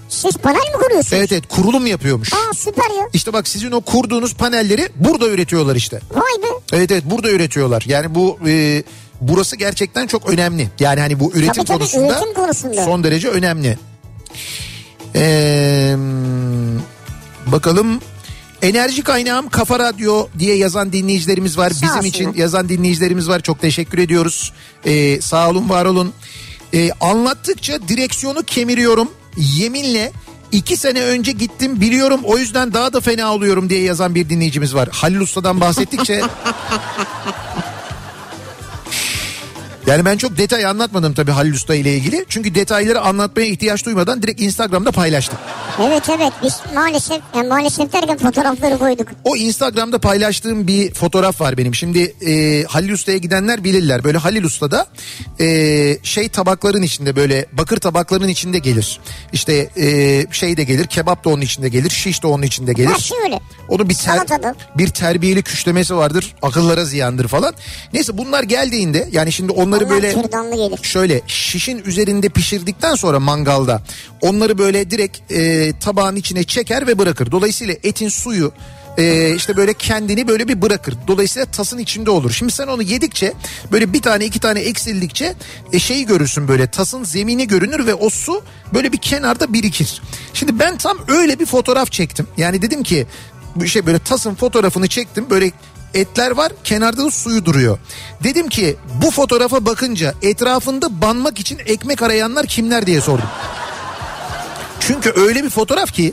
Siz 0.09 0.37
panel 0.37 0.57
mi 0.57 0.73
kuruyorsunuz? 0.83 1.13
Evet 1.13 1.33
evet 1.33 1.45
kurulum 1.49 1.87
yapıyormuş. 1.87 2.33
Aa 2.33 2.55
süper 2.57 2.91
ya. 2.99 3.09
İşte 3.13 3.33
bak 3.33 3.49
sizin 3.49 3.73
o 3.73 3.81
kurduğunuz 3.81 4.35
panelleri 4.35 4.89
burada 4.97 5.29
üretiyorlar 5.29 5.77
işte. 5.77 6.01
Vay 6.11 6.43
be. 6.43 6.47
Evet 6.73 6.91
evet 6.93 7.05
burada 7.07 7.31
üretiyorlar. 7.31 7.85
Yani 7.87 8.15
bu 8.15 8.39
e, 8.47 8.83
burası 9.21 9.57
gerçekten 9.57 10.07
çok 10.07 10.31
önemli. 10.31 10.69
Yani 10.81 11.01
hani 11.01 11.21
bu 11.21 11.33
üretim 11.33 11.53
Tabii, 11.55 11.67
tabii, 11.67 11.79
konusunda, 11.79 12.13
üretim 12.13 12.35
konusunda. 12.35 12.85
son 12.85 13.05
derece 13.05 13.29
önemli. 13.29 13.79
Ee, 15.15 15.97
bakalım 17.47 18.01
enerji 18.63 19.03
kaynağım 19.03 19.49
Kafa 19.49 19.79
Radyo 19.79 20.27
diye 20.39 20.57
yazan 20.57 20.93
dinleyicilerimiz 20.93 21.59
var. 21.59 21.71
Sağ 21.71 21.77
Bizim 21.77 21.89
olsunlar. 21.89 22.05
için 22.05 22.33
yazan 22.35 22.69
dinleyicilerimiz 22.69 23.29
var. 23.29 23.41
Çok 23.41 23.61
teşekkür 23.61 23.99
ediyoruz. 23.99 24.53
Ee, 24.85 25.21
sağ 25.21 25.49
olun 25.51 25.69
var 25.69 25.85
olun. 25.85 26.13
Ee, 26.75 26.91
anlattıkça 27.01 27.89
direksiyonu 27.89 28.43
kemiriyorum. 28.43 29.11
Yeminle 29.39 30.12
iki 30.53 30.76
sene 30.76 31.03
önce 31.03 31.32
gittim 31.32 31.80
biliyorum 31.80 32.20
o 32.24 32.39
yüzden 32.39 32.72
daha 32.72 32.93
da 32.93 33.01
fena 33.01 33.34
oluyorum 33.34 33.70
diye 33.70 33.82
yazan 33.82 34.14
bir 34.14 34.28
dinleyicimiz 34.28 34.74
var. 34.74 34.89
Halil 34.93 35.20
Usta'dan 35.20 35.61
bahsettikçe 35.61 36.22
Yani 39.89 40.05
ben 40.05 40.16
çok 40.16 40.39
detay 40.39 40.66
anlatmadım 40.66 41.14
tabii 41.14 41.30
Halil 41.30 41.55
Usta 41.55 41.74
ile 41.74 41.95
ilgili. 41.97 42.24
Çünkü 42.28 42.55
detayları 42.55 43.01
anlatmaya 43.01 43.49
ihtiyaç 43.49 43.86
duymadan 43.86 44.22
direkt 44.22 44.41
Instagram'da 44.41 44.93
paylaştım. 44.93 45.39
Evet 45.82 46.03
evet 46.09 46.32
biz 46.43 46.61
maalesef 46.74 47.20
yani 47.36 47.49
maalesef 47.49 47.93
derken 47.93 48.18
fotoğrafları 48.18 48.78
koyduk. 48.78 49.09
O 49.24 49.36
Instagram'da 49.36 49.99
paylaştığım 49.99 50.66
bir 50.66 50.95
fotoğraf 50.95 51.41
var 51.41 51.59
benim. 51.59 51.74
Şimdi 51.74 52.14
e, 52.26 52.64
Halil 52.64 52.93
Usta'ya 52.93 53.18
gidenler 53.18 53.64
bilirler. 53.64 54.05
Böyle 54.05 54.18
Halil 54.18 54.45
Usta'da 54.45 54.86
e, 55.41 55.99
şey 56.03 56.28
tabakların 56.28 56.82
içinde 56.82 57.16
böyle 57.16 57.47
bakır 57.53 57.76
tabakların 57.76 58.28
içinde 58.28 58.59
gelir. 58.59 59.01
İşte 59.32 59.70
e, 59.76 60.24
şey 60.32 60.57
de 60.57 60.64
gelir 60.64 60.86
kebap 60.86 61.24
da 61.24 61.28
onun 61.28 61.43
içinde 61.43 61.68
gelir 61.68 61.91
şiş 61.91 62.22
de 62.22 62.26
onun 62.26 62.43
içinde 62.43 62.72
gelir. 62.72 62.91
Her 62.91 62.99
şey 62.99 63.18
öyle. 63.24 63.41
Onu 63.68 63.89
bir 63.89 63.95
ter, 63.95 64.20
bir 64.78 64.89
terbiyeli 64.89 65.43
küşlemesi 65.43 65.97
vardır. 65.97 66.34
Akıllara 66.43 66.84
ziyandır 66.84 67.28
falan. 67.28 67.55
Neyse 67.93 68.18
bunlar 68.18 68.43
geldiğinde 68.43 69.09
yani 69.12 69.32
şimdi 69.32 69.53
onları 69.53 69.78
Onlar 69.83 69.91
böyle 69.91 70.12
şöyle 70.83 71.20
şişin 71.26 71.79
üzerinde 71.85 72.29
pişirdikten 72.29 72.95
sonra 72.95 73.20
mangalda 73.20 73.83
onları 74.20 74.59
böyle 74.59 74.91
direkt 74.91 75.33
e, 75.33 75.72
tabağın 75.81 76.16
içine 76.16 76.45
çeker 76.45 76.87
ve 76.87 76.99
bırakır. 76.99 77.31
Dolayısıyla 77.31 77.74
etin 77.83 78.09
suyu 78.09 78.53
e, 78.99 79.35
işte 79.35 79.57
böyle 79.57 79.74
kendini 79.74 80.29
böyle 80.29 80.49
bir 80.49 80.62
bırakır. 80.62 80.95
Dolayısıyla 81.07 81.47
tasın 81.47 81.79
içinde 81.79 82.11
olur. 82.11 82.31
Şimdi 82.31 82.53
sen 82.53 82.66
onu 82.66 82.83
yedikçe 82.83 83.33
böyle 83.72 83.93
bir 83.93 84.03
tane 84.03 84.24
iki 84.24 84.41
tane 84.41 84.61
eksildikçe 84.61 85.35
e, 85.72 85.79
şeyi 85.79 86.07
görürsün 86.07 86.49
böyle 86.49 86.66
tasın 86.66 87.05
zemini 87.05 87.47
görünür 87.47 87.87
ve 87.87 87.95
o 87.95 88.11
su 88.11 88.43
böyle 88.74 88.93
bir 88.93 88.99
kenarda 88.99 89.53
birikir. 89.53 90.03
Şimdi 90.35 90.59
ben 90.59 90.79
tam 90.79 90.99
öyle 91.09 91.39
bir 91.39 91.47
fotoğraf 91.47 91.93
çektim. 91.93 92.26
Yani 92.37 92.62
dedim 92.62 92.83
ki 92.83 93.07
bu 93.57 93.66
şey 93.66 93.87
böyle 93.87 93.99
tasın 93.99 94.35
fotoğrafını 94.35 94.89
çektim 94.89 95.26
böyle 95.31 95.51
etler 95.95 96.30
var 96.30 96.53
kenarda 96.64 97.05
da 97.05 97.11
suyu 97.11 97.45
duruyor. 97.45 97.78
Dedim 98.24 98.49
ki 98.49 98.76
bu 99.03 99.11
fotoğrafa 99.11 99.66
bakınca 99.66 100.14
etrafında 100.22 101.03
banmak 101.03 101.41
için 101.41 101.59
ekmek 101.66 102.03
arayanlar 102.03 102.47
kimler 102.47 102.86
diye 102.86 103.01
sordum. 103.01 103.28
Çünkü 104.80 105.12
öyle 105.16 105.45
bir 105.45 105.51
fotoğraf 105.51 105.93
ki 105.93 106.12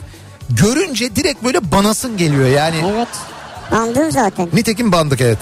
görünce 0.50 1.16
direkt 1.16 1.44
böyle 1.44 1.72
banasın 1.72 2.16
geliyor 2.16 2.48
yani. 2.48 2.76
Evet. 2.94 3.08
Bandın 3.70 4.10
zaten. 4.10 4.48
Nitekim 4.52 4.92
bandık 4.92 5.20
evet. 5.20 5.38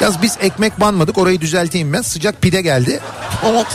Yaz 0.00 0.22
biz 0.22 0.38
ekmek 0.40 0.80
banmadık 0.80 1.18
orayı 1.18 1.40
düzelteyim 1.40 1.92
ben. 1.92 2.02
Sıcak 2.02 2.42
pide 2.42 2.62
geldi. 2.62 3.00
Evet. 3.46 3.66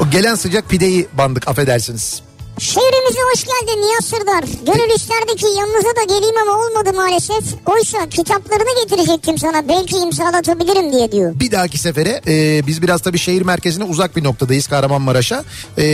O 0.00 0.10
gelen 0.10 0.34
sıcak 0.34 0.68
pideyi 0.68 1.06
bandık 1.12 1.48
affedersiniz. 1.48 2.22
Şehrimize 2.60 3.20
hoş 3.32 3.44
geldin 3.44 3.82
Nihat 3.82 4.04
Sırdar. 4.04 4.44
Gönül 4.66 4.94
isterdi 4.94 5.36
ki 5.36 5.46
yanınıza 5.58 5.88
da 5.96 6.02
geleyim 6.14 6.34
ama 6.42 6.52
olmadı 6.66 6.92
maalesef. 6.96 7.44
Oysa 7.66 8.08
kitaplarını 8.08 8.82
getirecektim 8.84 9.38
sana 9.38 9.68
belki 9.68 9.96
imzalatabilirim 9.96 10.92
diye 10.92 11.12
diyor. 11.12 11.40
Bir 11.40 11.50
dahaki 11.52 11.78
sefere 11.78 12.20
e, 12.26 12.66
biz 12.66 12.82
biraz 12.82 13.00
tabii 13.02 13.18
şehir 13.18 13.42
merkezine 13.42 13.84
uzak 13.84 14.16
bir 14.16 14.24
noktadayız 14.24 14.66
Kahramanmaraş'a. 14.66 15.44
E, 15.78 15.84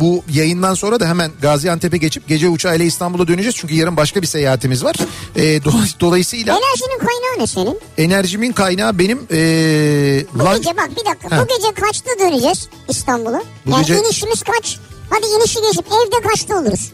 bu 0.00 0.22
yayından 0.32 0.74
sonra 0.74 1.00
da 1.00 1.06
hemen 1.08 1.30
Gaziantep'e 1.42 1.96
geçip 1.96 2.28
gece 2.28 2.48
uçağıyla 2.48 2.84
İstanbul'a 2.84 3.28
döneceğiz. 3.28 3.54
Çünkü 3.56 3.74
yarın 3.74 3.96
başka 3.96 4.22
bir 4.22 4.26
seyahatimiz 4.26 4.84
var. 4.84 4.94
E, 5.36 5.40
do- 5.58 5.94
dolayısıyla 6.00 6.52
Enerjinin 6.58 6.98
kaynağı 6.98 7.38
ne 7.38 7.46
senin? 7.46 7.80
enerjimin 7.98 8.52
kaynağı 8.52 8.98
benim 8.98 9.18
e, 9.32 9.36
Bu 10.34 10.38
lan- 10.44 10.56
gece 10.56 10.76
bak 10.76 10.90
bir 10.90 11.10
dakika. 11.10 11.36
Ha. 11.36 11.42
Bu 11.42 11.56
gece 11.56 11.72
kaçta 11.74 12.10
döneceğiz 12.20 12.68
İstanbul'a? 12.88 13.42
Bu 13.66 13.70
yani 13.70 13.86
gece- 13.86 13.98
inişimiz 14.00 14.42
kaç? 14.42 14.78
Hadi 15.10 15.26
inişi 15.26 15.58
geçip 15.62 15.84
evde 16.06 16.28
kaçta 16.28 16.56
oluruz? 16.60 16.92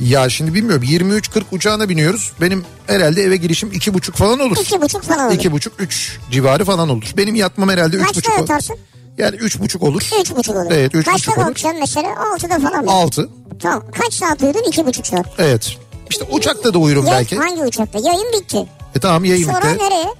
ya 0.00 0.28
şimdi 0.28 0.54
bilmiyorum 0.54 0.82
23.40 0.84 1.42
uçağına 1.52 1.88
biniyoruz. 1.88 2.32
Benim 2.40 2.64
herhalde 2.86 3.22
eve 3.22 3.36
girişim 3.36 3.72
iki 3.72 3.94
buçuk 3.94 4.14
falan 4.14 4.38
olur. 4.40 4.56
İki 4.60 4.80
buçuk 4.82 5.02
falan 5.02 5.26
olur. 5.26 5.34
İki 5.34 5.52
buçuk 5.52 5.72
üç 5.78 6.18
civarı 6.30 6.64
falan 6.64 6.88
olur. 6.88 7.12
Benim 7.16 7.34
yatmam 7.34 7.68
herhalde 7.68 7.96
üç 7.96 8.02
Kaçta 8.02 8.18
buçuk 8.18 8.32
olur. 8.32 8.40
yatarsın? 8.40 8.76
Yani 9.18 9.36
üç 9.36 9.60
buçuk 9.60 9.82
olur. 9.82 10.02
Üç 10.20 10.30
buçuk 10.36 10.56
olur. 10.56 10.70
Evet, 10.70 10.94
üç 10.94 11.04
Kaçta 11.06 11.16
buçuk 11.18 11.38
olur. 11.38 11.46
kalkacaksın 11.46 11.80
mesela? 11.80 12.08
Altıda 12.32 12.58
falan 12.70 12.84
mı? 12.84 12.90
Altı. 12.90 13.28
Tamam. 13.62 13.84
Kaç 14.00 14.14
saat 14.14 14.42
uyudun? 14.42 14.62
İki 14.68 14.86
buçuk 14.86 15.06
saat. 15.06 15.26
Evet. 15.38 15.76
İşte 16.10 16.24
uçakta 16.30 16.74
da 16.74 16.78
uyurum 16.78 17.06
Ya- 17.06 17.12
belki. 17.12 17.36
Hangi 17.36 17.62
uçakta? 17.62 17.98
Yayın 17.98 18.32
bitti. 18.40 18.58
E 18.96 19.00
tamam 19.00 19.24
yayın 19.24 19.44
Sonra 19.46 19.74
bitti. 19.74 19.84
nereye? 19.84 20.14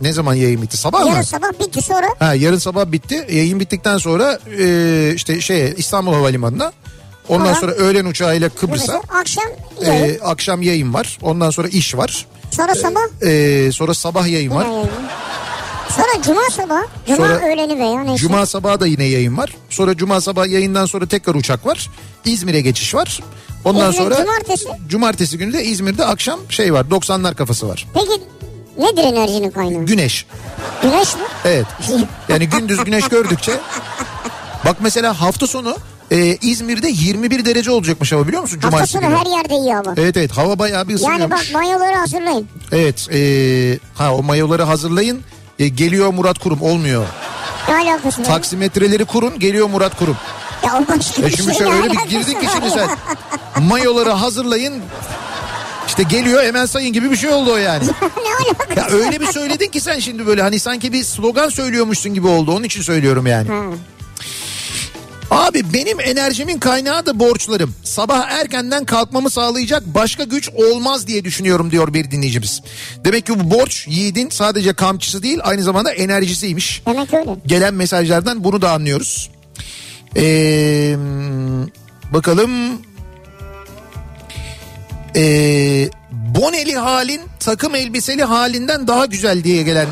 Ne 0.00 0.12
zaman 0.12 0.34
yayın 0.34 0.62
bitti? 0.62 0.76
Sabah 0.76 1.00
Yarın 1.00 1.18
mı? 1.18 1.24
sabah 1.24 1.48
bitti 1.60 1.82
sonra. 1.82 2.06
Ha 2.18 2.34
yarın 2.34 2.58
sabah 2.58 2.86
bitti. 2.92 3.26
Yayın 3.30 3.60
bittikten 3.60 3.98
sonra 3.98 4.38
e, 4.58 5.12
işte 5.14 5.40
şey 5.40 5.74
İstanbul 5.76 6.12
Havalimanı'na. 6.12 6.72
Ondan 7.28 7.44
Sonra? 7.44 7.54
sonra 7.60 7.72
öğlen 7.72 8.04
uçağıyla 8.04 8.48
Kıbrıs'a. 8.48 9.02
Akşam 9.20 9.44
yayın. 9.82 10.14
E, 10.14 10.20
akşam 10.22 10.62
yayın 10.62 10.94
var. 10.94 11.18
Ondan 11.22 11.50
sonra 11.50 11.68
iş 11.68 11.96
var. 11.96 12.26
sonra 12.50 12.74
sabah. 12.74 13.26
E, 13.26 13.72
sonra 13.72 13.94
sabah 13.94 14.26
yayın 14.28 14.54
var. 14.54 14.64
yine 14.64 14.74
yayın. 14.74 14.88
Sonra 15.96 16.22
cuma 16.22 16.42
sabah. 16.50 16.82
Cuma 17.06 17.16
Sonra 17.16 17.40
öğleni 17.52 17.78
veya 17.78 18.00
neyse. 18.00 18.16
Cuma 18.18 18.46
sabahı 18.46 18.80
da 18.80 18.86
yine 18.86 19.04
yayın 19.04 19.36
var. 19.36 19.56
Sonra 19.70 19.96
cuma 19.96 20.20
sabah 20.20 20.46
yayından 20.46 20.86
sonra 20.86 21.06
tekrar 21.06 21.34
uçak 21.34 21.66
var. 21.66 21.90
İzmir'e 22.24 22.60
geçiş 22.60 22.94
var. 22.94 23.20
Ondan 23.64 23.90
İzmir, 23.92 24.04
sonra 24.04 24.16
cumartesi. 24.16 24.68
cumartesi 24.88 25.38
günü 25.38 25.52
de 25.52 25.64
İzmir'de 25.64 26.04
akşam 26.04 26.40
şey 26.48 26.72
var. 26.74 26.84
90'lar 26.84 27.34
kafası 27.34 27.68
var. 27.68 27.86
Peki 27.94 28.22
nedir 28.78 29.04
enerjinin 29.04 29.50
kaynağı? 29.50 29.82
Güneş. 29.86 30.26
Güneş 30.82 31.14
mi? 31.14 31.20
Evet. 31.44 31.66
Yani 32.28 32.48
gündüz 32.48 32.84
güneş 32.84 33.08
gördükçe. 33.08 33.52
Bak 34.64 34.76
mesela 34.80 35.20
hafta 35.20 35.46
sonu 35.46 35.76
e, 36.10 36.36
İzmir'de 36.42 36.88
21 36.88 37.44
derece 37.44 37.70
olacakmış 37.70 38.12
hava 38.12 38.26
biliyor 38.28 38.42
musun? 38.42 38.56
Hafta 38.56 38.70
Cumartesi 38.70 38.92
sonu 38.92 39.02
günü. 39.02 39.16
her 39.16 39.26
yerde 39.38 39.54
iyi 39.54 39.74
hava. 39.74 39.94
Evet 39.96 40.16
evet 40.16 40.30
hava 40.32 40.58
bayağı 40.58 40.88
bir 40.88 41.00
Yani 41.00 41.30
bak 41.30 41.38
ısınıyormuş. 41.40 41.52
mayoları 41.52 41.96
hazırlayın. 41.96 42.48
Evet 42.72 43.08
e, 43.12 43.20
ha 43.94 44.14
o 44.14 44.22
mayoları 44.22 44.62
hazırlayın. 44.62 45.20
E, 45.58 45.68
geliyor 45.68 46.12
Murat 46.12 46.38
Kurum 46.38 46.62
olmuyor. 46.62 47.04
Ne 47.68 47.74
alakası 47.74 48.20
var? 48.20 48.26
Taksimetreleri 48.26 49.04
kurun 49.04 49.38
geliyor 49.38 49.68
Murat 49.68 49.98
Kurum. 49.98 50.16
Ya 50.66 50.72
o 50.78 50.88
başka 50.96 51.22
E 51.22 51.26
bir 51.26 51.36
şimdi 51.36 51.54
şöyle 51.54 51.70
bir 51.72 51.76
alakası 51.88 52.08
girdin 52.08 52.40
ki 52.40 52.46
şimdi 52.52 52.70
sen. 52.70 52.88
Mayoları 53.62 54.10
hazırlayın. 54.10 54.74
İşte 55.88 56.02
geliyor 56.02 56.42
hemen 56.42 56.66
sayın 56.66 56.92
gibi 56.92 57.10
bir 57.10 57.16
şey 57.16 57.30
oldu 57.30 57.52
o 57.52 57.56
yani. 57.56 57.84
Ya 58.76 58.86
öyle 58.90 59.20
bir 59.20 59.26
söyledin 59.26 59.68
ki 59.70 59.80
sen 59.80 59.98
şimdi 59.98 60.26
böyle 60.26 60.42
hani 60.42 60.60
sanki 60.60 60.92
bir 60.92 61.04
slogan 61.04 61.48
söylüyormuşsun 61.48 62.14
gibi 62.14 62.26
oldu. 62.26 62.52
Onun 62.52 62.62
için 62.64 62.82
söylüyorum 62.82 63.26
yani. 63.26 63.48
Abi 65.30 65.72
benim 65.72 66.00
enerjimin 66.00 66.58
kaynağı 66.58 67.06
da 67.06 67.18
borçlarım. 67.20 67.74
Sabah 67.84 68.30
erkenden 68.30 68.84
kalkmamı 68.84 69.30
sağlayacak 69.30 69.82
başka 69.86 70.24
güç 70.24 70.48
olmaz 70.48 71.06
diye 71.06 71.24
düşünüyorum 71.24 71.70
diyor 71.70 71.94
bir 71.94 72.10
dinleyicimiz. 72.10 72.62
Demek 73.04 73.26
ki 73.26 73.40
bu 73.40 73.50
borç 73.58 73.86
yiğidin 73.88 74.28
sadece 74.30 74.72
kamçısı 74.72 75.22
değil 75.22 75.38
aynı 75.42 75.62
zamanda 75.62 75.92
enerjisiymiş. 75.92 76.82
Demek 76.86 77.14
öyle. 77.14 77.30
Gelen 77.46 77.74
mesajlardan 77.74 78.44
bunu 78.44 78.62
da 78.62 78.72
anlıyoruz. 78.72 79.30
Ee, 80.16 80.96
bakalım. 82.12 82.50
Ee, 85.16 85.88
boneli 86.12 86.76
halin 86.76 87.20
takım 87.40 87.74
elbiseli 87.74 88.24
halinden 88.24 88.86
daha 88.86 89.06
güzel 89.06 89.44
diye 89.44 89.62
gelen. 89.62 89.86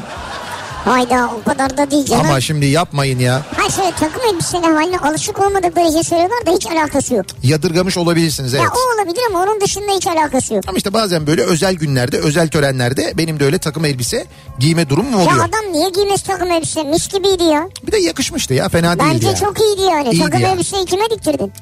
Hayda 0.91 1.31
o 1.41 1.43
kadar 1.51 1.77
da 1.77 1.91
değil 1.91 2.07
canım. 2.07 2.27
Ama 2.27 2.41
şimdi 2.41 2.67
yapmayın 2.67 3.19
ya. 3.19 3.43
Ha 3.57 3.71
şöyle 3.71 3.91
takım 3.91 4.23
elbisenin 4.35 4.75
haline 4.77 4.99
alışık 4.99 5.39
olmadıkları 5.41 5.93
şey 5.93 6.03
söylüyorlar 6.03 6.47
da 6.47 6.51
hiç 6.53 6.67
alakası 6.67 7.15
yok. 7.15 7.27
Yadırgamış 7.43 7.97
olabilirsiniz 7.97 8.55
evet. 8.55 8.65
Ya 8.65 8.71
o 8.71 8.95
olabilir 9.01 9.23
ama 9.31 9.43
onun 9.43 9.61
dışında 9.61 9.93
hiç 9.93 10.07
alakası 10.07 10.55
yok. 10.55 10.65
Ama 10.69 10.77
işte 10.79 10.93
bazen 10.93 11.27
böyle 11.27 11.43
özel 11.43 11.75
günlerde, 11.75 12.19
özel 12.19 12.49
törenlerde 12.49 13.13
benim 13.19 13.41
de 13.41 13.45
öyle 13.45 13.59
takım 13.59 13.85
elbise 13.85 14.27
giyme 14.59 14.89
durumum 14.89 15.13
Ya 15.13 15.19
oluyor. 15.19 15.39
adam 15.49 15.73
niye 15.73 15.91
giymesi 15.91 16.25
takım 16.27 16.51
elbise? 16.51 16.83
Mis 16.85 17.09
gibiydi 17.09 17.45
ya. 17.45 17.69
Bir 17.87 17.93
de 17.93 17.99
yakışmıştı 17.99 18.55
ya 18.55 18.69
fena 18.69 18.99
değildi 18.99 19.11
Bence 19.15 19.27
ya. 19.27 19.35
çok 19.37 19.61
iyiydi 19.61 19.83
yani. 19.83 20.09
İyiydi 20.09 20.25
takım 20.25 20.41
ya. 20.41 20.49
elbiseyi 20.53 20.85
kime 20.87 21.11
diktirdin? 21.11 21.53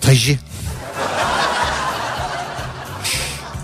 Taji. 0.00 0.38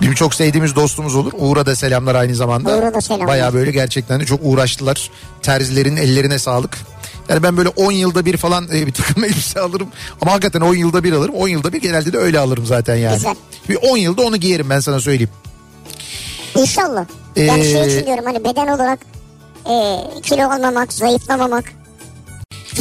Bizim 0.05 0.15
çok 0.15 0.35
sevdiğimiz 0.35 0.77
dostumuz 0.77 1.15
olur. 1.17 1.33
Uğur'a 1.39 1.67
da 1.67 1.77
selamlar 1.77 2.15
aynı 2.15 2.35
zamanda. 2.35 2.77
Uğur'a 2.77 2.95
da 2.95 3.01
selamlar. 3.01 3.29
Baya 3.29 3.55
böyle 3.55 3.71
gerçekten 3.71 4.21
de 4.21 4.25
çok 4.25 4.41
uğraştılar. 4.43 5.11
Terzilerin 5.43 5.97
ellerine 5.97 6.39
sağlık. 6.39 6.79
Yani 7.29 7.43
ben 7.43 7.57
böyle 7.57 7.69
10 7.69 7.93
yılda 7.93 8.25
bir 8.25 8.37
falan 8.37 8.69
e, 8.73 8.87
bir 8.87 8.93
takım 8.93 9.25
elbise 9.25 9.61
alırım. 9.61 9.89
Ama 10.21 10.33
hakikaten 10.33 10.61
10 10.61 10.75
yılda 10.75 11.05
bir 11.05 11.13
alırım. 11.13 11.35
10 11.35 11.49
yılda 11.49 11.73
bir 11.73 11.81
genelde 11.81 12.13
de 12.13 12.19
öyle 12.19 12.39
alırım 12.39 12.67
zaten 12.67 12.97
yani. 12.97 13.15
Güzel. 13.15 13.35
Bir 13.69 13.79
10 13.83 13.97
yılda 13.97 14.23
onu 14.23 14.37
giyerim 14.37 14.71
ben 14.71 14.81
sana 14.81 15.01
söyleyeyim. 15.01 15.31
İnşallah. 16.57 17.05
Yani 17.37 17.61
Ee, 17.61 17.73
şey 17.73 17.87
için 17.87 18.07
diyorum 18.07 18.25
hani 18.25 18.45
beden 18.45 18.67
olarak 18.67 18.99
e, 19.67 19.75
kilo 20.23 20.51
almamak, 20.51 20.93
zayıflamamak. 20.93 21.65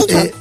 E, 0.09 0.31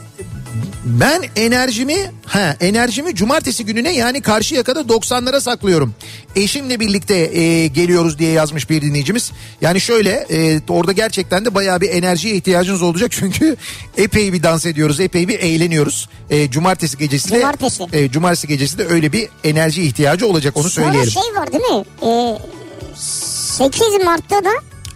ben 0.85 1.22
enerjimi 1.37 2.11
ha 2.26 2.57
enerjimi 2.61 3.14
cumartesi 3.14 3.64
gününe 3.64 3.93
yani 3.93 4.20
karşı 4.22 4.55
yakada 4.55 4.80
90'lara 4.80 5.41
saklıyorum. 5.41 5.95
Eşimle 6.37 6.80
birlikte 6.80 7.14
e, 7.39 7.66
geliyoruz 7.66 8.18
diye 8.18 8.33
yazmış 8.33 8.70
bir 8.70 8.83
dinleyicimiz. 8.83 9.33
Yani 9.61 9.80
şöyle 9.80 10.11
e, 10.30 10.61
orada 10.68 10.93
gerçekten 10.93 11.45
de 11.45 11.55
bayağı 11.55 11.80
bir 11.80 11.89
enerjiye 11.91 12.35
ihtiyacınız 12.35 12.83
olacak 12.83 13.11
çünkü 13.18 13.57
epey 13.97 14.33
bir 14.33 14.43
dans 14.43 14.66
ediyoruz, 14.66 15.01
epey 15.01 15.28
bir 15.28 15.39
eğleniyoruz. 15.41 16.09
E, 16.30 16.51
cumartesi 16.51 16.99
gecesi 16.99 17.30
de 17.30 17.41
Cumartesi. 17.41 17.85
e, 17.93 18.11
cumartesi 18.11 18.49
gecesi 18.49 18.78
de 18.78 18.87
öyle 18.87 19.12
bir 19.12 19.28
enerji 19.45 19.83
ihtiyacı 19.83 20.26
olacak 20.26 20.57
onu 20.57 20.68
Sonra 20.68 20.87
söyleyelim. 20.87 21.11
şey 21.12 21.22
var 21.37 21.53
değil 21.53 21.64
mi? 21.64 21.85
E, 22.03 22.39
8 22.97 23.80
Mart'ta 24.05 24.45
da 24.45 24.51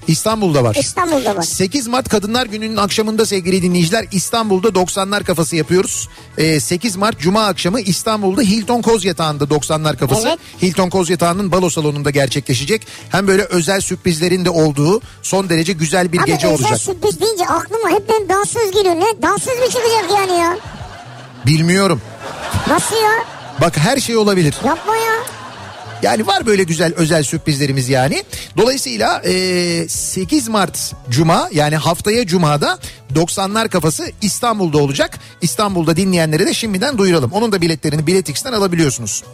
İstanbul'da 0.09 0.65
var. 0.65 0.75
İstanbul'da 0.81 1.37
var. 1.37 1.43
8 1.43 1.87
Mart 1.89 2.09
Kadınlar 2.09 2.47
Günü'nün 2.47 2.77
akşamında 2.77 3.27
sevgili 3.27 3.63
dinleyiciler 3.63 4.07
İstanbul'da 4.13 4.69
90'lar 4.69 5.25
kafası 5.25 5.57
yapıyoruz. 5.57 6.09
Ee, 6.39 6.61
8 6.61 6.97
Mart 6.97 7.19
Cuma 7.19 7.47
akşamı 7.47 7.81
İstanbul'da 7.81 8.43
Hilton 8.43 8.83
Koz 8.83 9.05
Yatağı'nda 9.05 9.45
90'lar 9.45 9.97
kafası. 9.97 10.29
Evet. 10.29 10.39
Hilton 10.63 10.91
Koz 10.91 11.11
Yatağı'nın 11.11 11.53
balo 11.53 11.71
salonunda 11.71 12.11
gerçekleşecek. 12.11 12.87
Hem 13.09 13.27
böyle 13.29 13.43
özel 13.43 13.81
sürprizlerin 13.81 14.45
de 14.45 14.51
olduğu 14.51 15.01
son 15.23 15.49
derece 15.49 15.73
güzel 15.73 16.13
bir 16.13 16.19
Abi 16.19 16.27
gece 16.27 16.47
özel 16.47 16.59
olacak. 16.67 16.81
sürpriz 16.81 17.21
deyince 17.21 17.45
aklıma 17.47 17.91
hep 17.91 18.09
benim 18.09 18.29
dansöz 18.29 18.71
geliyor. 18.71 18.95
Ne? 18.95 19.23
Dansöz 19.23 19.59
mü 19.59 19.67
çıkacak 19.67 20.05
yani 20.15 20.41
ya? 20.41 20.59
Bilmiyorum. 21.47 22.01
Nasıl 22.69 22.97
ya? 22.97 23.13
Bak 23.61 23.79
her 23.79 23.97
şey 24.01 24.17
olabilir. 24.17 24.55
Yapma 24.67 24.97
ya. 24.97 25.13
Yani 26.07 26.27
var 26.27 26.47
böyle 26.47 26.63
güzel 26.63 26.93
özel 26.97 27.23
sürprizlerimiz 27.23 27.89
yani. 27.89 28.25
Dolayısıyla 28.57 29.23
e, 29.25 29.89
8 29.89 30.49
Mart 30.49 30.93
Cuma 31.11 31.49
yani 31.53 31.77
haftaya 31.77 32.27
Cuma'da 32.27 32.79
90'lar 33.15 33.69
kafası 33.69 34.05
İstanbul'da 34.23 34.79
olacak. 34.79 35.19
İstanbul'da 35.43 35.97
dinleyenlere 35.97 36.47
de 36.47 36.55
şimdiden 36.55 36.99
duyuralım. 36.99 37.33
Onun 37.33 37.53
da 37.53 37.61
biletlerini 37.61 38.07
Biletix'ten 38.07 38.53
alabiliyorsunuz. 38.53 39.25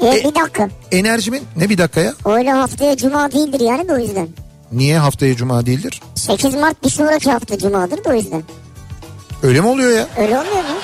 E, 0.00 0.06
E- 0.06 0.24
bir 0.24 0.34
dakika. 0.34 0.68
Enerjimin 0.92 1.42
ne 1.56 1.68
bir 1.68 1.78
dakika 1.78 2.00
ya? 2.00 2.14
Öyle 2.24 2.50
haftaya 2.50 2.96
cuma 2.96 3.32
değildir 3.32 3.60
yani 3.60 3.88
de 3.88 3.92
o 3.92 3.98
yüzden. 3.98 4.28
Niye 4.72 4.98
haftaya 4.98 5.36
Cuma 5.36 5.66
değildir? 5.66 6.00
8 6.14 6.54
Mart 6.54 6.84
bir 6.84 6.90
sonraki 6.90 7.30
hafta 7.30 7.58
cumadır 7.58 8.04
da 8.04 8.10
o 8.10 8.14
yüzden. 8.14 8.42
Öyle 9.42 9.60
mi 9.60 9.66
oluyor 9.66 9.90
ya? 9.98 10.08
Öyle 10.18 10.38
olmuyor 10.38 10.56
mu? 10.56 10.76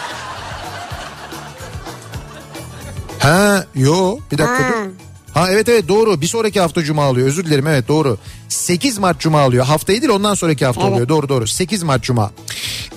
Ha 3.18 3.64
yo 3.74 4.18
bir 4.32 4.38
dakika 4.38 4.58
Ha. 4.64 4.72
dur. 4.84 5.05
Ha 5.36 5.50
evet 5.50 5.68
evet 5.68 5.88
doğru 5.88 6.20
bir 6.20 6.26
sonraki 6.26 6.60
hafta 6.60 6.84
cuma 6.84 7.04
alıyor 7.04 7.26
özür 7.28 7.44
dilerim 7.44 7.66
evet 7.66 7.88
doğru. 7.88 8.18
8 8.48 8.98
Mart 8.98 9.20
cuma 9.20 9.40
alıyor 9.40 9.64
haftayı 9.66 10.02
değil 10.02 10.12
ondan 10.12 10.34
sonraki 10.34 10.66
hafta 10.66 10.82
Evet. 10.82 10.92
oluyor 10.92 11.08
doğru 11.08 11.28
doğru 11.28 11.46
8 11.46 11.82
Mart 11.82 12.02
cuma. 12.02 12.30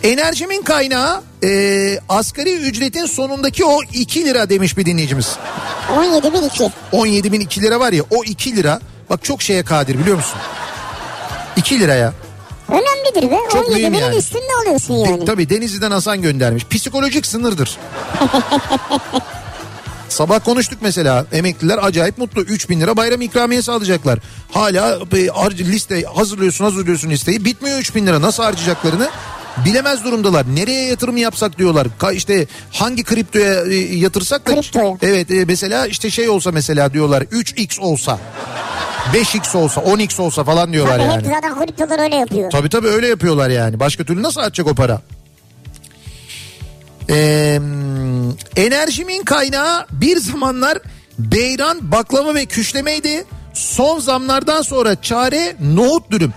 Enerjimin 0.04 0.62
kaynağı 0.62 1.22
e, 1.44 2.00
asgari 2.10 2.54
ücretin 2.54 3.06
sonundaki 3.06 3.66
o 3.66 3.82
2 3.94 4.26
lira 4.26 4.50
demiş 4.50 4.78
bir 4.78 4.86
dinleyicimiz. 4.86 5.38
17 5.98 6.34
bin 6.34 6.42
2. 6.42 6.72
17 6.92 7.32
bin 7.32 7.40
2 7.40 7.62
lira 7.62 7.80
var 7.80 7.94
ya 7.94 8.04
o 8.10 8.24
2 8.24 8.56
lira 8.56 8.80
bak 9.10 9.24
çok 9.24 9.42
şeye 9.42 9.64
kadir 9.64 10.00
biliyor 10.00 10.18
musun? 10.18 10.40
2 11.58 11.80
liraya. 11.80 12.14
Önemlidir 12.70 13.32
be. 13.32 13.40
Çok 13.52 13.68
17 13.68 13.80
mühim 13.80 13.94
binin 13.94 14.02
yani. 14.04 14.16
üstünde 14.16 14.54
alıyorsun 14.62 14.94
yani. 14.94 15.26
Tabii 15.26 15.50
Denizli'den 15.50 15.92
Hasan 15.92 16.22
göndermiş. 16.22 16.66
Psikolojik 16.66 17.26
sınırdır. 17.26 17.78
Sabah 20.10 20.40
konuştuk 20.46 20.80
mesela 20.82 21.26
emekliler 21.32 21.80
acayip 21.82 22.18
mutlu 22.18 22.42
3000 22.42 22.82
lira 22.82 22.98
bayram 22.98 23.22
ikramiyesi 23.22 23.72
alacaklar. 23.72 24.20
Hala 24.52 25.00
liste 25.60 26.04
hazırlıyorsun 26.04 26.66
hazırlıyorsun 26.66 27.10
listeyi 27.10 27.46
bitmiyor 27.46 27.80
3000 27.80 28.08
lira 28.08 28.22
nasıl 28.22 28.44
harcayacaklarını 28.44 29.10
bilemez 29.66 30.04
durumdalar. 30.04 30.46
Nereye 30.56 30.86
yatırım 30.86 31.18
yapsak 31.18 31.58
diyorlar. 31.58 31.88
Ka 31.98 32.12
işte 32.12 32.48
hangi 32.72 33.04
kriptoya 33.04 33.66
e, 33.66 33.76
yatırsak 33.76 34.48
da 34.48 34.54
Kriptoya. 34.56 34.98
Evet 35.02 35.32
e, 35.32 35.46
mesela 35.46 35.88
işte 35.88 36.10
şey 36.10 36.30
olsa 36.30 36.52
mesela 36.52 36.94
diyorlar 36.94 37.22
3x 37.22 37.80
olsa 37.80 38.20
5x 39.14 39.58
olsa 39.58 39.82
10x 39.82 40.22
olsa 40.22 40.44
falan 40.44 40.74
diyorlar 40.74 40.98
Tabii 40.98 41.08
yani. 41.08 41.28
hep 41.28 41.34
zaten 41.36 41.60
kriptolar 41.60 42.00
öyle 42.00 42.16
yapıyor. 42.16 42.52
Tabii 42.52 42.70
tabii 42.70 42.88
öyle 42.88 43.08
yapıyorlar 43.08 43.50
yani. 43.50 43.80
Başka 43.80 44.04
türlü 44.04 44.24
nasıl 44.24 44.42
atacak 44.42 44.68
o 44.68 44.74
para? 44.76 45.02
Ee, 47.10 47.60
enerjimin 48.56 49.24
kaynağı 49.24 49.86
bir 49.92 50.18
zamanlar 50.18 50.78
beyran, 51.20 51.92
baklava 51.92 52.36
ve 52.36 52.46
küşlemeydi. 52.46 53.26
Son 53.54 54.00
zamlardan 54.00 54.62
sonra 54.62 55.02
çare 55.02 55.56
nohut 55.62 56.12
dürüm. 56.12 56.34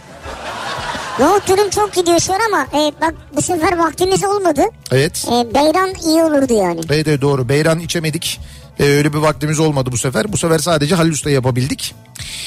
Nohut 1.19 1.49
dürüm 1.49 1.71
çok 1.71 1.95
gidiyor 1.95 2.21
şu 2.21 2.33
an 2.33 2.41
ama 2.49 2.63
e, 2.63 2.93
bak 3.01 3.15
bu 3.37 3.43
sefer 3.43 3.79
vaktimiz 3.79 4.25
olmadı. 4.25 4.63
Evet. 4.93 5.25
E, 5.29 5.55
beyran 5.55 5.95
iyi 6.07 6.23
olurdu 6.23 6.53
yani. 6.55 6.81
Evet 6.91 7.09
evet 7.09 7.21
doğru. 7.23 7.49
Beyran 7.49 7.81
içemedik. 7.81 8.41
Ee, 8.81 8.85
öyle 8.85 9.13
bir 9.13 9.19
vaktimiz 9.19 9.61
olmadı 9.61 9.93
bu 9.93 9.99
sefer. 9.99 10.33
Bu 10.33 10.37
sefer 10.37 10.59
sadece 10.59 10.95
Halil 10.95 11.13
Usta 11.13 11.31
yapabildik. 11.31 11.95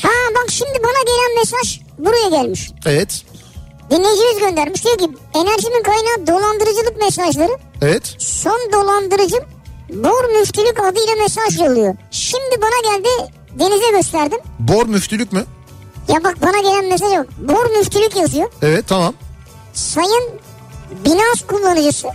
Ha 0.02 0.10
bak 0.36 0.46
şimdi 0.52 0.80
bana 0.84 1.04
gelen 1.06 1.40
mesaj 1.40 1.80
buraya 1.98 2.30
gelmiş. 2.30 2.72
Evet. 2.86 3.24
Dinleyicimiz 3.90 4.40
göndermiş 4.40 4.86
diyor 4.86 4.98
ki 4.98 5.10
enerjimin 5.34 5.84
kaynağı 5.84 6.28
dolandırıcılık 6.28 6.98
mesajları. 7.02 7.58
Evet. 7.82 8.16
Son 8.20 8.60
dolandırıcım 8.74 9.40
Bor 9.90 10.40
Müftülük 10.40 10.80
adıyla 10.80 11.16
mesaj 11.24 11.60
yolluyor. 11.60 11.96
Şimdi 12.12 12.62
bana 12.62 12.96
geldi 12.96 13.10
denize 13.60 13.92
gösterdim. 13.92 14.40
Bor 14.60 14.86
müftülük 14.86 15.34
mü? 15.34 15.46
Ya 16.08 16.24
bak 16.24 16.36
bana 16.42 16.60
gelen 16.60 16.86
mesaj 16.86 17.14
yok. 17.14 17.26
Bor 17.38 17.78
Müftülük 17.78 18.16
yazıyor. 18.16 18.52
Evet 18.62 18.86
tamam. 18.88 19.14
Sayın 19.74 20.24
Binans 21.06 21.42
kullanıcısı 21.48 22.08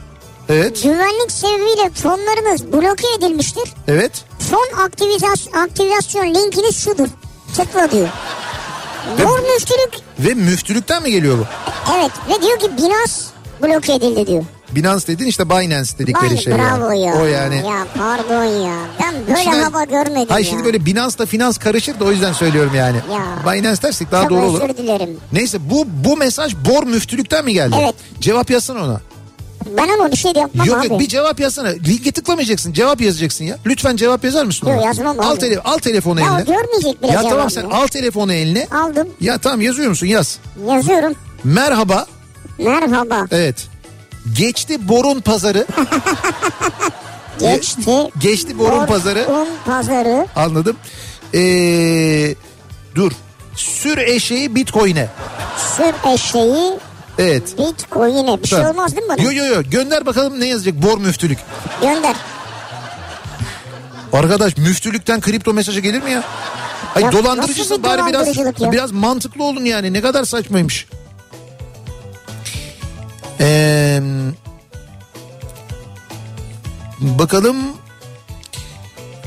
Evet. 0.48 0.82
güvenlik 0.82 1.32
sebebiyle 1.32 1.90
fonlarınız 1.90 2.72
bloke 2.72 3.06
edilmiştir. 3.18 3.74
Evet. 3.88 4.12
Fon 4.50 4.82
aktivizasyon, 4.84 5.52
aktivasyon 5.62 6.34
linkiniz 6.34 6.84
şudur. 6.84 7.08
Tıkla 7.56 7.90
diyor. 7.90 8.08
Ve- 9.18 9.24
Bor 9.24 9.38
Müftülük 9.54 9.90
Ve 10.18 10.34
müftülükten 10.34 11.02
mi 11.02 11.10
geliyor 11.10 11.38
bu? 11.38 11.44
evet 11.98 12.10
ve 12.28 12.42
diyor 12.42 12.58
ki 12.58 12.70
Binans 12.78 13.22
bloke 13.62 13.92
edildi 13.94 14.26
diyor. 14.26 14.44
Binance 14.70 15.06
dedin 15.06 15.26
işte 15.26 15.50
Binance 15.50 15.98
dedikleri 15.98 16.30
Vay 16.30 16.36
şey. 16.36 16.52
bravo 16.54 16.90
yani. 16.92 17.00
ya. 17.02 17.14
O 17.22 17.24
yani. 17.24 17.56
Ya 17.56 17.86
pardon 17.98 18.44
ya. 18.44 18.74
Ben 19.02 19.14
böyle 19.28 19.42
Şimdi- 19.42 19.56
hava 19.56 19.84
görmedim 19.84 20.26
Hayır 20.28 20.44
ya. 20.46 20.50
şimdi 20.50 20.64
böyle 20.64 20.86
Binance'la 20.86 21.26
finans 21.26 21.58
karışır 21.58 22.00
da 22.00 22.04
o 22.04 22.10
yüzden 22.10 22.32
söylüyorum 22.32 22.72
yani. 22.74 22.96
Ya. 22.96 23.52
Binance 23.52 23.82
dersek 23.82 24.10
daha 24.12 24.22
Çok 24.22 24.30
doğru 24.30 24.40
olur. 24.46 24.60
özür 24.62 24.76
dilerim. 24.76 25.16
Neyse 25.32 25.58
bu 25.70 25.84
bu 26.04 26.16
mesaj 26.16 26.54
Bor 26.70 26.82
müftülükten 26.86 27.44
mi 27.44 27.52
geldi? 27.52 27.76
Evet. 27.80 27.94
Cevap 28.20 28.50
yazsana 28.50 28.84
ona. 28.84 29.00
Ben 29.76 29.88
ama 29.88 30.10
bir 30.12 30.16
şey 30.16 30.34
de 30.34 30.38
yapmam 30.38 30.66
Yok 30.66 30.78
abi. 30.78 30.86
yok 30.88 31.00
bir 31.00 31.08
cevap 31.08 31.40
yazsana. 31.40 31.68
Linke 31.68 32.12
tıklamayacaksın. 32.12 32.72
Cevap 32.72 33.00
yazacaksın 33.00 33.44
ya. 33.44 33.58
Lütfen 33.66 33.96
cevap 33.96 34.24
yazar 34.24 34.44
mısın? 34.44 34.66
Yok, 34.68 34.84
yazmam 34.84 35.20
al, 35.20 35.36
tele, 35.36 35.58
al 35.60 35.78
telefonu 35.78 36.20
Ya 36.20 36.26
eline. 36.26 36.42
o 36.42 36.46
görmeyecek 36.46 37.02
bile 37.02 37.12
Ya 37.12 37.22
tamam 37.22 37.50
sen 37.50 37.64
al 37.64 37.86
telefonu 37.86 38.32
eline. 38.32 38.66
Aldım. 38.84 39.08
Ya 39.20 39.38
tamam 39.38 39.60
yazıyor 39.60 39.88
musun? 39.88 40.06
Yaz. 40.06 40.38
Yazıyorum. 40.68 41.14
Merhaba. 41.44 42.06
Merhaba. 42.58 43.26
Evet. 43.30 43.68
Geçti 44.36 44.88
borun 44.88 45.20
pazarı. 45.20 45.66
Geçti. 47.40 48.10
Geçti 48.20 48.58
borun 48.58 48.86
pazarı. 48.86 49.26
Borun 49.28 49.48
pazarı. 49.66 50.26
Anladım. 50.36 50.76
Ee, 51.34 52.34
dur. 52.94 53.12
Sür 53.56 53.98
eşeği 53.98 54.54
bitcoin'e. 54.54 55.08
Sür 55.76 56.12
eşeği 56.14 56.78
Evet. 57.18 57.58
bitcoin'e. 57.58 58.42
Bir 58.42 58.48
şey 58.48 58.58
Tamam. 58.58 58.72
olmaz 58.76 58.96
değil 58.96 59.06
mi 59.06 59.08
bana? 59.18 59.22
Yo 59.22 59.32
yo 59.32 59.44
yo 59.54 59.62
gönder 59.70 60.06
bakalım 60.06 60.40
ne 60.40 60.46
yazacak 60.46 60.74
bor 60.82 60.98
müftülük. 60.98 61.38
Gönder. 61.82 62.16
Arkadaş 64.12 64.56
müftülükten 64.56 65.20
kripto 65.20 65.52
mesajı 65.54 65.80
gelir 65.80 66.02
mi 66.02 66.10
ya? 66.10 66.22
Ay 66.94 67.02
Ya 67.02 67.12
dolandırıcısın 67.12 67.78
bir 67.78 67.82
bari 67.88 67.98
biraz 68.06 68.12
dolandırıcılık 68.12 68.60
ya? 68.60 68.72
biraz 68.72 68.92
mantıklı 68.92 69.44
olun 69.44 69.64
yani 69.64 69.92
ne 69.92 70.00
kadar 70.00 70.24
saçmaymış. 70.24 70.86
Ee, 73.40 74.00
bakalım 77.00 77.56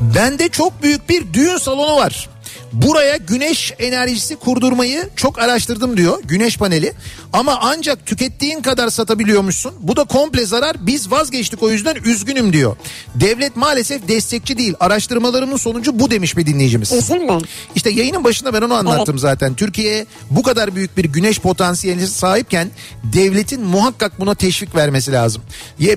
bende 0.02 0.50
çok 0.50 0.84
büyük 0.84 1.10
bir 1.10 1.34
düğün 1.34 1.58
salonu 1.58 1.96
var. 1.96 2.30
Buraya 2.74 3.18
güneş 3.18 3.74
enerjisi 3.80 4.36
kurdurmayı 4.36 5.10
çok 5.16 5.40
araştırdım 5.40 5.98
diyor 5.98 6.20
güneş 6.24 6.58
paneli. 6.58 6.94
Ama 7.34 7.60
ancak 7.62 8.06
tükettiğin 8.06 8.62
kadar 8.62 8.90
satabiliyormuşsun. 8.90 9.74
Bu 9.80 9.96
da 9.96 10.04
komple 10.04 10.46
zarar 10.46 10.76
biz 10.80 11.12
vazgeçtik 11.12 11.64
o 11.64 11.70
yüzden 11.70 11.96
üzgünüm 11.96 12.54
diyor. 12.54 12.76
Devlet 13.16 13.56
maalesef 13.56 14.08
destekçi 14.08 14.58
değil 14.58 14.74
araştırmalarımın 14.80 15.58
sonucu 15.58 16.00
bu 16.00 16.12
demiş 16.12 16.38
bir 16.38 16.46
dinleyicimiz. 16.46 16.92
Üzülme. 16.92 17.38
İşte 17.76 17.90
yayının 17.90 18.24
başında 18.24 18.54
ben 18.54 18.62
onu 18.62 18.74
anlattım 18.74 19.20
zaten. 19.20 19.54
Türkiye 19.54 20.06
bu 20.30 20.44
kadar 20.44 20.76
büyük 20.76 20.98
bir 20.98 21.06
güneş 21.06 21.40
potansiyeline 21.40 22.08
sahipken 22.08 22.72
devletin 23.04 23.62
muhakkak 23.62 24.20
buna 24.20 24.36
teşvik 24.36 24.76
vermesi 24.76 25.12
lazım. 25.12 25.42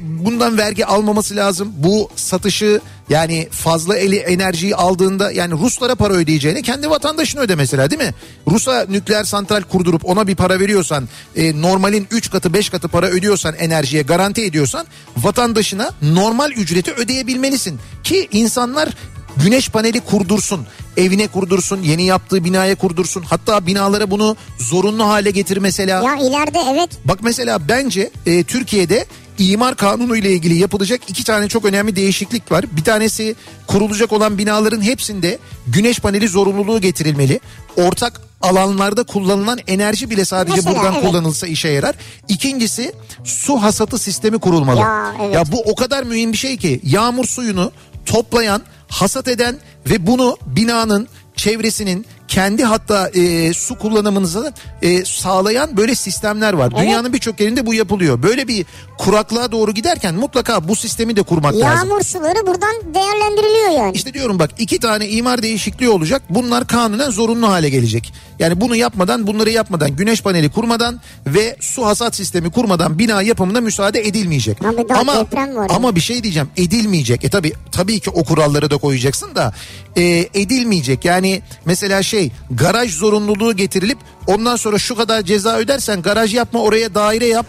Bundan 0.01 0.59
vergi 0.59 0.87
almaması 0.87 1.37
lazım. 1.37 1.73
Bu 1.77 2.11
satışı 2.17 2.81
yani 3.09 3.49
fazla 3.51 3.97
eli 3.97 4.17
enerjiyi 4.17 4.77
aldığında 4.77 5.33
yani 5.33 5.53
Ruslara 5.53 5.95
para 5.95 6.13
ödeyeceğine 6.13 6.63
kendi 6.63 6.91
vatandaşını 6.91 7.41
öde 7.41 7.55
mesela 7.55 7.91
değil 7.91 8.03
mi? 8.03 8.15
Rus'a 8.51 8.87
nükleer 8.89 9.25
santral 9.25 9.63
kurdurup 9.63 10.05
ona 10.05 10.27
bir 10.27 10.35
para 10.35 10.61
veriyorsan 10.61 11.09
e, 11.37 11.61
normalin 11.63 12.07
3 12.11 12.31
katı 12.31 12.53
5 12.53 12.71
katı 12.71 12.89
para 12.89 13.07
ödüyorsan 13.07 13.55
enerjiye 13.55 14.03
garanti 14.03 14.45
ediyorsan 14.45 14.87
vatandaşına 15.17 15.91
normal 16.03 16.51
ücreti 16.51 16.93
ödeyebilmelisin. 16.93 17.79
Ki 18.05 18.29
insanlar 18.33 18.89
güneş 19.37 19.69
paneli 19.69 20.01
kurdursun. 20.01 20.67
Evine 20.97 21.27
kurdursun, 21.27 21.83
yeni 21.83 22.05
yaptığı 22.05 22.45
binaya 22.45 22.75
kurdursun. 22.75 23.23
Hatta 23.23 23.67
binalara 23.67 24.11
bunu 24.11 24.37
zorunlu 24.59 25.09
hale 25.09 25.31
getir 25.31 25.57
mesela. 25.57 26.03
Ya 26.03 26.17
ileride 26.17 26.59
evet 26.75 26.91
Bak 27.05 27.19
mesela 27.23 27.69
bence 27.69 28.11
e, 28.27 28.45
Türkiye'de 28.45 29.07
imar 29.39 29.77
kanunu 29.77 30.17
ile 30.17 30.33
ilgili 30.33 30.59
yapılacak 30.59 31.01
iki 31.09 31.25
tane 31.25 31.49
çok 31.49 31.65
önemli 31.65 31.97
değişiklik 31.97 32.53
var. 32.53 32.65
Bir 32.77 32.85
tanesi 32.85 33.37
kurulacak 33.67 34.13
olan 34.13 34.39
binaların 34.39 34.83
hepsinde 34.83 35.39
güneş 35.67 35.99
paneli 35.99 36.29
zorunluluğu 36.29 36.81
getirilmeli. 36.81 37.41
Ortak 37.77 38.21
alanlarda 38.43 39.05
kullanılan 39.05 39.59
enerji 39.67 40.11
bile 40.11 40.25
sadece 40.25 40.57
Mesela, 40.57 40.77
buradan 40.77 40.95
evet. 40.95 41.05
kullanılsa 41.05 41.47
işe 41.47 41.69
yarar. 41.69 41.95
İkincisi 42.29 42.93
su 43.25 43.57
hasatı 43.57 43.99
sistemi 43.99 44.39
kurulmalı. 44.39 44.81
Ya, 44.81 45.15
evet. 45.23 45.35
ya 45.35 45.53
bu 45.53 45.61
o 45.61 45.75
kadar 45.75 46.03
mühim 46.03 46.33
bir 46.33 46.39
şey 46.39 46.57
ki 46.57 46.81
yağmur 46.85 47.25
suyunu 47.25 47.73
toplayan, 48.07 48.63
hasat 48.89 49.29
eden 49.29 49.57
ve 49.91 50.07
bunu 50.07 50.37
binanın 50.47 51.09
çevresinin 51.37 52.07
kendi 52.29 52.65
hatta 52.65 53.09
e, 53.09 53.53
su 53.53 53.79
kullanımınızı 53.79 54.53
e, 54.83 55.05
sağlayan 55.05 55.77
böyle 55.77 55.95
sistemler 55.95 56.53
var. 56.53 56.73
Evet. 56.75 56.83
Dünyanın 56.83 57.13
birçok 57.13 57.41
yerinde 57.41 57.67
bu 57.67 57.75
yapılıyor. 57.75 58.23
Böyle 58.23 58.49
bir 58.49 58.67
kuraklığa 58.99 59.53
doğru 59.53 59.75
giderken 59.75 60.15
mutlaka 60.15 60.69
bu 60.69 60.77
sistemi 60.77 61.17
de 61.17 61.23
kurmak 61.23 61.55
lazım. 61.55 61.89
yağmur 61.89 62.03
suları 62.03 62.47
buradan 62.47 62.95
değerlendiriliyor 62.95 63.71
yani. 63.71 63.93
İşte 63.97 64.15
diyorum 64.15 64.39
bak 64.39 64.51
iki 64.59 64.79
tane 64.79 65.09
imar 65.09 65.43
değişikliği 65.43 65.89
olacak. 65.89 66.23
Bunlar 66.31 66.67
kanunen 66.67 67.11
zorunlu 67.11 67.49
hale 67.49 67.69
gelecek. 67.69 68.13
Yani 68.39 68.61
bunu 68.61 68.77
yapmadan 68.77 69.27
bunları 69.27 69.51
yapmadan 69.51 69.97
güneş 69.97 70.23
paneli 70.23 70.51
kurmadan 70.51 71.01
ve 71.27 71.57
su 71.61 71.87
hasat 71.87 72.15
sistemi 72.15 72.51
kurmadan 72.51 72.99
bina 72.99 73.23
yapımına 73.23 73.61
müsaade 73.61 74.07
edilmeyecek. 74.07 74.65
Abi 74.65 74.95
ama 74.95 75.27
ama 75.69 75.97
bir 75.97 76.01
şey 76.01 76.23
diyeceğim 76.23 76.49
edilmeyecek. 76.57 77.25
E 77.25 77.29
tabi 77.29 77.53
tabii 77.73 78.01
ki 78.01 78.11
o 78.11 78.25
kuralları 78.25 78.71
da 78.71 78.77
koyacaksın 78.77 79.35
da 79.35 79.55
e, 79.97 80.03
edilmeyecek. 80.35 81.05
Yani 81.05 81.43
mesela 81.65 82.03
şey 82.03 82.16
garaj 82.51 82.91
zorunluluğu 82.95 83.57
getirilip 83.57 83.99
ondan 84.27 84.57
sonra 84.57 84.79
şu 84.79 84.95
kadar 84.97 85.23
ceza 85.23 85.57
ödersen 85.57 86.03
garaj 86.03 86.35
yapma 86.35 86.61
oraya 86.61 86.95
daire 86.95 87.27
yap. 87.27 87.47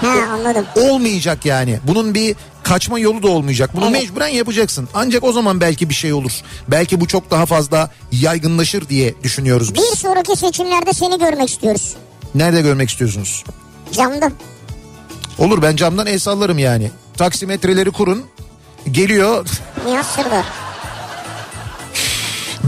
Ha 0.00 0.14
anladım. 0.32 0.66
Olmayacak 0.76 1.46
yani. 1.46 1.78
Bunun 1.86 2.14
bir 2.14 2.36
kaçma 2.62 2.98
yolu 2.98 3.22
da 3.22 3.28
olmayacak. 3.28 3.70
Bunu 3.76 3.84
Evet. 3.90 4.02
mecburen 4.02 4.28
yapacaksın. 4.28 4.88
Ancak 4.94 5.24
o 5.24 5.32
zaman 5.32 5.60
belki 5.60 5.88
bir 5.88 5.94
şey 5.94 6.12
olur. 6.12 6.32
Belki 6.68 7.00
bu 7.00 7.06
çok 7.06 7.30
daha 7.30 7.46
fazla 7.46 7.90
yaygınlaşır 8.12 8.88
diye 8.88 9.14
düşünüyoruz 9.22 9.74
biz. 9.74 9.82
Bir 9.92 9.96
sonraki 9.96 10.36
seçimlerde 10.36 10.92
seni 10.92 11.18
görmek 11.18 11.48
istiyoruz. 11.50 11.94
Nerede 12.34 12.62
görmek 12.62 12.90
istiyorsunuz? 12.90 13.44
Camda. 13.92 14.32
Olur 15.38 15.62
ben 15.62 15.76
camdan 15.76 16.06
el 16.06 16.18
sallarım 16.18 16.58
yani. 16.58 16.90
Taksimetreleri 17.16 17.90
kurun. 17.90 18.22
Geliyor. 18.90 19.46
Nihat 19.86 20.06
Sırdar. 20.06 20.44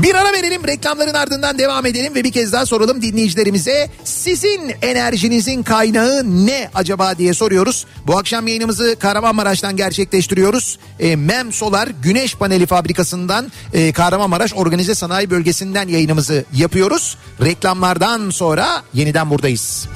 Bir 0.03 0.15
ara 0.15 0.33
verelim 0.33 0.67
reklamların 0.67 1.15
ardından 1.15 1.59
devam 1.59 1.87
edelim 1.87 2.15
ve 2.15 2.25
bir 2.25 2.33
kez 2.33 2.53
daha 2.53 2.67
soralım 2.67 3.03
dinleyicilerimize. 3.03 3.91
Sizin 4.05 4.73
enerjinizin 4.83 5.63
kaynağı 5.63 6.23
ne 6.47 6.71
acaba 6.75 7.19
diye 7.19 7.35
soruyoruz. 7.35 7.87
Bu 8.07 8.19
akşam 8.19 8.47
yayınımızı 8.47 8.97
Kahramanmaraş'tan 8.99 9.77
gerçekleştiriyoruz. 9.77 10.79
E, 11.01 11.17
Mem 11.17 11.53
Solar 11.53 11.89
Güneş 12.03 12.35
Paneli 12.35 12.67
Fabrikası'ndan 12.67 13.53
e, 13.73 13.93
Kahramanmaraş 13.93 14.55
Organize 14.55 14.95
Sanayi 14.95 15.31
Bölgesi'nden 15.31 15.89
yayınımızı 15.89 16.45
yapıyoruz. 16.55 17.17
Reklamlardan 17.41 18.31
sonra 18.31 18.83
yeniden 18.95 19.31
buradayız. 19.31 19.89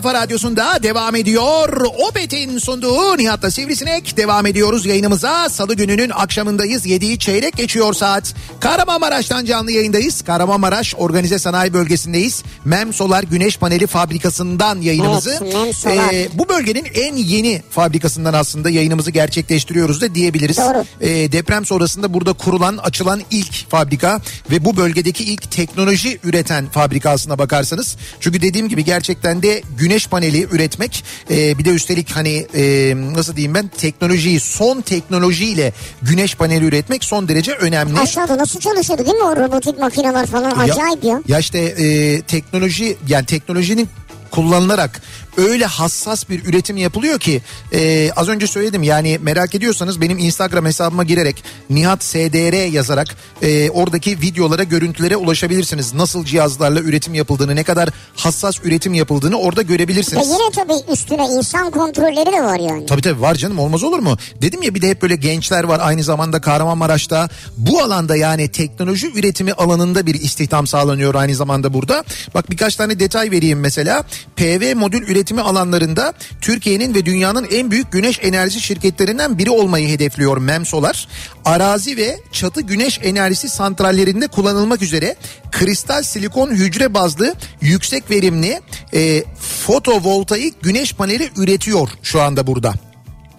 kafa 0.00 0.14
radyosunda 0.14 0.82
devam 0.82 1.14
ediyor. 1.14 1.86
Opet'in 2.08 2.58
sunduğu 2.58 3.18
Nihat'la 3.18 3.50
Sivrisinek 3.50 4.16
devam 4.16 4.46
ediyoruz 4.46 4.86
yayınımıza. 4.86 5.48
Salı 5.48 5.74
gününün 5.74 6.10
akşamındayız. 6.10 6.86
7'yi 6.86 7.18
çeyrek 7.18 7.56
geçiyor 7.56 7.94
saat. 7.94 8.34
Kahramanmaraş'tan 8.60 9.44
canlı 9.44 9.72
yayındayız. 9.72 10.22
Kahramanmaraş 10.22 10.94
Organize 10.98 11.38
Sanayi 11.38 11.72
Bölgesi'ndeyiz. 11.72 12.42
Mem 12.64 12.92
Solar 12.92 13.22
Güneş 13.22 13.58
Paneli 13.58 13.86
Fabrikası'ndan 13.86 14.80
yayınımızı. 14.80 15.38
Evet. 15.86 16.12
Ee, 16.12 16.28
bu 16.34 16.48
bölgenin 16.48 16.86
en 16.94 17.16
yeni 17.16 17.62
fabrikasından 17.70 18.34
aslında 18.34 18.70
yayınımızı 18.70 19.10
gerçekleştiriyoruz 19.10 20.00
da 20.00 20.14
diyebiliriz. 20.14 20.56
Doğru. 20.56 20.84
Ee, 21.00 21.32
deprem 21.32 21.66
sonrasında 21.66 22.14
burada 22.14 22.32
kurulan 22.32 22.76
açılan 22.76 23.20
ilk 23.30 23.70
fabrika 23.70 24.20
ve 24.50 24.64
bu 24.64 24.76
bölgedeki 24.76 25.24
ilk 25.24 25.50
teknoloji 25.50 26.18
üreten 26.24 26.66
fabrika 26.66 27.10
aslına 27.10 27.38
bakarsanız. 27.38 27.96
Çünkü 28.20 28.42
dediğim 28.42 28.68
gibi 28.68 28.84
gerçekten 28.84 29.42
de 29.42 29.62
güneş 29.90 30.06
paneli 30.06 30.48
üretmek 30.50 31.04
e, 31.30 31.58
bir 31.58 31.64
de 31.64 31.70
üstelik 31.70 32.10
hani 32.10 32.46
e, 32.54 32.94
nasıl 32.96 33.36
diyeyim 33.36 33.54
ben 33.54 33.68
teknolojiyi 33.68 34.40
son 34.40 34.80
teknolojiyle 34.80 35.72
güneş 36.02 36.34
paneli 36.34 36.64
üretmek 36.64 37.04
son 37.04 37.28
derece 37.28 37.52
önemli. 37.52 38.00
Aşağıda 38.00 38.38
nasıl 38.38 38.60
çalışıyordu 38.60 39.04
değil 39.04 39.16
mi 39.16 39.22
o 39.22 39.36
robotik 39.36 39.78
makineler 39.78 40.26
falan 40.26 40.50
acayip 40.50 41.04
ya. 41.04 41.22
Ya 41.28 41.38
işte 41.38 41.58
e, 41.58 42.20
teknoloji 42.20 42.96
yani 43.08 43.26
teknolojinin 43.26 43.88
kullanılarak 44.30 45.02
öyle 45.36 45.64
hassas 45.66 46.28
bir 46.28 46.44
üretim 46.44 46.76
yapılıyor 46.76 47.18
ki 47.18 47.42
e, 47.72 48.10
az 48.16 48.28
önce 48.28 48.46
söyledim 48.46 48.82
yani 48.82 49.18
merak 49.22 49.54
ediyorsanız 49.54 50.00
benim 50.00 50.18
Instagram 50.18 50.64
hesabıma 50.66 51.04
girerek 51.04 51.44
Nihat 51.70 52.04
SDR 52.04 52.66
yazarak 52.72 53.08
e, 53.42 53.70
oradaki 53.70 54.20
videolara 54.20 54.62
görüntülere 54.62 55.16
ulaşabilirsiniz. 55.16 55.94
Nasıl 55.94 56.24
cihazlarla 56.24 56.80
üretim 56.80 57.14
yapıldığını 57.14 57.56
ne 57.56 57.62
kadar 57.62 57.88
hassas 58.16 58.56
üretim 58.64 58.94
yapıldığını 58.94 59.38
orada 59.38 59.60
Ve 59.60 59.64
görebilirsiniz. 59.64 60.28
yine 60.28 60.50
tabii 60.54 60.92
üstüne 60.92 61.26
insan 61.26 61.70
kontrolleri 61.70 62.32
de 62.32 62.42
var 62.42 62.58
yani. 62.58 62.86
Tabii 62.86 63.02
tabii 63.02 63.20
var 63.20 63.34
canım 63.34 63.58
olmaz 63.58 63.82
olur 63.82 63.98
mu? 63.98 64.16
Dedim 64.42 64.62
ya 64.62 64.74
bir 64.74 64.82
de 64.82 64.88
hep 64.88 65.02
böyle 65.02 65.16
gençler 65.16 65.64
var 65.64 65.80
aynı 65.82 66.02
zamanda 66.02 66.40
Kahramanmaraş'ta. 66.40 67.28
Bu 67.56 67.82
alanda 67.82 68.16
yani 68.16 68.48
teknoloji 68.48 69.12
üretimi 69.14 69.52
alanında 69.52 70.06
bir 70.06 70.14
istihdam 70.14 70.66
sağlanıyor 70.66 71.14
aynı 71.14 71.34
zamanda 71.34 71.74
burada. 71.74 72.04
Bak 72.34 72.50
birkaç 72.50 72.76
tane 72.76 73.00
detay 73.00 73.30
vereyim 73.30 73.60
mesela. 73.60 74.04
PV 74.36 74.76
modül 74.76 75.02
üretimi 75.02 75.19
alanlarında 75.42 76.14
Türkiye'nin 76.40 76.94
ve 76.94 77.06
dünyanın 77.06 77.46
en 77.50 77.70
büyük 77.70 77.92
güneş 77.92 78.18
enerji 78.22 78.60
şirketlerinden 78.60 79.38
biri 79.38 79.50
olmayı 79.50 79.88
hedefliyor 79.88 80.36
Memsolar. 80.36 81.08
Arazi 81.44 81.96
ve 81.96 82.20
çatı 82.32 82.60
güneş 82.60 83.00
enerjisi 83.02 83.48
santrallerinde 83.48 84.28
kullanılmak 84.28 84.82
üzere 84.82 85.16
kristal 85.52 86.02
silikon 86.02 86.50
hücre 86.50 86.94
bazlı 86.94 87.34
yüksek 87.60 88.10
verimli 88.10 88.60
e, 88.94 89.24
fotovoltaik 89.66 90.62
güneş 90.62 90.92
paneli 90.92 91.30
üretiyor 91.36 91.88
şu 92.02 92.20
anda 92.20 92.46
burada. 92.46 92.74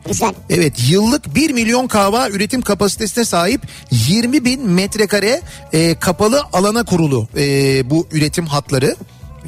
Güzel. 0.08 0.34
Evet 0.50 0.74
yıllık 0.90 1.36
1 1.36 1.52
milyon 1.52 1.88
kahva 1.88 2.30
üretim 2.30 2.62
kapasitesine 2.62 3.26
sahip 3.26 3.62
20 3.92 4.46
bin 4.46 4.70
metrekare 4.70 5.42
e, 5.74 5.96
kapalı 5.96 6.44
alana 6.54 6.86
kurulu 6.86 7.28
e, 7.38 7.90
bu 7.90 8.08
üretim 8.12 8.46
hatları. 8.46 8.96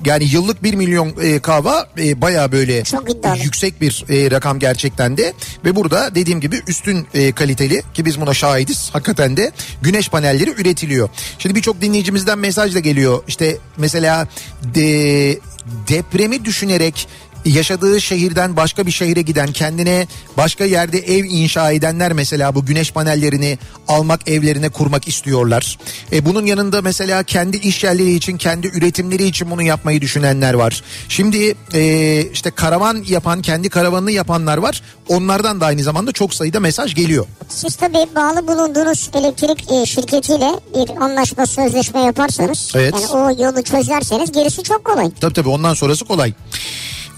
Yani 0.06 0.24
yıllık 0.24 0.64
1 0.64 0.74
milyon 0.74 1.14
e, 1.22 1.40
kahva 1.40 1.88
e, 1.98 2.22
baya 2.22 2.52
böyle 2.52 2.80
iddialı. 2.80 3.38
yüksek 3.44 3.82
bir 3.82 4.06
e, 4.10 4.32
rakam 4.32 4.60
gerçekten 4.60 5.18
de. 5.18 5.34
Ve 5.66 5.76
burada 5.76 6.16
dediğim 6.16 6.42
gibi 6.42 6.62
üstün 6.68 7.08
e, 7.14 7.32
kaliteli 7.32 7.84
ki 7.94 8.06
biz 8.06 8.22
buna 8.22 8.34
şahidiz 8.34 8.90
hakikaten 8.94 9.38
de 9.38 9.52
güneş 9.82 10.10
panelleri 10.10 10.50
üretiliyor. 10.62 11.10
Şimdi 11.40 11.56
birçok 11.56 11.82
dinleyicimizden 11.82 12.40
mesaj 12.40 12.76
da 12.76 12.80
geliyor. 12.80 13.24
İşte 13.28 13.58
mesela 13.78 14.28
de, 14.64 15.40
depremi 15.88 16.46
düşünerek 16.46 17.08
yaşadığı 17.46 18.02
şehirden 18.02 18.56
başka 18.56 18.86
bir 18.86 18.92
şehre 18.92 19.22
giden 19.22 19.52
kendine 19.52 20.08
başka 20.38 20.66
yerde 20.66 20.98
ev 21.00 21.24
inşa 21.24 21.72
edenler 21.72 22.14
mesela 22.14 22.56
bu 22.56 22.66
güneş 22.66 22.92
panellerini 22.92 23.58
almak 23.88 24.28
evlerine 24.28 24.70
kurmak 24.70 25.08
istiyorlar. 25.08 25.78
E, 26.12 26.26
bunun 26.26 26.46
yanında 26.46 26.82
mesela 26.82 27.24
kendi 27.24 27.58
iş 27.58 27.84
yerleri 27.84 28.14
için 28.14 28.38
kendi 28.38 28.68
üretimleri 28.68 29.26
için 29.26 29.52
bunu 29.52 29.62
yapmayı 29.62 30.02
düşünenler 30.02 30.54
var. 30.54 30.84
Şimdi 31.10 31.56
e, 31.74 32.22
işte 32.34 32.52
karavan 32.52 33.04
yapan 33.08 33.42
kendi 33.42 33.70
karavanını 33.70 34.12
yapanlar 34.12 34.58
var. 34.58 34.82
Onlardan 35.08 35.62
da 35.62 35.66
aynı 35.66 35.84
zamanda 35.84 36.12
çok 36.12 36.34
sayıda 36.34 36.60
mesaj 36.60 36.96
geliyor. 36.96 37.26
Siz 37.50 37.76
tabii 37.76 38.06
bağlı 38.16 38.48
bulunduğunuz 38.48 39.10
elektrik 39.14 39.72
e, 39.72 39.86
şirketiyle 39.86 40.52
bir 40.76 41.04
anlaşma 41.04 41.46
sözleşme 41.46 42.02
yaparsanız 42.02 42.72
Evet. 42.76 42.94
yani 42.94 43.08
o 43.08 43.44
yolu 43.44 43.64
çözerseniz 43.64 44.32
gerisi 44.32 44.64
çok 44.64 44.86
kolay. 44.86 45.12
Tabii 45.22 45.34
tabii 45.34 45.50
ondan 45.50 45.74
sonrası 45.74 46.06
kolay. 46.06 46.34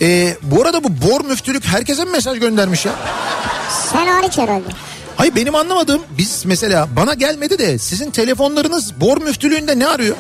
E, 0.02 0.38
bu 0.42 0.62
arada 0.62 0.84
bu 0.84 0.88
bor 1.10 1.26
müftülük 1.26 1.66
herkese 1.66 2.06
mi 2.06 2.12
mesaj 2.12 2.40
göndermiş 2.40 2.86
ya? 2.86 2.92
Sen 3.92 4.08
hariç 4.08 4.38
herhalde. 4.38 4.64
Hayır 5.18 5.36
benim 5.36 5.56
anlamadığım 5.56 6.02
biz 6.18 6.44
mesela 6.46 6.88
bana 6.96 7.14
gelmedi 7.14 7.60
de 7.60 7.78
sizin 7.78 8.12
telefonlarınız 8.12 9.02
bor 9.02 9.22
müftülüğünde 9.22 9.80
ne 9.80 9.88
arıyor? 9.88 10.16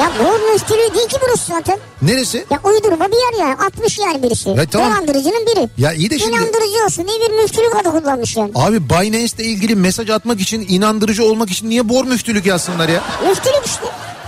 Ya 0.00 0.10
bu 0.20 0.52
müftülüğü 0.52 0.94
değil 0.94 1.08
ki 1.08 1.16
burası 1.26 1.52
zaten. 1.52 1.78
Neresi? 2.02 2.44
Ya 2.50 2.60
uydurma 2.64 3.08
bir 3.08 3.16
yer 3.38 3.46
yani. 3.46 3.56
60 3.66 3.98
yer 3.98 4.22
birisi. 4.22 4.48
Ya 4.50 4.66
tamam. 4.66 4.92
Dolandırıcının 4.92 5.46
biri. 5.46 5.68
Ya 5.78 5.92
iyi 5.92 6.10
de 6.10 6.18
şimdi- 6.18 6.32
İnandırıcı 6.32 6.84
olsun 6.86 7.08
diye 7.08 7.20
bir 7.20 7.42
müftülük 7.42 7.76
adı 7.76 7.90
kullanmış 8.00 8.36
yani. 8.36 8.50
Abi 8.54 8.90
Binance'le 8.90 9.38
ilgili 9.44 9.76
mesaj 9.76 10.10
atmak 10.10 10.40
için 10.40 10.66
inandırıcı 10.68 11.24
olmak 11.24 11.50
için 11.50 11.70
niye 11.70 11.88
bor 11.88 12.04
müftülük 12.04 12.46
yazsınlar 12.46 12.88
ya? 12.88 13.00
Müftülük 13.28 13.66
işte. 13.66 13.80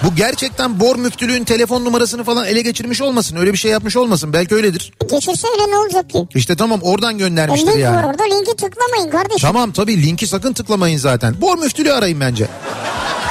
Bu 0.05 0.15
gerçekten 0.17 0.81
bor 0.81 0.97
müftülüğün 0.97 1.45
telefon 1.45 1.85
numarasını 1.85 2.25
falan 2.25 2.47
ele 2.47 2.63
geçirmiş 2.63 3.01
olmasın. 3.01 3.37
Öyle 3.37 3.53
bir 3.53 3.59
şey 3.59 3.71
yapmış 3.71 3.97
olmasın. 3.97 4.33
Belki 4.33 4.55
öyledir. 4.55 4.93
Geçirse 5.11 5.49
öyle 5.53 5.71
ne 5.73 5.77
olacak 5.77 6.11
ki? 6.11 6.27
İşte 6.35 6.57
tamam 6.57 6.81
oradan 6.83 7.15
E, 7.15 7.19
göndermiştir 7.19 7.67
link 7.67 7.75
var 7.77 7.81
yani. 7.81 8.07
orada 8.07 8.23
linki 8.23 8.57
tıklamayın 8.57 9.11
kardeşim. 9.11 9.41
Tamam 9.49 9.73
tabii 9.73 10.03
linki 10.07 10.27
sakın 10.27 10.53
tıklamayın 10.53 10.99
zaten. 10.99 11.35
Bor 11.41 11.59
müftülüğü 11.59 11.93
arayın 11.93 12.21
bence. 12.21 12.49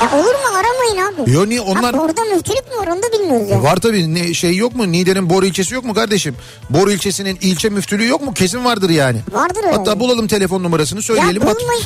Ya 0.01 0.19
olur 0.19 0.25
mu 0.33 0.47
aramayın 0.55 1.13
abi. 1.23 1.31
Yo 1.31 1.49
niye 1.49 1.61
onlar... 1.61 1.95
Ha, 1.95 2.01
orada 2.01 2.21
müftülük 2.35 2.67
mü 2.71 2.75
var 2.77 2.87
onu 2.87 3.03
da 3.03 3.11
bilmiyoruz 3.19 3.49
ya. 3.49 3.63
Var 3.63 3.75
tabii 3.77 4.13
ne, 4.13 4.33
şey 4.33 4.55
yok 4.57 4.75
mu? 4.75 4.91
Niğde'nin 4.91 5.29
Bor 5.29 5.43
ilçesi 5.43 5.73
yok 5.75 5.85
mu 5.85 5.93
kardeşim? 5.93 6.35
Bor 6.69 6.87
ilçesinin 6.87 7.37
ilçe 7.41 7.69
müftülüğü 7.69 8.07
yok 8.07 8.21
mu? 8.21 8.33
Kesin 8.33 8.65
vardır 8.65 8.89
yani. 8.89 9.17
Vardır 9.31 9.63
öyle. 9.65 9.75
Hatta 9.77 9.99
bulalım 9.99 10.27
telefon 10.27 10.63
numarasını 10.63 10.99
Ya 10.99 11.03
söyleyelim. 11.03 11.41
Hat- 11.41 11.59
bulmayın. 11.59 11.83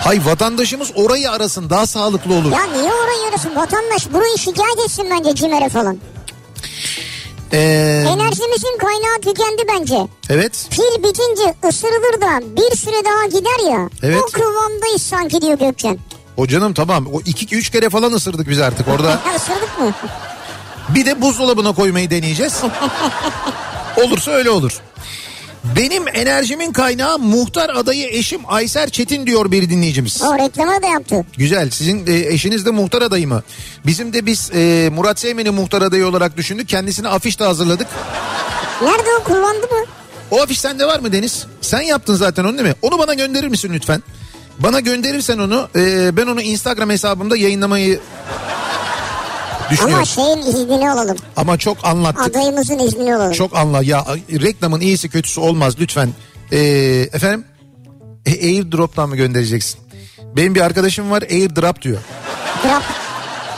Hay 0.00 0.20
vatandaşımız 0.24 0.90
orayı 0.94 1.30
arasın 1.30 1.70
daha 1.70 1.86
sağlıklı 1.86 2.34
olur. 2.34 2.52
Ya 2.52 2.64
niye 2.64 2.92
orayı 2.92 3.28
arasın? 3.30 3.56
Vatandaş 3.56 4.12
burayı 4.12 4.38
şikayet 4.38 4.78
etsin 4.84 5.06
bence 5.10 5.34
CİMER'e 5.34 5.68
falan. 5.68 5.98
Ee, 7.52 7.58
Enerjimizin 8.08 8.78
kaynağı 8.78 9.20
tükendi 9.22 9.62
bence. 9.68 9.98
evet. 10.30 10.66
Pil 10.70 11.02
bitince 11.02 11.54
ısırılır 11.68 12.20
da 12.20 12.40
bir 12.56 12.76
süre 12.76 13.04
daha 13.04 13.26
gider 13.26 13.70
ya. 13.72 13.88
Evet. 14.02 14.22
O 14.22 14.26
kıvamdayız 14.26 15.02
sanki 15.02 15.40
diyor 15.42 15.58
Gökçen. 15.58 15.98
O 16.36 16.46
canım 16.46 16.74
tamam. 16.74 17.06
O 17.12 17.20
iki 17.20 17.56
üç 17.56 17.70
kere 17.70 17.90
falan 17.90 18.12
ısırdık 18.12 18.48
biz 18.48 18.60
artık 18.60 18.88
orada. 18.88 19.08
Ya 19.26 19.34
ısırdık 19.36 19.78
mı? 19.78 19.92
Bir 20.88 21.06
de 21.06 21.22
buzdolabına 21.22 21.72
koymayı 21.74 22.10
deneyeceğiz. 22.10 22.60
Olursa 24.04 24.30
öyle 24.30 24.50
olur. 24.50 24.80
Benim 25.76 26.08
enerjimin 26.14 26.72
kaynağı 26.72 27.18
muhtar 27.18 27.70
adayı 27.70 28.08
eşim 28.08 28.40
Ayser 28.48 28.90
Çetin 28.90 29.26
diyor 29.26 29.50
bir 29.50 29.70
dinleyicimiz. 29.70 30.22
O 30.22 30.38
reklamı 30.38 30.82
da 30.82 30.86
yaptı. 30.86 31.24
Güzel. 31.36 31.70
Sizin 31.70 32.06
e, 32.06 32.12
eşiniz 32.34 32.66
de 32.66 32.70
muhtar 32.70 33.02
adayı 33.02 33.28
mı? 33.28 33.42
Bizim 33.86 34.12
de 34.12 34.26
biz 34.26 34.50
e, 34.54 34.90
Murat 34.94 35.18
Seymen'i 35.18 35.50
muhtar 35.50 35.82
adayı 35.82 36.06
olarak 36.06 36.36
düşündük. 36.36 36.68
Kendisine 36.68 37.08
afiş 37.08 37.40
de 37.40 37.44
hazırladık. 37.44 37.86
Nerede 38.82 39.08
o 39.20 39.24
kullandı 39.24 39.66
mı? 39.66 39.84
O 40.30 40.42
afiş 40.42 40.60
sende 40.60 40.86
var 40.86 41.00
mı 41.00 41.12
Deniz? 41.12 41.46
Sen 41.60 41.80
yaptın 41.80 42.14
zaten 42.14 42.44
onu 42.44 42.58
değil 42.58 42.68
mi? 42.68 42.74
Onu 42.82 42.98
bana 42.98 43.14
gönderir 43.14 43.48
misin 43.48 43.70
lütfen? 43.72 44.02
Bana 44.58 44.80
gönderirsen 44.80 45.38
onu 45.38 45.68
e, 45.76 46.16
ben 46.16 46.26
onu 46.26 46.42
Instagram 46.42 46.90
hesabımda 46.90 47.36
yayınlamayı 47.36 48.00
düşünüyorum. 49.70 49.94
Ama 49.94 50.04
şeyin 50.04 50.38
iznini 50.38 50.90
alalım. 50.90 51.16
Ama 51.36 51.58
çok 51.58 51.84
anlattık. 51.86 52.26
Adayımızın 52.26 52.78
iznini 52.78 53.14
alalım. 53.14 53.32
Çok 53.32 53.56
anla 53.56 53.82
ya 53.82 54.06
reklamın 54.30 54.80
iyisi 54.80 55.08
kötüsü 55.08 55.40
olmaz 55.40 55.74
lütfen. 55.80 56.08
Ee, 56.52 56.58
efendim 57.12 57.44
e, 58.26 58.30
airdrop'tan 58.30 59.08
mı 59.08 59.16
göndereceksin? 59.16 59.80
Benim 60.36 60.54
bir 60.54 60.60
arkadaşım 60.60 61.10
var 61.10 61.22
airdrop 61.22 61.82
diyor. 61.82 61.98
Drop. 62.64 62.82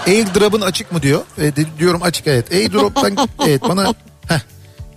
Airdrop'ın 0.07 0.61
açık 0.61 0.93
mı 0.93 1.03
diyor. 1.03 1.23
E, 1.39 1.53
diyorum 1.79 2.03
açık 2.03 2.27
evet. 2.27 2.53
Airdrop'tan 2.53 3.17
evet 3.47 3.63
bana 3.63 3.95
heh, 4.29 4.41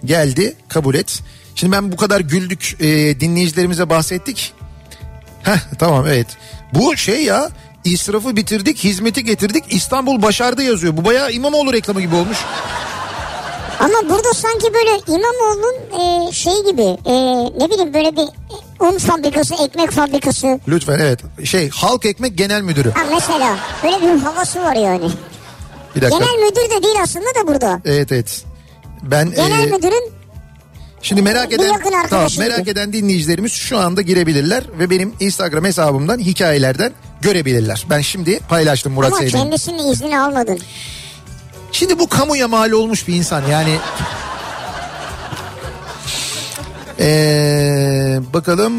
geldi 0.05 0.55
kabul 0.67 0.95
et. 0.95 1.19
Şimdi 1.55 1.71
ben 1.73 1.91
bu 1.91 1.95
kadar 1.95 2.19
güldük 2.19 2.75
e, 2.79 3.19
dinleyicilerimize 3.19 3.89
bahsettik. 3.89 4.53
Heh, 5.43 5.59
tamam 5.79 6.07
evet. 6.07 6.27
Bu 6.73 6.97
şey 6.97 7.23
ya 7.23 7.49
israfı 7.85 8.35
bitirdik 8.35 8.83
hizmeti 8.83 9.23
getirdik 9.23 9.63
İstanbul 9.69 10.21
başardı 10.21 10.63
yazıyor. 10.63 10.97
Bu 10.97 11.05
bayağı 11.05 11.31
İmamoğlu 11.31 11.73
reklamı 11.73 12.01
gibi 12.01 12.15
olmuş. 12.15 12.37
Ama 13.79 14.09
burada 14.09 14.33
sanki 14.33 14.73
böyle 14.73 14.91
İmamoğlu'nun 15.07 15.75
e, 15.99 16.31
şey 16.31 16.63
gibi 16.65 16.97
e, 17.05 17.13
ne 17.59 17.69
bileyim 17.69 17.93
böyle 17.93 18.15
bir 18.15 18.27
un 18.79 18.97
fabrikası, 18.97 19.55
ekmek 19.63 19.91
fabrikası. 19.91 20.59
Lütfen 20.67 20.99
evet. 20.99 21.19
Şey 21.43 21.69
halk 21.69 22.05
ekmek 22.05 22.37
genel 22.37 22.61
müdürü. 22.61 22.91
Ha 22.91 23.03
mesela 23.11 23.57
böyle 23.83 24.01
bir 24.01 24.21
havası 24.21 24.61
var 24.61 24.75
yani. 24.75 25.09
Bir 25.95 26.01
dakika. 26.01 26.19
Genel 26.19 26.49
müdür 26.49 26.77
de 26.77 26.83
değil 26.83 26.95
aslında 27.01 27.25
da 27.25 27.47
burada. 27.47 27.81
Evet 27.85 28.11
evet. 28.11 28.43
Ben 29.01 29.31
Genel 29.31 29.67
e, 29.67 29.71
müdürün 29.71 30.11
şimdi 31.01 31.21
merak 31.21 31.53
eden 31.53 31.81
tamam, 32.09 32.29
merak 32.39 32.67
eden 32.67 32.93
dinleyicilerimiz 32.93 33.51
şu 33.51 33.77
anda 33.77 34.01
girebilirler 34.01 34.63
ve 34.79 34.89
benim 34.89 35.13
Instagram 35.19 35.65
hesabımdan 35.65 36.19
hikayelerden 36.19 36.93
görebilirler. 37.23 37.85
Ben 37.89 38.01
şimdi 38.01 38.39
paylaştım 38.39 38.93
Murat 38.93 39.07
ama 39.11 39.17
Seymen'in. 39.17 39.43
kendisinin 39.43 39.91
iznini 39.91 40.19
almadın. 40.19 40.59
Şimdi 41.71 41.99
bu 41.99 42.09
kamuya 42.09 42.47
mal 42.47 42.71
olmuş 42.71 43.07
bir 43.07 43.15
insan 43.15 43.43
yani. 43.47 43.77
Ee, 46.99 48.19
bakalım 48.33 48.73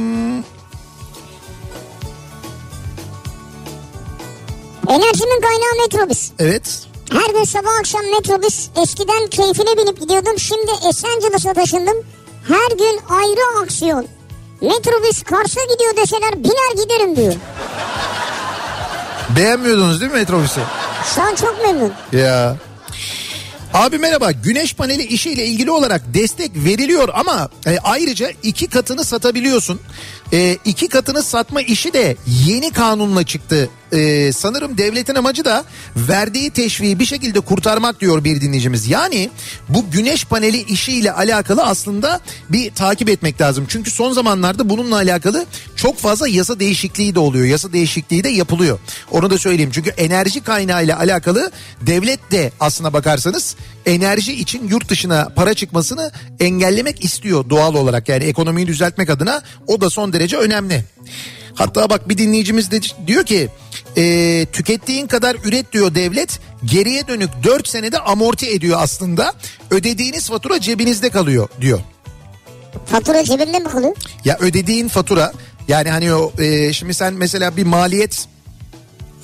Enerjimin 4.89 5.41
kaynağı 5.41 5.75
metrobüs. 5.87 6.31
evet 6.39 6.87
Her 7.13 7.35
gün 7.35 7.45
sabah 7.45 7.79
akşam 7.81 8.01
metrobüs. 8.07 8.69
Eskiden 8.83 9.27
keyfine 9.27 9.77
binip 9.77 10.01
gidiyordum. 10.01 10.39
Şimdi 10.39 10.71
Esencilis'e 10.89 11.53
taşındım. 11.55 11.97
Her 12.49 12.77
gün 12.79 13.01
ayrı 13.09 13.63
aksiyon. 13.63 14.07
Metrobüs 14.61 15.23
Kars'a 15.23 15.61
gidiyor 15.73 15.97
deseler 15.97 16.45
biner 16.45 16.83
giderim 16.85 17.17
diyor. 17.17 17.35
Beğenmiyordunuz 19.37 20.01
değil 20.01 20.12
mi 20.12 20.18
metrobüsü? 20.18 20.61
Şu 21.14 21.22
an 21.22 21.35
çok 21.35 21.62
memnun. 21.62 21.93
Ya. 22.12 22.57
Abi 23.75 23.99
merhaba 23.99 24.33
güneş 24.33 24.75
paneli 24.75 25.03
işiyle 25.03 25.47
ilgili 25.47 25.70
olarak 25.70 26.14
destek 26.14 26.51
veriliyor 26.55 27.09
ama 27.14 27.49
e, 27.66 27.79
ayrıca 27.79 28.31
iki 28.43 28.66
katını 28.66 29.05
satabiliyorsun. 29.05 29.81
E, 30.33 30.59
iki 30.64 30.89
katını 30.89 31.22
satma 31.22 31.61
işi 31.61 31.93
de 31.93 32.16
yeni 32.27 32.72
kanunla 32.72 33.25
çıktı. 33.25 33.68
E, 33.95 34.33
sanırım 34.33 34.79
devletin 34.79 35.15
amacı 35.15 35.45
da 35.45 35.65
verdiği 35.97 36.51
teşviği 36.51 36.99
bir 36.99 37.05
şekilde 37.05 37.41
kurtarmak 37.41 38.01
diyor 38.01 38.25
bir 38.25 38.41
dinleyicimiz. 38.41 38.89
Yani 38.89 39.31
bu 39.69 39.91
güneş 39.91 40.25
paneli 40.25 40.63
işiyle 40.63 41.13
alakalı 41.13 41.63
aslında 41.63 42.21
bir 42.51 42.71
takip 42.71 43.09
etmek 43.09 43.41
lazım. 43.41 43.65
Çünkü 43.69 43.91
son 43.91 44.13
zamanlarda 44.13 44.71
bununla 44.71 44.97
alakalı 44.97 45.47
çok 45.77 45.99
fazla 45.99 46.29
yasa 46.29 46.61
değişikliği 46.61 47.15
de 47.15 47.19
oluyor. 47.19 47.47
Yasa 47.47 47.73
değişikliği 47.73 48.25
de 48.25 48.29
yapılıyor. 48.29 48.79
Onu 49.11 49.31
da 49.31 49.39
söyleyeyim. 49.39 49.71
Çünkü 49.75 49.91
enerji 49.91 50.41
kaynağı 50.41 50.85
ile 50.85 50.95
alakalı 50.95 51.51
devlet 51.81 52.31
de 52.31 52.53
aslına 52.61 52.93
bakarsanız 52.93 53.57
enerji 53.87 54.33
için 54.33 54.69
yurt 54.69 54.89
dışına 54.89 55.29
para 55.37 55.55
çıkmasını 55.55 56.13
engellemek 56.41 57.05
istiyor 57.05 57.51
doğal 57.51 57.75
olarak. 57.75 58.09
Yani 58.09 58.25
ekonomiyi 58.25 58.67
düzeltmek 58.67 59.11
adına 59.11 59.43
o 59.67 59.81
da 59.81 59.91
son 59.91 60.13
derece 60.13 60.37
önemli. 60.37 60.85
Hatta 61.55 61.91
bak 61.91 62.09
bir 62.09 62.19
dinleyicimiz 62.19 62.71
de 62.71 62.81
diyor 63.07 63.25
ki 63.25 63.49
e, 63.97 64.47
tükettiğin 64.53 65.07
kadar 65.07 65.37
üret 65.45 65.73
diyor 65.73 65.95
devlet 65.95 66.41
geriye 66.65 67.09
dönük 67.09 67.31
4 67.45 67.69
senede 67.69 67.99
amorti 67.99 68.51
ediyor 68.51 68.79
aslında 68.83 69.33
ödediğiniz 69.71 70.29
fatura 70.29 70.61
cebinizde 70.61 71.11
kalıyor 71.11 71.49
diyor. 71.61 71.81
Fatura 72.87 73.25
cebinde 73.25 73.59
mi 73.59 73.69
kalıyor? 73.69 73.97
Ya 74.25 74.39
ödediğin 74.41 74.89
fatura 74.89 75.33
yani 75.69 75.91
hani 75.91 76.15
o 76.15 76.33
e, 76.39 76.73
şimdi 76.73 76.95
sen 76.95 77.15
mesela 77.15 77.57
bir 77.57 77.65
maliyet 77.65 78.29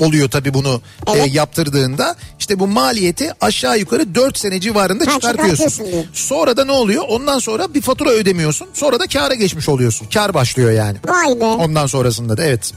oluyor 0.01 0.31
tabii 0.31 0.55
bunu 0.55 0.81
e, 1.07 1.13
Evet. 1.17 1.35
yaptırdığında 1.35 2.17
işte 2.39 2.59
bu 2.59 2.67
maliyeti 2.67 3.33
aşağı 3.41 3.79
yukarı 3.79 4.15
4 4.15 4.39
sene 4.39 4.61
civarında 4.61 5.07
Ha, 5.07 5.11
çıkartıyorsun. 5.11 5.85
Sonra 6.13 6.57
da 6.57 6.65
ne 6.65 6.73
oluyor? 6.73 7.05
Ondan 7.09 7.39
sonra 7.39 7.75
bir 7.75 7.83
fatura 7.83 8.11
ödemiyorsun. 8.11 8.69
Sonra 8.75 9.01
da 9.01 9.07
kâra 9.07 9.35
geçmiş 9.35 9.69
oluyorsun. 9.69 10.07
Kar 10.15 10.35
başlıyor 10.35 10.71
yani. 10.71 10.97
Vay 11.09 11.41
be. 11.41 11.45
Ondan 11.45 11.87
sonrasında 11.87 12.37
da 12.37 12.45
evet. 12.45 12.73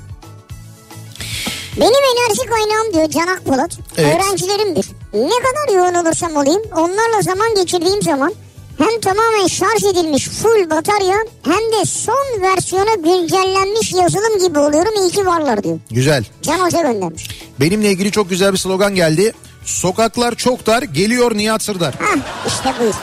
Benim 1.77 1.93
enerji 1.93 2.49
kaynağım 2.49 2.93
diyor 2.93 3.09
Canak 3.09 3.45
Polat. 3.45 3.71
Evet. 3.97 4.15
Öğrencilerimdir. 4.15 4.85
Ne 5.13 5.29
kadar 5.29 5.75
yoğun 5.75 5.93
olursam 6.05 6.35
olayım 6.35 6.61
onlarla 6.75 7.21
zaman 7.21 7.55
geçirdiğim 7.55 8.01
zaman 8.01 8.33
hem 8.77 9.01
tamamen 9.01 9.47
şarj 9.47 9.83
edilmiş 9.83 10.27
full 10.27 10.69
batarya 10.69 11.15
hem 11.43 11.53
de 11.81 11.85
son 11.85 12.41
versiyona 12.41 12.95
güncellenmiş 12.95 13.93
yazılım 13.93 14.47
gibi 14.47 14.59
oluyorum. 14.59 14.93
İyi 15.03 15.11
ki 15.11 15.25
varlar 15.25 15.63
diyor. 15.63 15.79
Güzel. 15.91 16.25
Can 16.41 16.59
Hoca 16.59 16.81
göndermiş. 16.81 17.27
Benimle 17.59 17.91
ilgili 17.91 18.11
çok 18.11 18.29
güzel 18.29 18.53
bir 18.53 18.57
slogan 18.57 18.95
geldi. 18.95 19.33
Sokaklar 19.65 20.35
çok 20.35 20.65
dar, 20.65 20.83
geliyor 20.83 21.37
Nihat 21.37 21.63
Sırdar. 21.63 21.95
Hah 21.99 22.17
işte 22.47 22.73
buyur. 22.79 22.93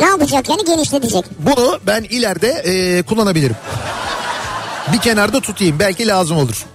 Ne 0.00 0.06
yapacak 0.06 0.48
yani 0.48 0.64
genişletecek. 0.64 1.24
Bunu 1.38 1.78
ben 1.86 2.02
ileride 2.02 2.48
e, 2.48 3.02
kullanabilirim. 3.02 3.56
Bir 4.92 4.98
kenarda 4.98 5.40
tutayım 5.40 5.78
belki 5.78 6.06
lazım 6.06 6.36
olur. 6.36 6.66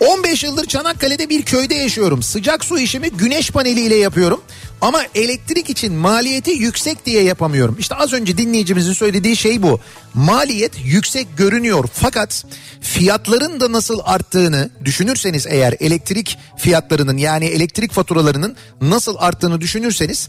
15 0.00 0.44
yıldır 0.44 0.66
Çanakkale'de 0.66 1.28
bir 1.28 1.42
köyde 1.42 1.74
yaşıyorum. 1.74 2.22
Sıcak 2.22 2.64
su 2.64 2.78
işimi 2.78 3.10
güneş 3.10 3.50
paneliyle 3.50 3.94
yapıyorum. 3.96 4.40
Ama 4.80 5.02
elektrik 5.14 5.70
için 5.70 5.94
maliyeti 5.94 6.50
yüksek 6.50 7.06
diye 7.06 7.22
yapamıyorum. 7.22 7.76
İşte 7.78 7.94
az 7.94 8.12
önce 8.12 8.38
dinleyicimizin 8.38 8.92
söylediği 8.92 9.36
şey 9.36 9.62
bu. 9.62 9.80
Maliyet 10.14 10.72
yüksek 10.84 11.36
görünüyor 11.36 11.88
fakat 11.92 12.44
fiyatların 12.80 13.60
da 13.60 13.72
nasıl 13.72 14.00
arttığını 14.04 14.70
düşünürseniz 14.84 15.46
eğer 15.46 15.74
elektrik 15.80 16.38
fiyatlarının 16.56 17.16
yani 17.16 17.44
elektrik 17.44 17.92
faturalarının 17.92 18.56
nasıl 18.80 19.16
arttığını 19.18 19.60
düşünürseniz 19.60 20.28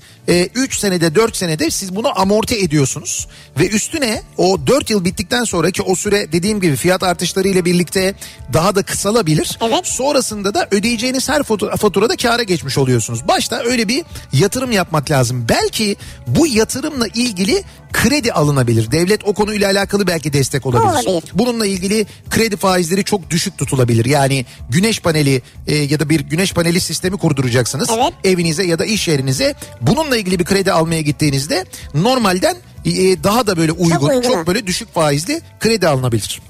3 0.56 0.78
senede 0.80 1.16
4 1.16 1.36
senede 1.36 1.70
siz 1.70 1.96
bunu 1.96 2.20
amorti 2.20 2.56
ediyorsunuz. 2.56 3.28
Ve 3.60 3.70
üstüne 3.70 4.22
o 4.38 4.68
4 4.68 4.89
yıl 4.89 5.06
bittikten 5.06 5.43
sonraki 5.43 5.82
o 5.82 5.96
süre 5.96 6.32
dediğim 6.32 6.62
gibi 6.62 6.76
fiyat 6.76 7.04
artışları 7.04 7.48
ile 7.48 7.66
birlikte 7.66 8.16
daha 8.54 8.76
da 8.76 8.84
kısalabilir. 8.84 9.60
Evet. 9.62 9.88
Sonrasında 9.88 10.54
da 10.54 10.68
ödeyeceğiniz 10.72 11.30
her 11.30 11.43
fatura, 11.43 11.76
faturada 11.76 12.16
kâra 12.16 12.43
geçmiş 12.43 12.78
oluyorsunuz. 12.78 13.28
Başta 13.28 13.64
öyle 13.66 13.88
bir 13.88 14.04
yatırım 14.39 14.71
yapmak 14.71 15.11
lazım. 15.11 15.45
Belki 15.49 15.95
bu 16.27 16.47
yatırımla 16.47 17.07
ilgili 17.07 17.63
kredi 17.93 18.33
alınabilir. 18.33 18.91
Devlet 18.91 19.27
o 19.27 19.33
konuyla 19.33 19.71
alakalı 19.71 20.07
belki 20.07 20.33
destek 20.33 20.65
olabilir. 20.65 21.07
Olabilir. 21.07 21.31
Bununla 21.33 21.65
ilgili 21.65 22.05
kredi 22.29 22.57
faizleri 22.57 23.03
çok 23.03 23.29
düşük 23.29 23.57
tutulabilir. 23.57 24.05
Yani 24.05 24.45
güneş 24.69 24.99
paneli 24.99 25.41
e, 25.67 25.75
ya 25.75 25.99
da 25.99 26.09
bir 26.09 26.19
güneş 26.19 26.53
paneli 26.53 26.79
sistemi 26.79 27.17
kurduracaksınız. 27.17 27.89
Evet. 27.97 28.13
Evinize 28.23 28.63
ya 28.63 28.79
da 28.79 28.86
iş 28.86 29.07
yerinize. 29.07 29.55
Bununla 29.81 30.17
ilgili 30.17 30.39
bir 30.39 30.45
kredi 30.45 30.71
almaya 30.71 31.01
gittiğinizde 31.01 31.65
normalden 31.93 32.55
e, 32.86 33.23
daha 33.23 33.47
da 33.47 33.57
böyle 33.57 33.71
uygun, 33.71 33.99
çok, 33.99 34.09
uygun. 34.09 34.47
böyle 34.47 34.67
düşük 34.67 34.93
faizli 34.93 35.41
kredi 35.59 35.88
alınabilir. 35.88 36.41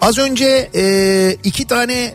Az 0.00 0.18
önce 0.18 0.70
e, 0.74 1.36
iki 1.44 1.66
tane 1.66 2.14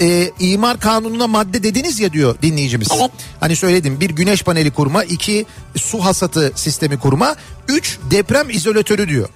e, 0.00 0.30
imar 0.40 0.80
kanununa 0.80 1.26
madde 1.26 1.62
dediniz 1.62 2.00
ya 2.00 2.12
diyor 2.12 2.36
dinleyicimiz. 2.42 2.88
Evet. 3.00 3.10
Hani 3.40 3.56
söyledim 3.56 4.00
bir 4.00 4.10
güneş 4.10 4.42
paneli 4.42 4.70
kurma, 4.70 5.04
iki 5.04 5.46
su 5.76 6.04
hasatı 6.04 6.52
sistemi 6.54 6.98
kurma, 6.98 7.36
üç 7.68 7.98
deprem 8.10 8.50
izolatörü 8.50 9.08
diyor. 9.08 9.28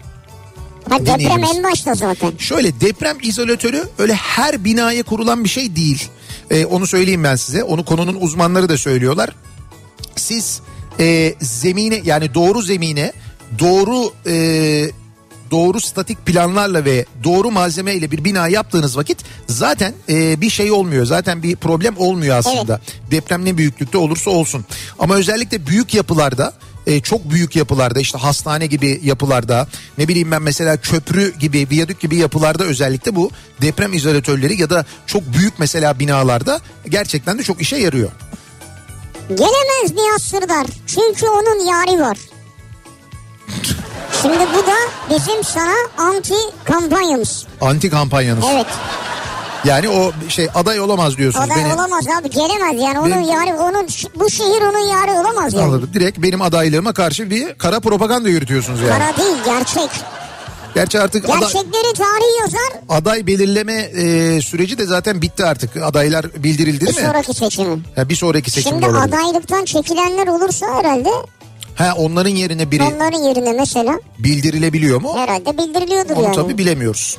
Ha, 0.88 1.06
deprem 1.06 1.44
en 1.44 1.64
başta 1.64 1.94
zaten. 1.94 2.32
Şöyle 2.38 2.80
deprem 2.80 3.16
izolatörü 3.22 3.88
öyle 3.98 4.14
her 4.14 4.64
binaya 4.64 5.02
kurulan 5.02 5.44
bir 5.44 5.48
şey 5.48 5.76
değil. 5.76 6.08
Ee, 6.50 6.64
onu 6.64 6.86
söyleyeyim 6.86 7.24
ben 7.24 7.36
size. 7.36 7.64
Onu 7.64 7.84
konunun 7.84 8.16
uzmanları 8.20 8.68
da 8.68 8.78
söylüyorlar. 8.78 9.30
Siz 10.16 10.60
e, 11.00 11.34
zemine 11.40 12.00
yani 12.04 12.34
doğru 12.34 12.62
zemine 12.62 13.12
doğru 13.58 14.12
e, 14.26 14.90
doğru 15.50 15.80
statik 15.80 16.26
planlarla 16.26 16.84
ve 16.84 17.06
doğru 17.24 17.50
malzemeyle 17.50 18.10
bir 18.10 18.24
bina 18.24 18.48
yaptığınız 18.48 18.96
vakit 18.96 19.18
zaten 19.46 19.94
e, 20.08 20.40
bir 20.40 20.50
şey 20.50 20.72
olmuyor. 20.72 21.06
Zaten 21.06 21.42
bir 21.42 21.56
problem 21.56 21.94
olmuyor 21.98 22.36
aslında. 22.36 22.80
Deprem 23.10 23.44
ne 23.44 23.58
büyüklükte 23.58 23.98
olursa 23.98 24.30
olsun. 24.30 24.64
Ama 24.98 25.14
özellikle 25.14 25.66
büyük 25.66 25.94
yapılarda 25.94 26.52
e, 26.86 27.00
çok 27.00 27.30
büyük 27.30 27.56
yapılarda 27.56 28.00
işte 28.00 28.18
hastane 28.18 28.66
gibi 28.66 29.00
yapılarda 29.02 29.68
ne 29.98 30.08
bileyim 30.08 30.30
ben 30.30 30.42
mesela 30.42 30.76
köprü 30.76 31.38
gibi 31.38 31.66
viyadük 31.70 32.00
gibi 32.00 32.16
yapılarda 32.16 32.64
özellikle 32.64 33.16
bu 33.16 33.30
deprem 33.62 33.92
izolatörleri 33.92 34.60
ya 34.60 34.70
da 34.70 34.84
çok 35.06 35.22
büyük 35.38 35.58
mesela 35.58 35.98
binalarda 35.98 36.60
gerçekten 36.88 37.38
de 37.38 37.42
çok 37.42 37.62
işe 37.62 37.76
yarıyor. 37.76 38.10
Gelemez 39.28 39.94
Nihat 39.94 40.22
Sırdar. 40.22 40.66
Çünkü 40.86 41.26
onun 41.26 41.66
yari 41.66 42.00
var. 42.00 42.18
Şimdi 44.22 44.38
bu 44.54 44.66
da 44.66 44.74
bizim 45.10 45.44
sana 45.44 45.74
anti 45.98 46.34
kampanyamız. 46.64 47.46
Anti 47.60 47.90
kampanyanız. 47.90 48.44
Evet. 48.52 48.66
Yani 49.64 49.88
o 49.88 50.12
şey 50.28 50.48
aday 50.54 50.80
olamaz 50.80 51.16
diyorsunuz. 51.16 51.46
Aday 51.50 51.64
Beni- 51.64 51.74
olamaz 51.74 52.04
abi 52.20 52.30
gelemez 52.30 52.82
yani 52.82 52.98
onun 52.98 53.10
Benim- 53.10 53.28
yari 53.28 53.54
onun 53.54 53.86
bu 54.14 54.30
şehir 54.30 54.62
onun 54.62 54.88
yari 54.88 55.12
olamaz 55.12 55.54
yani. 55.54 55.64
Anladım. 55.64 55.90
Direkt 55.94 56.18
benim 56.18 56.42
adaylığıma 56.42 56.92
karşı 56.92 57.30
bir 57.30 57.54
kara 57.54 57.80
propaganda 57.80 58.28
yürütüyorsunuz 58.28 58.80
yani. 58.80 58.90
Para 58.90 59.16
değil 59.16 59.36
gerçek. 59.44 59.90
Gerçi 60.74 61.00
artık 61.00 61.26
Gerçekleri 61.26 61.92
tarih 61.94 62.40
yazar 62.40 62.80
aday 62.88 63.26
belirleme 63.26 63.72
e, 63.74 64.40
süreci 64.42 64.78
de 64.78 64.86
zaten 64.86 65.22
bitti 65.22 65.44
artık. 65.44 65.76
Adaylar 65.76 66.26
bildirildi 66.34 66.80
bir 66.80 66.86
değil 66.86 66.98
mi? 67.00 67.06
sonraki 67.06 67.34
seçimi. 67.34 67.82
Ha, 67.96 68.08
bir 68.08 68.14
sonraki 68.16 68.50
seçimde 68.50 68.84
Şimdi 68.84 68.98
adaylıktan 68.98 69.64
çekilenler 69.64 70.26
olursa 70.26 70.66
herhalde 70.74 71.10
Ha, 71.80 71.94
onların 71.96 72.30
yerine 72.30 72.70
biri 72.70 72.82
onların 72.82 73.18
yerine 73.18 73.52
mesela 73.52 74.00
bildirilebiliyor 74.18 75.00
mu? 75.00 75.12
herhalde 75.18 75.58
bildiriliyordur 75.58 76.16
Onu 76.16 76.24
yani. 76.24 76.34
tabii 76.36 76.58
bilemiyoruz. 76.58 77.18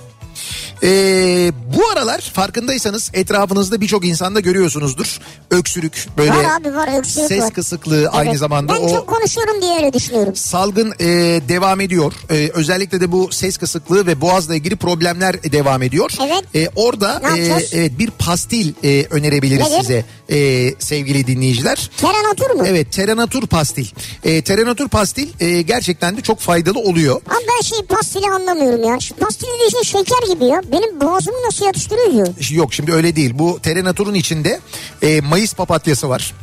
Ee, 0.83 1.51
bu 1.77 1.87
aralar 1.89 2.21
farkındaysanız 2.21 3.11
etrafınızda 3.13 3.81
birçok 3.81 4.05
insanda 4.05 4.39
görüyorsunuzdur. 4.39 5.19
Öksürük 5.51 6.07
böyle 6.17 6.31
Var 6.31 6.45
abi 6.61 6.75
var 6.75 6.99
öksürük 6.99 7.27
ses 7.27 7.41
var. 7.41 7.53
kısıklığı 7.53 8.07
aynı 8.09 8.29
Evet. 8.29 8.39
zamanda 8.39 8.73
Ben 8.73 8.79
o 8.81 8.89
çok 8.89 9.07
konuşuyorum 9.07 9.61
diye 9.61 9.75
öyle 9.75 9.93
düşünüyorum. 9.93 10.35
salgın 10.35 10.93
e, 10.99 11.05
devam 11.49 11.81
ediyor. 11.81 12.13
E, 12.29 12.49
özellikle 12.53 13.01
de 13.01 13.11
bu 13.11 13.31
ses 13.31 13.57
kısıklığı 13.57 14.07
ve 14.07 14.21
boğazla 14.21 14.55
ilgili 14.55 14.75
problemler 14.75 15.43
devam 15.43 15.83
ediyor. 15.83 16.11
Evet. 16.25 16.43
E, 16.55 16.69
orada 16.75 17.11
yapacağız? 17.23 17.69
evet 17.73 17.99
bir 17.99 18.11
pastil 18.11 18.73
e, 18.83 19.05
önerebiliriz 19.09 19.71
Nedir? 19.71 19.81
size 19.81 20.05
e, 20.29 20.73
sevgili 20.79 21.27
dinleyiciler. 21.27 21.89
Teranatur 21.97 22.49
mu? 22.49 22.63
Evet 22.67 22.91
Teranatur 22.91 23.47
pastil. 23.47 23.87
E, 24.23 24.41
Teranatur 24.41 24.87
pastil 24.89 25.29
e, 25.39 25.61
gerçekten 25.61 26.17
de 26.17 26.21
çok 26.21 26.39
faydalı 26.39 26.79
oluyor. 26.79 27.15
Abi 27.15 27.45
ben 27.57 27.61
şey 27.61 27.79
pastili 27.81 28.25
anlamıyorum 28.25 28.83
ya. 28.83 28.99
Şu 28.99 29.15
pastil 29.15 29.47
dediği 29.47 29.71
şey 29.71 29.83
şeker 29.83 30.30
gibi 30.33 30.45
ya. 30.45 30.61
Benim 30.71 31.01
boğazımı 31.01 31.37
nasıl 31.47 31.65
yatıştırıyor? 31.65 32.27
Yok 32.51 32.73
şimdi 32.73 32.93
öyle 32.93 33.15
değil. 33.15 33.31
Bu 33.33 33.59
Terenatur'un 33.63 34.13
içinde 34.13 34.59
e, 35.01 35.21
Mayıs 35.21 35.53
papatyası 35.53 36.09
var. 36.09 36.33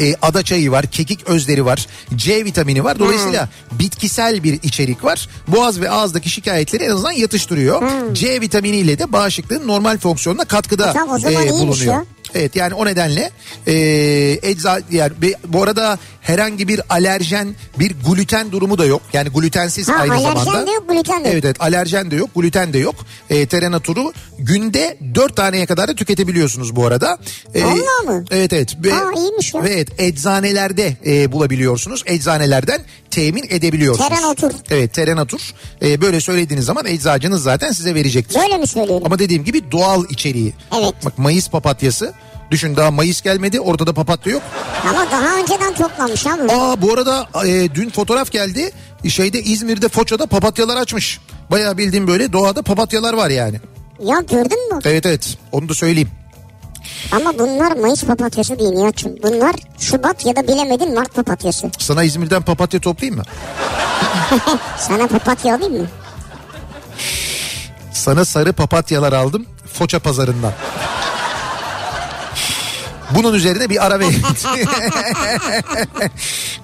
E, 0.00 0.14
ada 0.22 0.42
çayı 0.42 0.70
var, 0.70 0.86
kekik 0.86 1.28
özleri 1.28 1.64
var, 1.64 1.86
C 2.16 2.44
vitamini 2.44 2.84
var. 2.84 2.98
Dolayısıyla 2.98 3.48
bitkisel 3.72 4.42
bir 4.44 4.52
içerik 4.62 5.04
var. 5.04 5.28
Boğaz 5.48 5.80
ve 5.80 5.90
ağızdaki 5.90 6.30
şikayetleri 6.30 6.84
en 6.84 6.90
azından 6.90 7.12
yatıştırıyor. 7.12 7.82
C 8.14 8.40
vitaminiyle 8.40 8.98
de 8.98 9.12
bağışıklığın 9.12 9.68
normal 9.68 9.98
fonksiyonuna 9.98 10.44
katkıda 10.44 10.92
Tamam, 10.92 11.14
o 11.14 11.18
zaman 11.18 11.46
e, 11.46 11.50
bulunuyor. 11.50 11.94
ya. 11.94 12.04
Evet 12.34 12.56
yani 12.56 12.74
o 12.74 12.86
nedenle 12.86 13.30
e, 13.66 13.74
ecza 14.42 14.80
yani 14.90 15.12
bu 15.46 15.62
arada 15.62 15.98
herhangi 16.20 16.68
bir 16.68 16.80
alerjen 16.88 17.54
bir 17.78 17.94
gluten 18.06 18.52
durumu 18.52 18.78
da 18.78 18.84
yok. 18.84 19.02
Yani 19.12 19.28
glutensiz 19.28 19.88
Ha, 19.88 19.94
aynı 19.94 20.14
alerjen 20.14 20.44
zamanda. 20.44 20.66
de 20.66 20.70
yok, 20.70 20.88
gluten 20.88 21.24
de 21.24 21.28
yok. 21.28 21.32
Evet 21.32 21.44
evet 21.44 21.56
alerjen 21.60 22.10
de 22.10 22.16
yok 22.16 22.30
gluten 22.34 22.72
de 22.72 22.78
yok. 22.78 22.94
E, 23.30 23.46
terenaturu 23.46 24.12
günde 24.38 24.98
4 25.14 25.36
taneye 25.36 25.66
kadar 25.66 25.88
da 25.88 25.94
tüketebiliyorsunuz 25.94 26.76
bu 26.76 26.86
arada. 26.86 27.18
E, 27.54 27.64
Vallahi 27.64 28.06
mı? 28.06 28.24
Evet 28.30 28.52
evet. 28.52 28.76
Ve, 28.84 28.94
Aa, 28.94 29.12
iyiymiş 29.16 29.54
ya. 29.54 29.62
ve 29.64 29.68
evet 29.72 29.88
eczanelerde 30.00 30.96
e, 31.06 31.32
bulabiliyorsunuz. 31.32 32.02
Eczanelerden 32.06 32.80
temin 33.14 33.44
edebiliyorsunuz. 33.50 34.08
Terenatur. 34.08 34.50
Evet 34.70 34.94
terenatur. 34.94 35.40
E, 35.82 36.00
böyle 36.00 36.20
söylediğiniz 36.20 36.66
zaman 36.66 36.86
eczacınız 36.86 37.42
zaten 37.42 37.72
size 37.72 37.94
verecektir. 37.94 38.40
Böyle 38.40 38.56
mi 38.58 38.66
söylüyorum? 38.66 39.02
Ama 39.06 39.18
dediğim 39.18 39.44
gibi 39.44 39.72
doğal 39.72 40.04
içeriği. 40.10 40.52
Evet. 40.78 40.94
Bak 41.04 41.18
Mayıs 41.18 41.48
papatyası. 41.50 42.12
Düşün 42.50 42.76
daha 42.76 42.90
Mayıs 42.90 43.22
gelmedi 43.22 43.60
ortada 43.60 43.92
papatya 43.92 44.32
yok. 44.32 44.42
Ama 44.90 45.10
daha 45.10 45.38
önceden 45.38 45.74
toplamış 45.74 46.26
abi. 46.26 46.52
Aa 46.52 46.82
bu 46.82 46.92
arada 46.92 47.28
e, 47.46 47.74
dün 47.74 47.90
fotoğraf 47.90 48.30
geldi. 48.30 48.70
Şeyde 49.08 49.42
İzmir'de 49.42 49.88
Foça'da 49.88 50.26
papatyalar 50.26 50.76
açmış. 50.76 51.20
Bayağı 51.50 51.78
bildiğim 51.78 52.06
böyle 52.06 52.32
doğada 52.32 52.62
papatyalar 52.62 53.14
var 53.14 53.30
yani. 53.30 53.60
Ya 54.02 54.20
gördün 54.30 54.74
mü? 54.74 54.80
Evet 54.84 55.06
evet 55.06 55.36
onu 55.52 55.68
da 55.68 55.74
söyleyeyim. 55.74 56.10
Ama 57.12 57.38
bunlar 57.38 57.76
Mayıs 57.76 58.04
papatyası 58.04 58.58
değil 58.58 58.70
Nihat'cığım. 58.70 59.12
Bunlar 59.22 59.54
Şubat 59.78 60.26
ya 60.26 60.36
da 60.36 60.48
bilemedin 60.48 60.94
Mart 60.94 61.14
papatyası. 61.14 61.70
Sana 61.78 62.02
İzmir'den 62.02 62.42
papatya 62.42 62.80
toplayayım 62.80 63.16
mı? 63.16 63.24
Sana 64.78 65.06
papatya 65.06 65.56
alayım 65.56 65.78
mı? 65.80 65.86
Sana 67.92 68.24
sarı 68.24 68.52
papatyalar 68.52 69.12
aldım 69.12 69.46
Foça 69.72 69.98
pazarından. 69.98 70.52
Bunun 73.14 73.34
üzerine 73.34 73.70
bir 73.70 73.86
ara 73.86 74.00
verelim. 74.00 74.22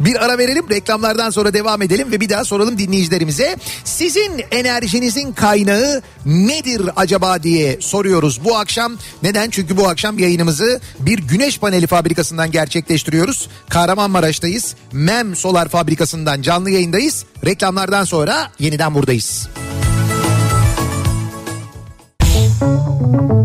bir 0.01 0.25
ara 0.25 0.39
verelim 0.39 0.71
reklamlardan 0.71 1.31
sonra 1.31 1.55
devam 1.55 1.83
edelim 1.83 2.13
ve 2.13 2.21
bir 2.21 2.29
daha 2.29 2.45
soralım 2.45 2.79
dinleyicilerimize. 2.79 3.57
Sizin 3.85 4.45
enerjinizin 4.51 5.33
kaynağı 5.33 6.03
nedir 6.27 6.83
acaba 6.97 7.43
diye 7.43 7.81
soruyoruz 7.81 8.45
bu 8.45 8.57
akşam. 8.57 8.93
Neden? 9.23 9.51
Çünkü 9.51 9.77
bu 9.77 9.89
akşam 9.89 10.19
yayınımızı 10.19 10.81
bir 10.99 11.19
güneş 11.19 11.59
paneli 11.59 11.87
fabrikasından 11.87 12.51
gerçekleştiriyoruz. 12.51 13.49
Kahramanmaraş'tayız. 13.69 14.75
MEM 14.93 15.37
Solar 15.37 15.69
Fabrikası'ndan 15.69 16.43
canlı 16.43 16.71
yayındayız. 16.71 17.25
Reklamlardan 17.45 18.05
sonra 18.05 18.51
yeniden 18.59 18.95
buradayız. 18.95 19.49
Kafa 22.61 23.40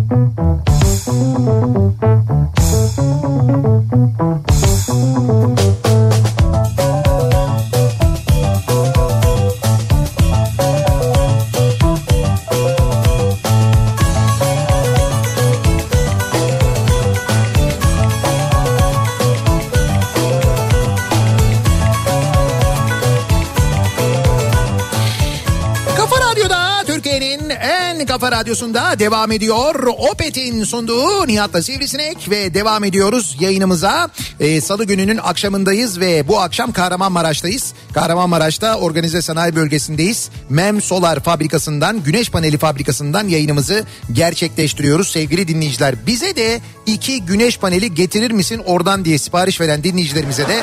kafa 28.26 28.38
radyosunda 28.38 29.00
devam 29.00 29.32
ediyor. 29.32 29.76
Opet'in 30.12 30.64
sunduğu 30.64 31.28
Nihat'la 31.28 31.62
Sivrisinek 31.62 32.30
ve 32.30 32.54
devam 32.54 32.84
ediyoruz 32.84 33.38
yayınımıza. 33.40 34.10
Ee, 34.40 34.62
Salı 34.62 34.86
gününün 34.86 35.18
akşamındayız 35.18 36.00
ve 36.00 36.28
bu 36.28 36.40
akşam 36.40 36.72
Kahramanmaraş'tayız. 36.72 37.74
Kahramanmaraş'ta 37.94 38.76
organize 38.76 39.22
sanayi 39.22 39.56
bölgesindeyiz. 39.56 40.30
MEM 40.50 40.82
Solar 40.82 41.20
fabrikasından, 41.20 42.04
güneş 42.04 42.32
paneli 42.32 42.58
fabrikasından 42.58 43.28
yayınımızı 43.28 43.84
gerçekleştiriyoruz 44.12 45.08
sevgili 45.08 45.48
dinleyiciler. 45.48 46.08
Bize 46.08 46.36
de 46.36 46.62
iki 46.86 47.22
güneş 47.26 47.58
paneli 47.60 47.94
getirir 47.94 48.32
misin 48.32 48.62
oradan 48.66 49.06
diye 49.06 49.18
sipariş 49.18 49.62
veren 49.62 49.84
dinleyicilerimize 49.84 50.48
de 50.48 50.62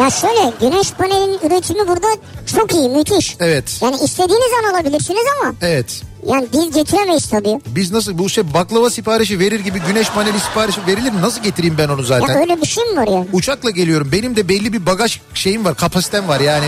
Ya 0.00 0.10
şöyle 0.10 0.52
güneş 0.60 0.92
panelinin 0.92 1.38
üretimi 1.38 1.88
burada 1.88 2.08
çok 2.56 2.74
iyi 2.74 2.88
müthiş. 2.88 3.36
Evet. 3.40 3.78
Yani 3.82 3.96
istediğiniz 4.04 4.52
an 4.64 4.74
alabilirsiniz 4.74 5.24
ama 5.40 5.54
evet 5.62 6.02
yani 6.26 6.46
biz 6.52 6.74
getiremeyiz 6.74 7.28
tabii. 7.30 7.60
Biz 7.66 7.92
nasıl 7.92 8.18
bu 8.18 8.28
şey 8.28 8.54
baklava 8.54 8.90
siparişi 8.90 9.38
verir 9.38 9.60
gibi 9.60 9.80
güneş 9.88 10.10
paneli 10.10 10.40
siparişi 10.40 10.80
verilir 10.86 11.12
mi? 11.12 11.22
Nasıl 11.22 11.42
getireyim 11.42 11.78
ben 11.78 11.88
onu 11.88 12.00
Ya 12.00 12.06
zaten? 12.06 12.36
öyle 12.36 12.60
bir 12.60 12.66
şey 12.66 12.84
mi 12.84 12.96
var 12.96 13.06
ya? 13.08 13.24
Uçakla 13.32 13.70
geliyorum. 13.70 14.08
Benim 14.12 14.36
de 14.36 14.48
belli 14.48 14.72
bir 14.72 14.86
bagaj 14.86 15.20
şeyim 15.34 15.64
var, 15.64 15.74
kapasitem 15.76 16.28
var 16.28 16.40
yani. 16.40 16.66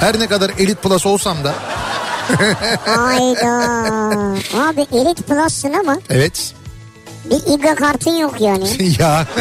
Her 0.00 0.18
ne 0.20 0.26
kadar 0.26 0.50
Elite 0.58 0.74
Plus 0.88 1.06
olsam 1.06 1.36
da. 1.44 1.54
Hayda. 2.84 3.56
Abi 4.68 4.86
Elite 4.92 5.22
Plus'sın 5.22 5.72
ama 5.72 5.98
Evet. 6.10 6.54
bir 7.30 7.54
İGA 7.54 7.74
kartın 7.74 8.14
yok 8.16 8.40
yani. 8.40 8.68
ya. 8.98 9.26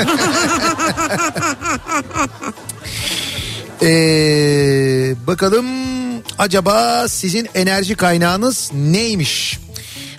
Ee, 3.81 5.15
bakalım 5.27 5.65
acaba 6.37 7.07
sizin 7.07 7.49
enerji 7.55 7.95
kaynağınız 7.95 8.71
neymiş? 8.73 9.59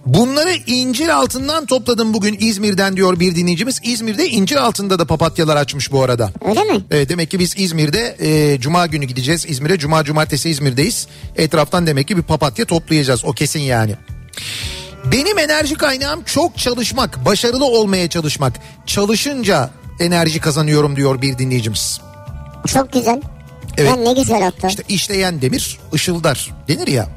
Bunları 0.06 0.52
incir 0.66 1.08
altından 1.08 1.66
topladım 1.66 2.14
bugün 2.14 2.36
İzmir'den 2.40 2.96
diyor 2.96 3.20
bir 3.20 3.34
dinleyicimiz. 3.34 3.80
İzmir'de 3.82 4.28
incir 4.28 4.56
altında 4.56 4.98
da 4.98 5.04
papatyalar 5.04 5.56
açmış 5.56 5.92
bu 5.92 6.02
arada. 6.02 6.30
Öyle 6.48 6.64
mi? 6.64 6.84
Evet, 6.90 7.08
demek 7.08 7.30
ki 7.30 7.38
biz 7.38 7.54
İzmir'de 7.56 8.16
e, 8.20 8.60
cuma 8.60 8.86
günü 8.86 9.04
gideceğiz 9.04 9.44
İzmir'e. 9.48 9.78
Cuma 9.78 10.04
cumartesi 10.04 10.50
İzmir'deyiz. 10.50 11.06
Etraftan 11.36 11.86
demek 11.86 12.08
ki 12.08 12.16
bir 12.16 12.22
papatya 12.22 12.64
toplayacağız 12.64 13.24
o 13.24 13.32
kesin 13.32 13.60
yani. 13.60 13.94
Benim 15.12 15.38
enerji 15.38 15.74
kaynağım 15.74 16.22
çok 16.22 16.58
çalışmak, 16.58 17.24
başarılı 17.24 17.64
olmaya 17.64 18.08
çalışmak. 18.08 18.52
Çalışınca 18.86 19.70
enerji 20.00 20.40
kazanıyorum 20.40 20.96
diyor 20.96 21.22
bir 21.22 21.38
dinleyicimiz. 21.38 22.00
Çok 22.66 22.92
güzel. 22.92 23.20
Evet. 23.76 23.90
Ya 23.90 23.96
ne 23.96 24.12
güzel 24.12 24.42
hatta. 24.42 24.68
İşte 24.68 24.82
işleyen 24.88 25.42
demir 25.42 25.78
ışıldar 25.94 26.50
denir 26.68 26.86
ya. 26.86 27.08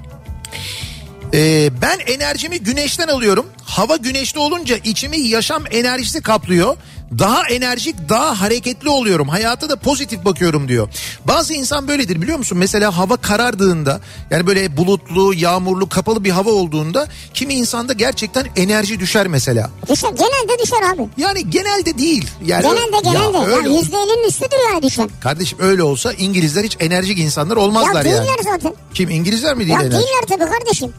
Ee, 1.33 1.69
ben 1.81 1.99
enerjimi 2.13 2.59
güneşten 2.59 3.07
alıyorum. 3.07 3.45
Hava 3.63 3.95
güneşli 3.95 4.39
olunca 4.39 4.75
içimi 4.77 5.19
yaşam 5.19 5.63
enerjisi 5.71 6.21
kaplıyor. 6.21 6.77
Daha 7.19 7.47
enerjik, 7.49 7.95
daha 8.09 8.41
hareketli 8.41 8.89
oluyorum. 8.89 9.29
Hayata 9.29 9.69
da 9.69 9.75
pozitif 9.75 10.25
bakıyorum 10.25 10.67
diyor. 10.67 10.89
Bazı 11.27 11.53
insan 11.53 11.87
böyledir 11.87 12.21
biliyor 12.21 12.37
musun? 12.37 12.57
Mesela 12.57 12.97
hava 12.97 13.17
karardığında 13.17 14.01
yani 14.31 14.47
böyle 14.47 14.77
bulutlu, 14.77 15.33
yağmurlu, 15.33 15.89
kapalı 15.89 16.23
bir 16.23 16.29
hava 16.29 16.49
olduğunda 16.51 17.07
kimi 17.33 17.53
insanda 17.53 17.93
gerçekten 17.93 18.45
enerji 18.55 18.99
düşer 18.99 19.27
mesela. 19.27 19.69
Düşer, 19.89 20.09
genelde 20.09 20.63
düşer 20.63 20.77
abi. 20.93 21.01
Yani 21.17 21.49
genelde 21.49 21.97
değil. 21.97 22.27
Yani 22.45 22.61
Genelde 22.63 23.03
genelde. 23.03 23.37
Ya 23.37 23.43
Ya 23.49 23.55
öyle- 23.57 23.69
yüzde 23.69 23.97
elinin 23.97 24.27
üstüdür 24.27 24.57
yani 24.73 24.83
düşen. 24.83 25.09
Kardeşim 25.21 25.57
öyle 25.61 25.83
olsa 25.83 26.13
İngilizler 26.13 26.63
hiç 26.63 26.77
enerjik 26.79 27.19
insanlar 27.19 27.55
olmazlar 27.55 28.05
Ya 28.05 28.11
yani. 28.11 28.21
değiller 28.27 28.39
zaten. 28.43 28.73
Kim 28.93 29.09
İngilizler 29.09 29.53
mi 29.55 29.59
değil 29.59 29.69
Ya 29.69 29.75
enerji? 29.81 29.91
değiller 29.91 30.23
tabii 30.29 30.51
kardeşim. 30.51 30.93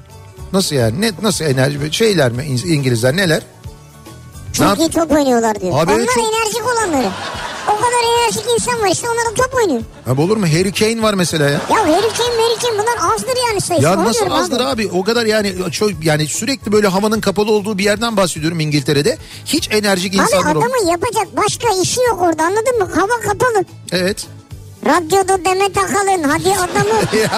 Nasıl 0.53 0.77
yani? 0.77 1.01
Ne, 1.01 1.11
nasıl 1.23 1.45
enerji? 1.45 1.79
Şeyler 1.93 2.33
mi 2.33 2.43
İng- 2.43 2.67
İngilizler 2.73 3.17
neler? 3.17 3.43
Çok 4.53 4.79
iyi 4.79 4.89
top 4.91 5.13
oynuyorlar 5.13 5.61
diyor. 5.61 5.73
Abi 5.83 5.93
Onlar 5.93 6.07
çok- 6.07 6.19
enerjik 6.19 6.63
olanları. 6.65 7.09
O 7.69 7.77
kadar 7.77 8.21
enerjik 8.23 8.45
insan 8.55 8.81
var 8.83 8.89
işte 8.93 9.07
onlar 9.11 9.25
da 9.25 9.35
top 9.43 9.55
oynuyor. 9.55 9.83
Abi 10.07 10.21
olur 10.21 10.37
mu? 10.37 10.47
Harry 10.47 10.73
Kane 10.73 11.03
var 11.03 11.15
mesela 11.15 11.45
ya. 11.45 11.51
Ya 11.51 11.61
Harry 11.71 12.09
Kane, 12.19 12.37
Mary 12.37 12.55
Kane 12.63 12.73
bunlar 12.79 13.15
azdır 13.15 13.37
yani 13.49 13.61
sayısı. 13.61 13.87
Ya 13.87 13.95
Onu 13.95 14.05
nasıl 14.05 14.31
azdır 14.31 14.61
abi. 14.61 14.91
O 14.95 15.05
kadar 15.05 15.27
yani 15.27 15.55
çok 15.73 15.91
yani 16.05 16.27
sürekli 16.27 16.73
böyle 16.73 16.89
havanın 16.89 17.21
kapalı 17.21 17.53
olduğu 17.53 17.79
bir 17.79 17.85
yerden 17.85 18.17
bahsediyorum 18.17 18.61
İngiltere'de. 18.61 19.19
Hiç 19.47 19.69
enerjik 19.73 20.15
Abi 20.15 20.23
insanlar 20.23 20.55
ol- 20.55 20.61
adamın 20.61 20.87
yapacak 20.91 21.37
başka 21.37 21.69
işi 21.83 22.01
yok 22.01 22.23
orada 22.23 22.45
anladın 22.45 22.79
mı? 22.79 22.91
Hava 22.95 23.21
kapalı. 23.29 23.65
Evet. 23.93 24.27
Radyoda 24.87 25.45
Demet 25.45 25.79
Akalın 25.79 26.23
hadi 26.23 26.51
adamı. 26.55 27.01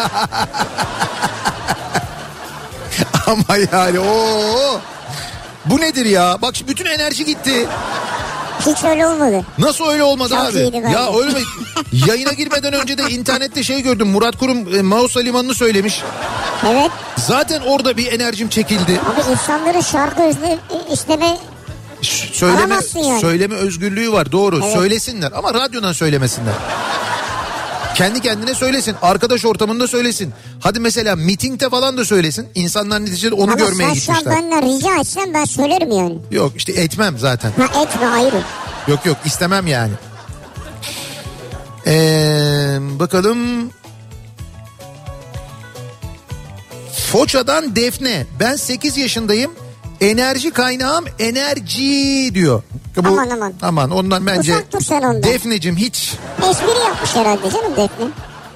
Ama 3.27 3.57
yani 3.73 4.01
o 4.01 4.15
Bu 5.67 5.81
nedir 5.81 6.05
ya? 6.07 6.39
Bak 6.43 6.55
bütün 6.69 6.85
enerji 6.85 7.25
gitti. 7.25 7.67
Hiç 8.67 8.85
öyle 8.85 9.07
olmadı. 9.07 9.45
Nasıl 9.59 9.89
öyle 9.89 10.03
olmadı 10.03 10.29
Çok 10.29 10.39
abi? 10.39 10.77
Ya 10.93 11.09
öyle? 11.19 11.39
Yayına 12.09 12.33
girmeden 12.33 12.73
önce 12.73 12.99
de 12.99 13.03
internette 13.11 13.63
şey 13.63 13.81
gördüm. 13.83 14.09
Murat 14.09 14.37
Kurum 14.37 14.75
e, 14.75 14.83
Mausa 14.83 15.21
Limanı'nı 15.21 15.55
söylemiş. 15.55 16.03
Evet. 16.71 16.91
Zaten 17.17 17.61
orada 17.61 17.97
bir 17.97 18.13
enerjim 18.13 18.49
çekildi. 18.49 19.01
Abi 19.15 19.31
insanların 19.33 19.81
şarkı 19.81 20.23
özle, 20.23 20.59
isteme 20.93 21.39
Ş- 22.03 22.29
Söyleme, 22.33 22.75
yani. 22.95 23.21
söyleme 23.21 23.55
özgürlüğü 23.55 24.13
var 24.13 24.33
doğru. 24.33 24.61
Evet. 24.65 24.75
Söylesinler 24.75 25.33
ama 25.33 25.55
radyodan 25.55 25.93
söylemesinler. 25.93 26.55
Kendi 27.95 28.21
kendine 28.21 28.55
söylesin. 28.55 28.97
Arkadaş 29.03 29.45
ortamında 29.45 29.89
söylesin. 29.89 30.33
Hadi 30.61 30.81
mesela 30.81 31.17
mitingde 31.17 31.69
falan 31.71 31.97
da 31.99 32.05
söylesin. 32.05 32.49
İnsanlar 32.55 33.01
neticede 33.05 33.35
onu 33.35 33.43
Ama 33.43 33.55
görmeye 33.55 33.89
sen 33.89 33.95
şu 33.95 34.13
an 34.13 34.19
gitmişler. 34.19 34.43
benden 34.43 34.63
rica 34.77 35.01
etsen 35.01 35.35
ben 35.35 35.45
söylerim 35.45 35.91
yani. 35.91 36.19
Yok 36.31 36.53
işte 36.57 36.73
etmem 36.73 37.19
zaten. 37.19 37.53
Ha 37.59 37.83
etme 37.83 38.07
ayrı. 38.07 38.43
Yok 38.89 39.07
yok 39.07 39.17
istemem 39.25 39.67
yani. 39.67 39.93
Ee, 41.87 42.79
bakalım. 42.81 43.71
Foça'dan 47.11 47.77
Defne. 47.77 48.27
Ben 48.41 48.57
8 48.57 48.97
yaşındayım. 48.97 49.53
Enerji 50.03 50.51
kaynağım 50.51 51.05
enerji 51.19 52.31
diyor. 52.35 52.63
Bu, 52.97 53.09
Aman, 53.09 53.31
aman. 53.31 53.53
Aman 53.63 53.91
ondan 53.91 54.27
bence. 54.27 54.53
Uzak 54.55 54.73
dur 54.73 54.81
sen 54.81 55.03
ondan. 55.03 55.23
Defneciğim 55.23 55.77
hiç 55.77 56.15
Espri 56.51 56.85
yapmış 56.85 57.17
herhalde 57.17 57.51
canım 57.51 57.73
Defne. 57.77 58.07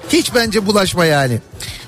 hiç 0.09 0.35
bence 0.35 0.65
bulaşma 0.65 1.05
yani. 1.05 1.39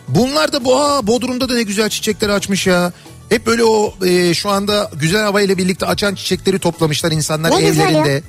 Bunlar 0.07 0.53
da 0.53 0.65
bu 0.65 0.75
aa 0.81 1.07
Bodrum'da 1.07 1.49
da 1.49 1.53
ne 1.53 1.63
güzel 1.63 1.89
çiçekler 1.89 2.29
açmış 2.29 2.67
ya. 2.67 2.91
Hep 3.29 3.45
böyle 3.47 3.63
o 3.63 3.93
e, 4.05 4.33
şu 4.33 4.49
anda 4.49 4.91
güzel 4.93 5.23
hava 5.23 5.41
ile 5.41 5.57
birlikte 5.57 5.85
açan 5.85 6.15
çiçekleri 6.15 6.59
toplamışlar 6.59 7.11
insanlar 7.11 7.51
Ne 7.51 7.61
güzel 7.61 7.89
evlerinde. 7.89 8.09
ya. 8.11 8.21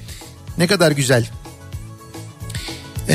Ne 0.58 0.66
kadar 0.66 0.92
güzel. 0.92 1.28
Ee, 3.08 3.14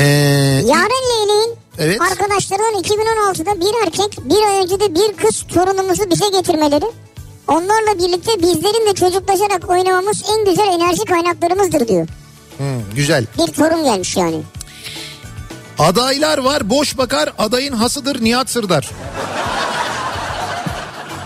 Yaren 0.66 0.90
Leyleğin 1.10 1.54
Evet. 1.78 2.00
arkadaşlarının 2.00 2.82
2016'da 2.82 3.60
bir 3.60 3.86
erkek 3.86 4.18
bir 4.24 4.42
ay 4.48 4.62
önce 4.62 4.80
de 4.80 4.94
bir 4.94 5.16
kız 5.16 5.42
torunumuzu 5.54 6.10
bize 6.10 6.28
getirmeleri. 6.28 6.84
Onlarla 7.48 7.98
birlikte 7.98 8.38
bizlerin 8.42 8.86
de 8.86 8.94
çocuklaşarak 8.94 9.70
oynamamız 9.70 10.22
en 10.36 10.44
güzel 10.44 10.66
enerji 10.66 11.04
kaynaklarımızdır 11.04 11.88
diyor. 11.88 12.08
hı, 12.58 12.64
güzel. 12.96 13.26
Bir 13.38 13.52
torun 13.52 13.84
gelmiş 13.84 14.16
yani. 14.16 14.42
Adaylar 15.78 16.38
var 16.38 16.70
boş 16.70 16.98
bakar 16.98 17.32
adayın 17.38 17.72
hasıdır 17.72 18.24
Nihat 18.24 18.50
Sırdar. 18.50 18.90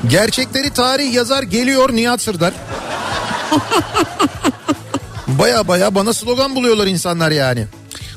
Gerçekleri 0.08 0.72
tarih 0.72 1.14
yazar 1.14 1.42
geliyor 1.42 1.92
Nihat 1.92 2.20
Sırdar. 2.20 2.52
Baya 5.26 5.68
baya 5.68 5.94
bana 5.94 6.12
slogan 6.12 6.54
buluyorlar 6.56 6.86
insanlar 6.86 7.30
yani. 7.30 7.66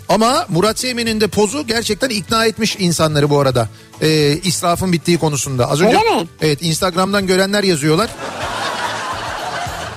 Ama 0.09 0.45
Murat 0.49 0.79
Seymen'in 0.79 1.21
de 1.21 1.27
pozu 1.27 1.67
gerçekten 1.67 2.09
ikna 2.09 2.45
etmiş 2.45 2.75
insanları 2.79 3.29
bu 3.29 3.39
arada. 3.39 3.69
Ee, 4.01 4.37
israfın 4.43 4.93
bittiği 4.93 5.17
konusunda. 5.19 5.69
Az 5.69 5.81
önce 5.81 5.97
Öyle 5.97 6.15
mi? 6.21 6.27
Evet 6.41 6.61
Instagram'dan 6.61 7.27
görenler 7.27 7.63
yazıyorlar. 7.63 8.09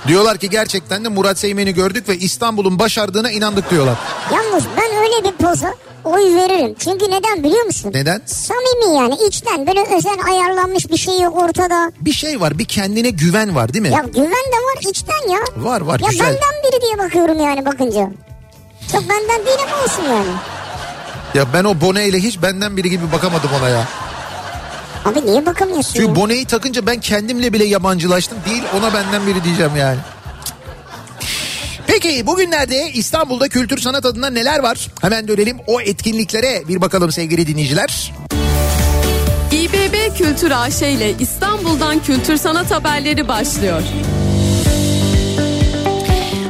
Diyorlar 0.07 0.37
ki 0.37 0.49
gerçekten 0.49 1.05
de 1.05 1.09
Murat 1.09 1.39
Seymen'i 1.39 1.73
gördük 1.73 2.09
ve 2.09 2.17
İstanbul'un 2.17 2.79
başardığına 2.79 3.31
inandık 3.31 3.69
diyorlar. 3.71 3.95
Yalnız 4.33 4.63
ben 4.77 4.97
öyle 4.97 5.23
bir 5.31 5.45
poza 5.45 5.73
oy 6.03 6.35
veririm. 6.35 6.75
Çünkü 6.79 7.05
neden 7.11 7.43
biliyor 7.43 7.65
musun? 7.65 7.91
Neden? 7.93 8.21
Samimi 8.25 8.95
yani 8.97 9.15
içten 9.27 9.67
böyle 9.67 9.81
özel 9.97 10.17
ayarlanmış 10.31 10.89
bir 10.91 10.97
şey 10.97 11.19
yok 11.21 11.37
ortada. 11.43 11.91
Bir 12.01 12.13
şey 12.13 12.41
var 12.41 12.59
bir 12.59 12.65
kendine 12.65 13.09
güven 13.09 13.55
var 13.55 13.73
değil 13.73 13.81
mi? 13.81 13.89
Ya 13.91 14.03
güven 14.13 14.25
de 14.31 14.57
var 14.57 14.89
içten 14.89 15.29
ya. 15.31 15.39
Var 15.57 15.81
var 15.81 15.99
Ya 15.99 16.07
güzel. 16.09 16.25
benden 16.25 16.71
biri 16.71 16.81
diye 16.81 16.97
bakıyorum 16.97 17.39
yani 17.39 17.65
bakınca. 17.65 18.11
Çok 18.91 19.01
benden 19.09 19.45
değil 19.45 19.57
ama 19.73 19.83
olsun 19.83 20.03
yani. 20.03 20.29
Ya 21.33 21.53
ben 21.53 21.63
o 21.63 21.81
boneyle 21.81 22.19
hiç 22.19 22.41
benden 22.41 22.77
biri 22.77 22.89
gibi 22.89 23.11
bakamadım 23.11 23.49
ona 23.59 23.69
ya. 23.69 23.83
Abi 25.05 25.25
niye 25.25 25.45
bakamıyorsun 25.45 25.93
Çünkü 25.93 26.07
ya? 26.09 26.15
boneyi 26.15 26.45
takınca 26.45 26.85
ben 26.85 26.99
kendimle 26.99 27.53
bile 27.53 27.63
yabancılaştım. 27.65 28.37
Değil 28.49 28.63
ona 28.79 28.93
benden 28.93 29.27
biri 29.27 29.43
diyeceğim 29.43 29.71
yani. 29.77 29.97
Peki 31.87 32.27
bugünlerde 32.27 32.91
İstanbul'da 32.91 33.47
kültür 33.49 33.77
sanat 33.77 34.05
adına 34.05 34.29
neler 34.29 34.59
var? 34.59 34.87
Hemen 35.01 35.27
dönelim 35.27 35.57
o 35.67 35.81
etkinliklere 35.81 36.63
bir 36.67 36.81
bakalım 36.81 37.11
sevgili 37.11 37.47
dinleyiciler. 37.47 38.13
İBB 39.51 40.17
Kültür 40.17 40.51
AŞ 40.51 40.81
ile 40.81 41.11
İstanbul'dan 41.19 41.99
kültür 41.99 42.37
sanat 42.37 42.71
haberleri 42.71 43.27
başlıyor. 43.27 43.81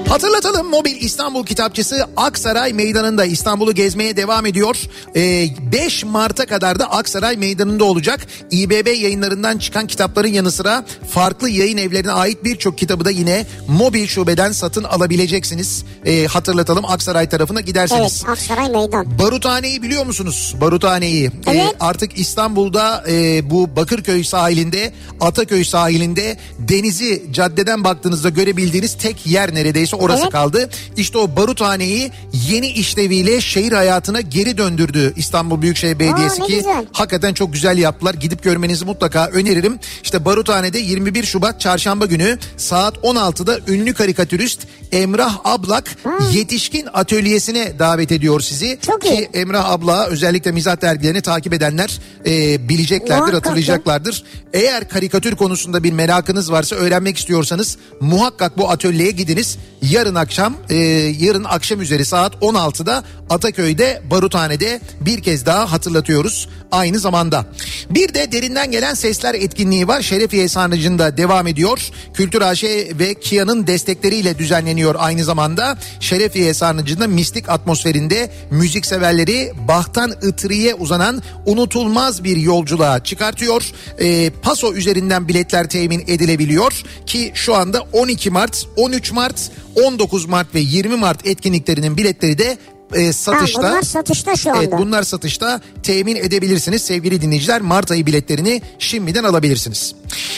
Hatırlatalım 0.10 0.68
Mobil 0.70 0.96
İstanbul 1.02 1.46
Kitapçısı 1.46 2.08
Aksaray 2.18 2.74
Meydanı'nda 2.74 3.26
İstanbul'u 3.26 3.74
gezmeye 3.74 4.18
devam 4.18 4.46
ediyor. 4.46 4.78
Ee, 5.16 5.48
5 5.72 6.04
Mart'a 6.06 6.46
kadar 6.46 6.80
da 6.80 6.92
Aksaray 6.92 7.38
Meydanı'nda 7.38 7.84
olacak. 7.84 8.28
İBB 8.52 8.88
yayınlarından 8.88 9.58
çıkan 9.58 9.88
kitapların 9.88 10.28
yanı 10.28 10.52
sıra 10.52 10.86
farklı 11.10 11.50
yayın 11.50 11.78
evlerine 11.78 12.12
ait 12.12 12.44
birçok 12.44 12.78
kitabı 12.78 13.06
da 13.06 13.12
yine 13.12 13.46
mobil 13.68 14.08
şubeden 14.08 14.52
satın 14.52 14.84
alabileceksiniz. 14.84 15.84
Ee, 16.06 16.26
hatırlatalım 16.26 16.86
Aksaray 16.86 17.30
tarafına 17.30 17.62
giderseniz. 17.62 18.24
Evet 18.28 18.30
Aksaray 18.40 18.70
Meydan. 18.70 19.20
Baruthane'yi 19.20 19.82
biliyor 19.82 20.06
musunuz? 20.06 20.56
Baruthane'yi. 20.62 21.26
Ee, 21.26 21.32
Evet. 21.52 21.76
artık 21.80 22.20
İstanbul'da 22.20 23.04
e, 23.10 23.50
bu 23.50 23.76
Bakırköy 23.76 24.24
sahilinde, 24.24 24.94
Ataköy 25.22 25.64
sahilinde 25.64 26.38
denizi 26.60 27.24
caddeden 27.34 27.84
baktığınızda 27.84 28.30
görebildiğiniz 28.30 28.98
tek 28.98 29.28
yer 29.28 29.56
neredeyse 29.56 29.97
orası 29.98 30.22
Evet. 30.24 30.32
kaldı. 30.32 30.70
İşte 30.98 31.18
o 31.18 31.36
Baruthane'yi 31.36 32.12
yeni 32.50 32.68
işleviyle 32.68 33.42
şehir 33.42 33.72
hayatına 33.72 34.22
geri 34.22 34.58
döndürdü 34.58 35.14
İstanbul 35.16 35.62
Büyükşehir 35.62 36.00
Belediyesi 36.00 36.42
ne 36.42 36.46
ki 36.46 36.56
güzel. 36.56 36.86
hakikaten 36.92 37.34
çok 37.34 37.54
güzel 37.54 37.78
yaptılar. 37.78 38.14
Gidip 38.14 38.44
görmenizi 38.44 38.86
mutlaka 38.86 39.28
öneririm. 39.28 39.80
İşte 40.04 40.26
Baruthane'de 40.26 40.80
21 40.80 41.24
Şubat 41.24 41.62
çarşamba 41.62 42.06
günü 42.06 42.38
saat 42.58 42.98
16'da 42.98 43.60
ünlü 43.68 43.94
karikatürist 43.94 44.62
Emrah 44.92 45.38
Ablak 45.44 45.96
yetişkin 46.34 46.88
atölyesine 46.94 47.80
davet 47.80 48.12
ediyor 48.12 48.40
sizi. 48.42 48.80
Çok 48.82 49.02
Ki 49.02 49.10
iyi. 49.10 49.30
Emrah 49.34 49.70
abla 49.72 50.06
özellikle 50.08 50.52
mizah 50.52 50.82
dergilerini 50.82 51.22
takip 51.22 51.54
edenler 51.54 52.00
e, 52.26 52.70
bileceklerdir, 52.70 53.12
Muhakkak 53.16 53.34
ya. 53.34 53.38
hatırlayacaklardır. 53.40 54.24
Eğer 54.54 54.90
karikatür 54.90 55.36
konusunda 55.36 55.84
bir 55.84 55.92
merakınız 55.92 56.52
varsa 56.52 56.76
öğrenmek 56.76 57.18
istiyorsanız 57.18 57.78
muhakkak 58.02 58.58
bu 58.58 58.70
atölyeye 58.70 59.12
gidiniz. 59.12 59.58
Yarın 59.90 60.16
akşam, 60.16 60.58
e, 60.70 60.76
yarın 61.20 61.44
akşam 61.44 61.82
üzeri 61.82 62.06
saat 62.06 62.36
16'da 62.36 63.04
Ataköy'de 63.30 64.02
Baruthane'de 64.12 64.82
bir 65.02 65.22
kez 65.22 65.46
daha 65.46 65.72
hatırlatıyoruz 65.72 66.50
aynı 66.72 67.00
zamanda. 67.00 67.46
Bir 67.90 68.14
de 68.14 68.32
derinden 68.32 68.72
gelen 68.72 68.94
sesler 68.94 69.34
etkinliği 69.34 69.88
var. 69.88 70.02
Şerefiye 70.02 70.48
Sarnıcı'nda 70.48 71.18
devam 71.18 71.48
ediyor. 71.48 71.90
Kültür 72.14 72.42
AŞ 72.42 72.64
ve 73.00 73.14
Kia'nın 73.14 73.68
destekleriyle 73.68 74.38
düzenleniyor 74.38 74.96
aynı 74.98 75.24
zamanda. 75.24 75.78
Şerefiye 76.00 76.54
Sarnıcı'nda 76.54 77.08
mistik 77.08 77.50
atmosferinde 77.50 78.32
müzikseverleri 78.52 79.52
Bahtan 79.68 80.14
Itri'ye 80.30 80.76
uzanan 80.76 81.24
unutulmaz 81.46 82.24
bir 82.24 82.38
yolculuğa 82.38 83.04
çıkartıyor. 83.04 83.72
Ee, 84.00 84.32
Paso 84.42 84.74
üzerinden 84.74 85.28
biletler 85.28 85.70
temin 85.70 86.04
edilebiliyor 86.08 86.84
ki 87.06 87.32
şu 87.34 87.56
anda 87.56 87.82
12 87.94 88.30
Mart, 88.30 88.66
13 88.76 89.12
Mart, 89.12 89.52
19 89.84 90.26
Mart 90.26 90.56
ve 90.56 90.60
20 90.60 90.96
Mart 90.96 91.28
etkinliklerinin 91.28 91.98
biletleri 91.98 92.38
de 92.38 92.58
e, 92.94 93.14
satışta. 93.14 93.64
Ha, 93.64 93.70
bunlar 93.70 93.82
satışta 93.82 94.36
şu 94.36 94.50
anda. 94.50 94.64
Evet 94.64 94.74
bunlar 94.78 95.04
satışta 95.04 95.62
temin 95.84 96.16
edebilirsiniz 96.16 96.82
sevgili 96.82 97.22
dinleyiciler. 97.22 97.62
Mart 97.62 97.92
ayı 97.92 98.06
biletlerini 98.06 98.62
şimdiden 98.80 99.24
alabilirsiniz. 99.24 99.96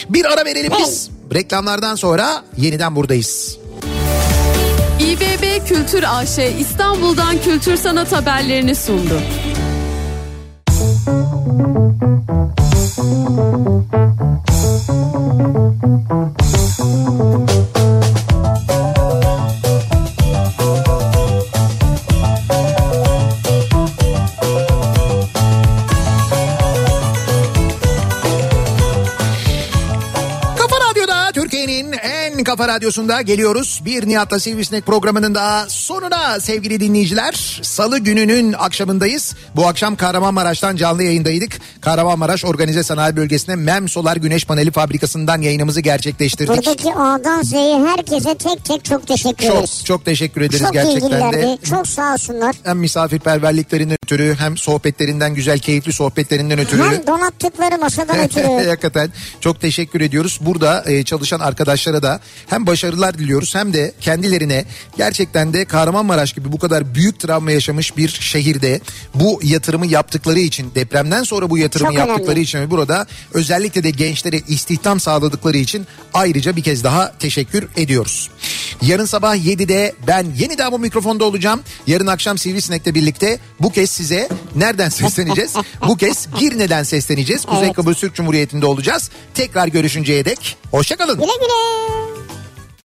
Bir 0.10 0.26
ara 0.26 0.46
verelim 0.46 0.72
biz. 0.80 1.10
Reklamlardan 1.34 1.96
sonra 1.96 2.44
yeniden 2.58 2.96
buradayız. 2.96 3.58
İBB 5.00 5.68
Kültür 5.68 6.04
AŞ 6.08 6.40
İstanbul'dan 6.60 7.42
kültür 7.42 7.78
sanat 7.78 8.12
haberlerini 8.12 8.76
sundu. 8.76 9.22
Kafa 16.10 16.29
kafa 32.50 32.68
radyosunda 32.68 33.22
geliyoruz. 33.22 33.82
Bir 33.86 34.08
Nihat'la 34.08 34.40
Sivrisinek 34.40 34.86
programının 34.86 35.36
daha 35.36 35.66
sonuna 35.70 36.40
sevgili 36.40 36.80
dinleyiciler. 36.80 37.60
Salı 37.64 38.00
gününün 38.00 38.54
akşamındayız. 38.54 39.36
Bu 39.56 39.68
akşam 39.68 39.96
Kahramanmaraş'tan 39.96 40.76
canlı 40.76 41.04
yayındaydık. 41.04 41.60
Kahramanmaraş 41.82 42.46
Organize 42.46 42.84
Sanayi 42.84 43.16
Bölgesi'ne 43.16 43.56
MEM 43.56 43.90
Solar 43.90 44.18
Güneş 44.18 44.46
Paneli 44.46 44.72
Fabrikası'ndan 44.72 45.42
yayınımızı 45.42 45.82
gerçekleştirdik. 45.82 46.58
Buradaki 46.58 46.94
A'dan 46.94 47.42
Z'ye 47.42 47.80
herkese 47.86 48.36
tek 48.38 48.66
tek 48.66 48.86
çok 48.86 49.08
teşekkür 49.08 49.46
Çok 49.48 49.56
ederiz. 49.56 49.82
çok 49.86 50.06
teşekkür 50.06 50.42
ederiz 50.42 50.60
Çok 50.64 50.74
gerçekten 50.74 51.34
de. 51.34 51.58
Çok 51.70 51.88
sağ 51.88 52.14
olsunlar. 52.14 52.56
Hem 52.64 52.78
misafirperverliklerinden 52.78 53.98
ötürü 54.04 54.36
hem 54.40 54.58
sohbetlerinden 54.58 55.34
güzel 55.36 55.60
keyifli 55.60 55.94
sohbetlerinden 55.94 56.60
ötürü. 56.60 56.84
Hem 56.84 57.08
donattıkları 57.08 57.78
masadan 57.78 58.20
ötürü. 58.26 58.70
Hakikaten 58.70 59.10
çok 59.40 59.62
teşekkür 59.62 60.02
ediyoruz. 60.02 60.40
Burada 60.42 60.84
e, 60.88 61.04
çalışan 61.04 61.40
arkadaşlara 61.40 62.04
da 62.04 62.20
hem 62.50 62.68
başarılar 62.68 63.18
diliyoruz 63.18 63.56
hem 63.56 63.74
de 63.74 63.94
kendilerine 64.02 64.66
gerçekten 64.98 65.54
de 65.54 65.66
Kahramanmaraş 65.66 66.34
gibi 66.34 66.52
bu 66.52 66.60
kadar 66.60 66.96
büyük 66.96 67.20
travma 67.20 67.52
yaşamış 67.52 67.98
bir 67.98 68.10
şehirde 68.10 68.80
bu 69.16 69.40
yatırımı 69.44 69.88
yaptıkları 69.88 70.40
için 70.40 70.72
depremden 70.76 71.24
sonra 71.24 71.50
bu 71.50 71.58
yatırımı 71.58 71.90
Çok 71.90 71.98
yaptıkları 71.98 72.32
önemli. 72.32 72.42
için 72.42 72.60
ve 72.60 72.72
burada 72.72 73.08
özellikle 73.34 73.84
de 73.84 73.90
gençlere 73.90 74.42
istihdam 74.48 75.00
sağladıkları 75.00 75.58
için 75.58 75.88
ayrıca 76.14 76.56
bir 76.56 76.64
kez 76.64 76.84
daha 76.84 77.18
teşekkür 77.20 77.68
ediyoruz. 77.78 78.30
Yarın 78.82 79.06
sabah 79.06 79.36
7'de 79.36 79.94
ben 80.08 80.26
yeniden 80.38 80.72
bu 80.72 80.80
mikrofonda 80.80 81.26
olacağım. 81.26 81.62
Yarın 81.88 82.08
akşam 82.08 82.38
Sivrisinek'le 82.38 82.96
birlikte 82.96 83.40
bu 83.60 83.72
kez 83.72 83.90
size 83.90 84.30
nereden 84.56 84.90
sesleneceğiz? 84.90 85.54
bu 85.88 85.98
kez 85.98 86.28
Girne'den 86.40 86.84
sesleneceğiz. 86.84 87.46
Kuzey 87.46 87.66
Evet. 87.66 87.76
Kıbrıs 87.76 88.00
Türk 88.00 88.16
Cumhuriyeti'nde 88.16 88.66
olacağız. 88.66 89.10
Tekrar 89.34 89.68
görüşünceye 89.68 90.26
dek 90.26 90.58
hoşçakalın. 90.72 91.16
Güle 91.16 91.32
güle. 91.40 92.39